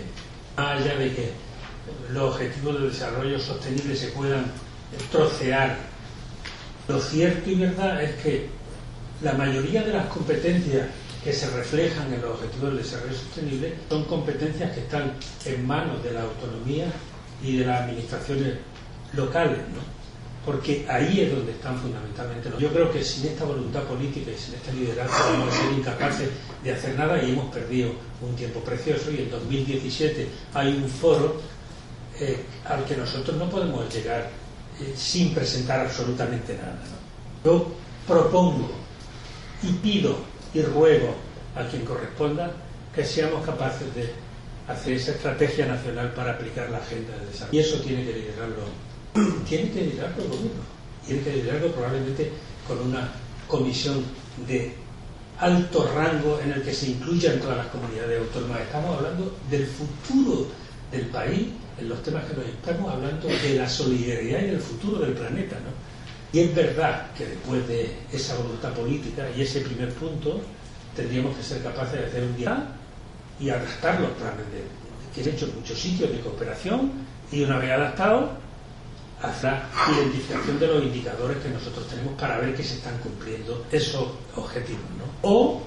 más 0.56 0.80
allá 0.80 0.96
de 0.96 1.14
que 1.14 1.32
los 2.12 2.34
objetivos 2.34 2.80
de 2.80 2.88
desarrollo 2.88 3.38
sostenible 3.38 3.96
se 3.96 4.08
puedan 4.08 4.46
trocear, 5.10 5.78
lo 6.88 7.00
cierto 7.00 7.50
y 7.50 7.54
verdad 7.54 8.02
es 8.02 8.14
que 8.22 8.48
la 9.22 9.32
mayoría 9.34 9.84
de 9.84 9.92
las 9.92 10.06
competencias 10.06 10.88
que 11.22 11.32
se 11.32 11.50
reflejan 11.50 12.12
en 12.12 12.22
los 12.22 12.32
objetivos 12.32 12.70
del 12.70 12.82
desarrollo 12.82 13.14
sostenible 13.14 13.74
son 13.88 14.04
competencias 14.04 14.72
que 14.72 14.80
están 14.80 15.14
en 15.44 15.66
manos 15.66 16.02
de 16.02 16.12
la 16.12 16.22
autonomía 16.22 16.86
y 17.42 17.58
de 17.58 17.66
las 17.66 17.82
administraciones 17.82 18.54
locales, 19.12 19.58
¿no? 19.58 19.98
porque 20.44 20.86
ahí 20.88 21.20
es 21.20 21.30
donde 21.30 21.52
están 21.52 21.78
fundamentalmente. 21.78 22.48
Yo 22.58 22.72
creo 22.72 22.90
que 22.90 23.04
sin 23.04 23.26
esta 23.26 23.44
voluntad 23.44 23.82
política 23.82 24.30
y 24.30 24.38
sin 24.38 24.54
este 24.54 24.72
liderazgo 24.72 25.14
vamos 25.32 25.54
a 25.54 25.58
ser 25.60 25.72
incapaces 25.72 26.30
de 26.64 26.72
hacer 26.72 26.96
nada 26.96 27.22
y 27.22 27.32
hemos 27.32 27.52
perdido 27.52 27.90
un 28.22 28.34
tiempo 28.34 28.60
precioso 28.60 29.10
y 29.10 29.18
en 29.18 29.30
2017 29.30 30.26
hay 30.54 30.68
un 30.68 30.88
foro 30.88 31.36
eh, 32.18 32.44
al 32.64 32.84
que 32.84 32.96
nosotros 32.96 33.36
no 33.36 33.50
podemos 33.50 33.92
llegar 33.92 34.30
eh, 34.80 34.94
sin 34.96 35.34
presentar 35.34 35.80
absolutamente 35.80 36.54
nada. 36.54 36.78
¿no? 37.44 37.50
Yo 37.50 37.68
propongo 38.06 38.70
y 39.62 39.72
pido 39.72 40.16
y 40.58 40.62
ruego 40.62 41.14
a 41.54 41.64
quien 41.68 41.84
corresponda 41.84 42.50
que 42.94 43.04
seamos 43.04 43.44
capaces 43.44 43.94
de 43.94 44.10
hacer 44.66 44.94
esa 44.94 45.12
estrategia 45.12 45.66
nacional 45.66 46.12
para 46.12 46.32
aplicar 46.32 46.68
la 46.70 46.78
agenda 46.78 47.16
del 47.16 47.26
desarrollo. 47.30 47.58
Y 47.58 47.62
eso 47.62 47.80
tiene 47.80 48.04
que 48.04 48.12
liderarlo, 48.12 48.64
tiene 49.48 49.70
que 49.70 49.80
liderarlo 49.82 50.24
el 50.24 50.28
gobierno, 50.28 50.62
tiene 51.06 51.22
que 51.22 51.32
liderarlo 51.32 51.72
probablemente 51.72 52.30
con 52.66 52.78
una 52.80 53.08
comisión 53.46 54.04
de 54.46 54.74
alto 55.38 55.90
rango 55.94 56.40
en 56.40 56.52
el 56.52 56.62
que 56.62 56.74
se 56.74 56.90
incluyan 56.90 57.40
todas 57.40 57.58
las 57.58 57.66
comunidades 57.68 58.20
autónomas. 58.20 58.60
Estamos 58.62 58.96
hablando 58.96 59.36
del 59.48 59.66
futuro 59.66 60.48
del 60.90 61.06
país 61.06 61.48
en 61.78 61.88
los 61.88 62.02
temas 62.02 62.24
que 62.24 62.34
nos 62.34 62.46
estamos 62.46 62.92
hablando 62.92 63.28
de 63.28 63.54
la 63.54 63.68
solidaridad 63.68 64.40
y 64.40 64.46
del 64.46 64.60
futuro 64.60 64.98
del 64.98 65.12
planeta, 65.12 65.56
¿no? 65.60 65.87
Y 66.32 66.40
es 66.40 66.54
verdad 66.54 67.10
que 67.16 67.26
después 67.26 67.66
de 67.68 67.96
esa 68.12 68.36
voluntad 68.36 68.72
política 68.74 69.26
y 69.36 69.42
ese 69.42 69.60
primer 69.62 69.92
punto, 69.94 70.40
tendríamos 70.94 71.36
que 71.36 71.42
ser 71.42 71.62
capaces 71.62 72.00
de 72.00 72.06
hacer 72.06 72.22
un 72.24 72.36
día 72.36 72.66
y 73.40 73.50
adaptar 73.50 74.00
los 74.00 74.10
planes 74.10 74.44
de, 74.52 74.64
que 75.14 75.28
he 75.28 75.32
hecho 75.32 75.46
en 75.46 75.54
muchos 75.56 75.78
sitios 75.78 76.10
de 76.10 76.20
cooperación 76.20 76.92
y 77.32 77.42
una 77.44 77.58
vez 77.58 77.70
adaptado, 77.70 78.30
hacer 79.22 79.54
identificación 79.92 80.60
de 80.60 80.66
los 80.66 80.82
indicadores 80.82 81.38
que 81.38 81.48
nosotros 81.48 81.88
tenemos 81.88 82.14
para 82.20 82.38
ver 82.38 82.54
que 82.54 82.62
se 82.62 82.74
están 82.74 82.96
cumpliendo 82.98 83.64
esos 83.72 84.08
objetivos. 84.36 84.84
¿no? 84.98 85.28
O 85.28 85.62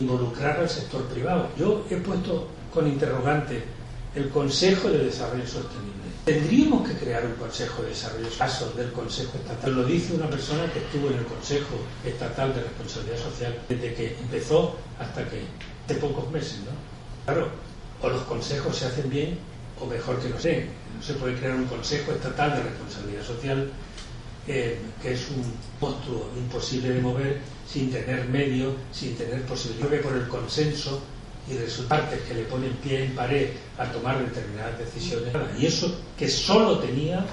involucrar 0.00 0.60
al 0.60 0.68
sector 0.68 1.02
privado. 1.06 1.48
Yo 1.58 1.86
he 1.90 1.96
puesto 1.96 2.48
con 2.72 2.86
interrogante 2.86 3.64
el 4.14 4.28
Consejo 4.28 4.88
de 4.88 5.04
Desarrollo 5.04 5.46
Sostenible. 5.46 5.95
Tendríamos 6.26 6.88
que 6.88 6.96
crear 6.96 7.24
un 7.24 7.34
Consejo 7.34 7.82
de 7.82 7.90
Desarrollo 7.90 8.26
caso 8.36 8.72
del 8.76 8.90
Consejo 8.90 9.38
Estatal. 9.38 9.76
Lo 9.76 9.84
dice 9.84 10.12
una 10.12 10.28
persona 10.28 10.68
que 10.72 10.80
estuvo 10.80 11.06
en 11.08 11.18
el 11.18 11.24
Consejo 11.24 11.76
Estatal 12.04 12.52
de 12.52 12.62
Responsabilidad 12.62 13.18
Social 13.18 13.56
desde 13.68 13.94
que 13.94 14.16
empezó 14.18 14.74
hasta 14.98 15.24
que 15.30 15.42
de 15.86 15.94
pocos 16.00 16.28
meses, 16.32 16.58
¿no? 16.66 16.72
Claro, 17.26 17.48
o 18.02 18.08
los 18.08 18.22
consejos 18.22 18.76
se 18.76 18.86
hacen 18.86 19.08
bien 19.08 19.38
o 19.80 19.86
mejor 19.86 20.18
que 20.18 20.30
no 20.30 20.40
se. 20.40 20.66
No 20.96 21.00
se 21.00 21.14
puede 21.14 21.36
crear 21.36 21.54
un 21.54 21.66
Consejo 21.66 22.10
Estatal 22.10 22.56
de 22.56 22.62
Responsabilidad 22.64 23.22
Social 23.22 23.70
eh, 24.48 24.78
que 25.00 25.12
es 25.12 25.28
un 25.28 25.54
monstruo 25.80 26.28
imposible 26.36 26.88
de 26.88 27.02
mover 27.02 27.38
sin 27.68 27.92
tener 27.92 28.24
medio, 28.24 28.74
sin 28.90 29.14
tener 29.14 29.42
posibilidad 29.42 29.90
que 29.90 29.98
por 29.98 30.16
el 30.16 30.26
consenso 30.26 31.00
y 31.48 31.82
partes 31.82 32.20
que 32.22 32.34
le 32.34 32.42
ponen 32.42 32.72
pie 32.82 33.04
en 33.04 33.14
pared 33.14 33.50
a 33.78 33.84
tomar 33.86 34.18
determinadas 34.18 34.78
decisiones. 34.78 35.32
Y 35.58 35.66
eso 35.66 35.94
que 36.18 36.28
solo 36.28 36.78
tenía 36.78 37.24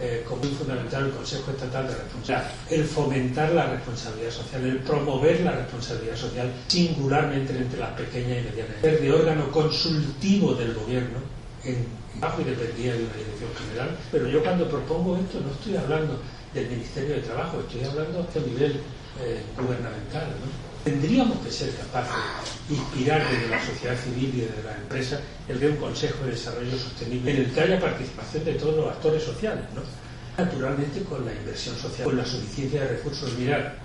eh, 0.00 0.24
como 0.26 0.42
un 0.42 0.50
fundamental 0.50 1.06
el 1.06 1.12
Consejo 1.12 1.52
Estatal 1.52 1.86
de 1.86 1.94
Responsabilidad, 1.94 2.50
el 2.70 2.84
fomentar 2.84 3.52
la 3.52 3.66
responsabilidad 3.66 4.30
social, 4.30 4.64
el 4.64 4.78
promover 4.78 5.40
la 5.42 5.52
responsabilidad 5.52 6.16
social 6.16 6.50
singularmente 6.66 7.56
entre 7.56 7.78
las 7.78 7.90
pequeñas 7.90 8.38
y 8.38 8.50
medianas, 8.50 8.80
ser 8.80 9.00
de 9.00 9.12
órgano 9.12 9.50
consultivo 9.52 10.54
del 10.54 10.74
gobierno 10.74 11.18
en 11.62 11.86
bajo 12.18 12.40
y 12.40 12.44
dependía 12.44 12.94
de 12.94 13.04
una 13.04 13.14
dirección 13.14 13.50
general, 13.54 13.96
pero 14.10 14.26
yo 14.28 14.42
cuando 14.42 14.68
propongo 14.68 15.16
esto 15.16 15.40
no 15.40 15.52
estoy 15.52 15.76
hablando 15.76 16.18
del 16.52 16.68
Ministerio 16.68 17.14
de 17.14 17.20
Trabajo, 17.22 17.60
estoy 17.60 17.84
hablando 17.84 18.20
a 18.20 18.46
nivel 18.46 18.80
eh, 19.20 19.42
gubernamental. 19.56 20.26
¿no? 20.40 20.71
Tendríamos 20.84 21.38
que 21.38 21.50
ser 21.50 21.70
capaces 21.76 22.12
de 22.68 22.74
inspirar 22.74 23.22
desde 23.30 23.48
la 23.48 23.64
sociedad 23.64 23.96
civil 23.96 24.32
y 24.34 24.40
desde 24.40 24.62
las 24.64 24.76
empresas 24.78 25.20
el 25.48 25.60
de 25.60 25.68
un 25.68 25.76
Consejo 25.76 26.24
de 26.24 26.32
Desarrollo 26.32 26.76
Sostenible 26.76 27.30
en 27.30 27.36
el 27.38 27.52
que 27.52 27.60
haya 27.60 27.78
participación 27.78 28.44
de 28.44 28.54
todos 28.54 28.76
los 28.76 28.88
actores 28.88 29.22
sociales, 29.22 29.64
¿no? 29.74 29.82
naturalmente 30.36 31.02
con 31.02 31.24
la 31.24 31.32
inversión 31.32 31.76
social, 31.76 32.04
con 32.04 32.16
la 32.16 32.24
suficiencia 32.24 32.82
de 32.82 32.88
recursos. 32.88 33.32
Mirar, 33.38 33.76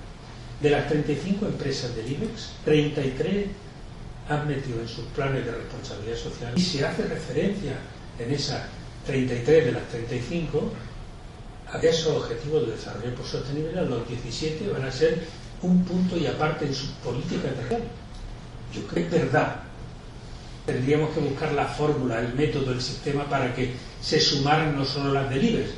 de 0.62 0.70
las 0.70 0.88
35 0.88 1.46
empresas 1.46 1.96
del 1.96 2.12
IBEX, 2.12 2.50
33 2.66 3.48
han 4.30 4.48
metido 4.48 4.82
en 4.82 4.88
sus 4.88 5.06
planes 5.08 5.46
de 5.46 5.52
responsabilidad 5.52 6.18
social 6.18 6.54
y 6.56 6.62
se 6.62 6.86
hace 6.86 7.04
referencia 7.04 7.74
en 8.18 8.32
esas 8.34 8.64
33 9.06 9.66
de 9.66 9.72
las 9.72 9.84
35 9.90 10.72
a 11.72 11.78
esos 11.80 12.16
objetivos 12.16 12.66
de 12.66 12.74
desarrollo 12.74 13.12
sostenible, 13.26 13.74
los 13.86 14.08
17 14.08 14.70
van 14.72 14.86
a 14.86 14.92
ser 14.92 15.20
un 15.62 15.84
punto 15.84 16.18
y 16.18 16.28
aparte 16.28 16.66
en 16.66 16.74
su 16.76 16.92
política 16.96 17.50
real. 17.70 17.84
Yo 18.74 18.82
creo 18.88 19.10
que 19.10 19.16
es 19.16 19.24
verdad. 19.24 19.56
Tendríamos 20.66 21.12
que 21.12 21.22
buscar 21.22 21.54
la 21.54 21.66
fórmula, 21.66 22.20
el 22.20 22.34
método, 22.34 22.72
el 22.74 22.82
sistema 22.82 23.24
para 23.26 23.54
que 23.56 23.74
se 24.02 24.20
sumaran 24.20 24.76
no 24.76 24.84
solo 24.84 25.14
las 25.14 25.30
delibes, 25.30 25.70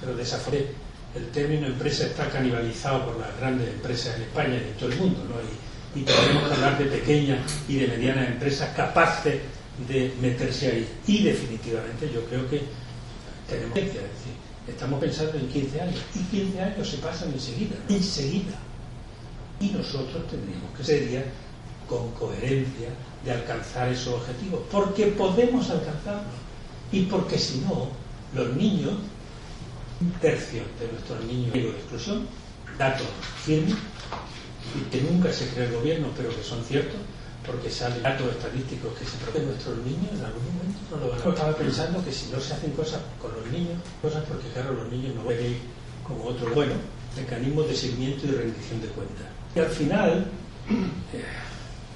pero 0.00 0.16
desafortunadamente 0.16 0.88
el 1.14 1.28
término 1.30 1.66
empresa 1.66 2.06
está 2.06 2.28
canibalizado 2.28 3.06
por 3.06 3.18
las 3.18 3.36
grandes 3.38 3.68
empresas 3.68 4.16
en 4.16 4.22
España 4.22 4.54
y 4.54 4.68
en 4.68 4.74
todo 4.74 4.90
el 4.90 4.98
mundo, 4.98 5.20
¿no? 5.24 5.34
y, 5.40 6.00
y 6.00 6.04
tenemos 6.04 6.48
que 6.48 6.54
hablar 6.54 6.78
de 6.78 6.84
pequeñas 6.84 7.40
y 7.68 7.76
de 7.76 7.88
medianas 7.88 8.28
empresas 8.28 8.74
capaces 8.76 9.40
de 9.88 10.12
meterse 10.20 10.70
ahí. 10.70 10.88
Y 11.06 11.22
definitivamente 11.24 12.10
yo 12.12 12.24
creo 12.26 12.48
que 12.48 12.62
tenemos 13.48 13.76
es 13.76 13.84
decir, 13.86 14.02
estamos 14.68 15.00
pensando 15.00 15.38
en 15.38 15.48
15 15.48 15.80
años, 15.80 15.96
y 16.14 16.36
15 16.36 16.60
años 16.60 16.88
se 16.88 16.98
pasan 16.98 17.32
enseguida, 17.32 17.76
enseguida. 17.88 18.58
Y 19.60 19.70
nosotros 19.70 20.26
tendríamos 20.28 20.76
que 20.76 20.84
ser 20.84 21.24
con 21.88 22.10
coherencia 22.12 22.88
de 23.24 23.32
alcanzar 23.32 23.88
esos 23.88 24.14
objetivos, 24.14 24.60
porque 24.70 25.06
podemos 25.06 25.68
alcanzarlos. 25.70 26.34
Y 26.92 27.02
porque 27.02 27.38
si 27.38 27.60
no, 27.60 27.88
los 28.34 28.54
niños 28.56 28.94
un 30.00 30.12
tercio 30.20 30.62
de 30.78 30.92
nuestros 30.92 31.24
niños 31.24 31.54
en 31.54 31.66
exclusión, 31.74 32.26
datos 32.78 33.06
firmes, 33.44 33.74
y 34.76 34.90
que 34.90 35.00
nunca 35.02 35.32
se 35.32 35.48
cree 35.48 35.66
el 35.66 35.74
gobierno, 35.74 36.08
pero 36.16 36.28
que 36.28 36.42
son 36.42 36.62
ciertos, 36.62 37.00
porque 37.44 37.70
salen 37.70 38.02
datos 38.02 38.28
estadísticos 38.30 38.92
que 38.98 39.04
se 39.04 39.16
protegen 39.16 39.48
nuestros 39.48 39.78
niños, 39.78 40.12
en 40.14 40.24
algún 40.24 40.44
momento 40.54 40.78
no 40.90 40.96
lo 40.98 41.10
van 41.10 41.34
Estaba 41.34 41.56
pensando 41.56 42.04
que 42.04 42.12
si 42.12 42.30
no 42.30 42.38
se 42.38 42.52
hacen 42.54 42.72
cosas 42.72 43.00
con 43.20 43.32
los 43.34 43.46
niños, 43.50 43.78
cosas 44.02 44.22
porque 44.28 44.48
claro, 44.52 44.74
los 44.74 44.88
niños 44.92 45.14
no 45.14 45.22
pueden 45.22 45.56
como 46.06 46.24
otros, 46.24 46.54
bueno, 46.54 46.74
mecanismos 47.16 47.68
de 47.68 47.74
seguimiento 47.74 48.26
y 48.26 48.30
rendición 48.30 48.80
de 48.80 48.88
cuentas. 48.88 49.26
Y 49.54 49.58
al 49.60 49.66
final, 49.66 50.26
eh, 50.70 51.24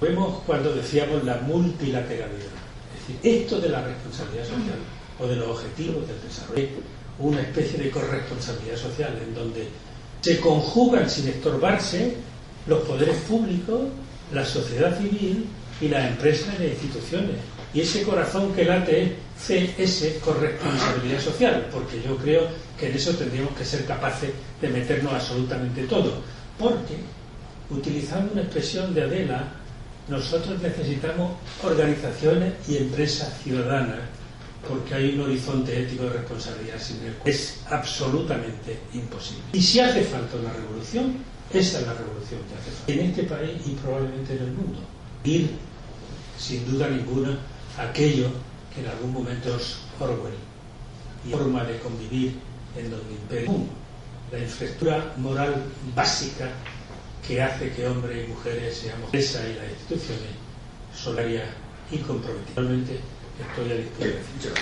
vemos 0.01 0.43
cuando 0.47 0.75
decíamos 0.75 1.25
la 1.25 1.37
multilateralidad. 1.39 2.53
Es 2.95 3.09
decir, 3.09 3.41
esto 3.43 3.61
de 3.61 3.69
la 3.69 3.83
responsabilidad 3.83 4.45
social 4.45 4.79
o 5.19 5.27
de 5.27 5.37
los 5.37 5.49
objetivos 5.49 6.07
del 6.09 6.21
desarrollo 6.23 6.93
una 7.19 7.43
especie 7.43 7.79
de 7.79 7.91
corresponsabilidad 7.91 8.77
social 8.77 9.19
en 9.23 9.35
donde 9.35 9.69
se 10.21 10.41
conjugan 10.41 11.09
sin 11.09 11.29
estorbarse 11.29 12.15
los 12.67 12.81
poderes 12.81 13.17
públicos, 13.29 13.83
la 14.33 14.45
sociedad 14.45 14.97
civil 14.99 15.47
y 15.81 15.89
las 15.89 16.11
empresas 16.11 16.55
y 16.59 16.63
las 16.63 16.73
instituciones. 16.73 17.37
Y 17.75 17.81
ese 17.81 18.03
corazón 18.03 18.53
que 18.55 18.65
late 18.65 19.03
es 19.03 19.13
CS, 19.77 20.19
corresponsabilidad 20.23 21.21
social, 21.21 21.69
porque 21.73 22.03
yo 22.07 22.17
creo 22.17 22.47
que 22.79 22.89
en 22.89 22.97
eso 22.97 23.13
tendríamos 23.13 23.57
que 23.57 23.65
ser 23.65 23.85
capaces 23.85 24.31
de 24.61 24.69
meternos 24.69 25.13
absolutamente 25.13 25.85
todo. 25.85 26.13
Porque, 26.59 26.97
utilizando 27.73 28.33
una 28.33 28.43
expresión 28.43 28.95
de 28.95 29.03
Adela, 29.03 29.49
nosotros 30.09 30.61
necesitamos 30.61 31.33
organizaciones 31.63 32.55
y 32.69 32.77
empresas 32.77 33.33
ciudadanas 33.43 34.01
porque 34.69 34.95
hay 34.95 35.15
un 35.15 35.23
horizonte 35.23 35.83
ético 35.83 36.05
de 36.05 36.11
responsabilidad 36.11 36.79
sin 36.79 37.05
el 37.05 37.15
cual 37.15 37.35
es 37.35 37.61
absolutamente 37.69 38.79
imposible. 38.93 39.43
Y 39.53 39.63
si 39.63 39.81
hace 39.81 40.03
falta 40.03 40.37
una 40.37 40.53
revolución, 40.53 41.17
esa 41.53 41.81
es 41.81 41.87
la 41.87 41.95
revolución 41.95 42.41
que 42.49 42.55
hace 42.55 42.71
falta. 42.71 42.93
En 42.93 43.01
este 43.01 43.23
país 43.25 43.51
y 43.67 43.71
probablemente 43.73 44.35
en 44.35 44.43
el 44.43 44.53
mundo. 44.53 44.79
Ir, 45.25 45.51
sin 46.39 46.71
duda 46.71 46.89
ninguna, 46.89 47.39
aquello 47.79 48.29
que 48.75 48.83
en 48.83 48.87
algún 48.89 49.13
momento 49.13 49.57
es 49.57 49.77
Orwell. 49.99 50.35
Y 51.27 51.31
forma 51.31 51.65
de 51.65 51.79
convivir 51.79 52.35
en 52.77 52.91
donde 52.91 53.13
impera 53.13 53.53
la 54.33 54.39
infraestructura 54.39 55.15
moral 55.19 55.63
básica 55.95 56.51
que 57.27 57.43
hace 57.43 57.71
que 57.71 57.87
hombres 57.87 58.25
y 58.25 58.29
mujeres 58.29 58.77
seamos 58.77 59.13
esa 59.13 59.47
y 59.49 59.55
las 59.55 59.71
instituciones 59.71 60.33
solarias 60.95 61.49
y 61.91 61.99
comprometidas. 61.99 63.01
Estoy 63.49 63.73
a 63.73 63.77
disposición. 63.77 64.55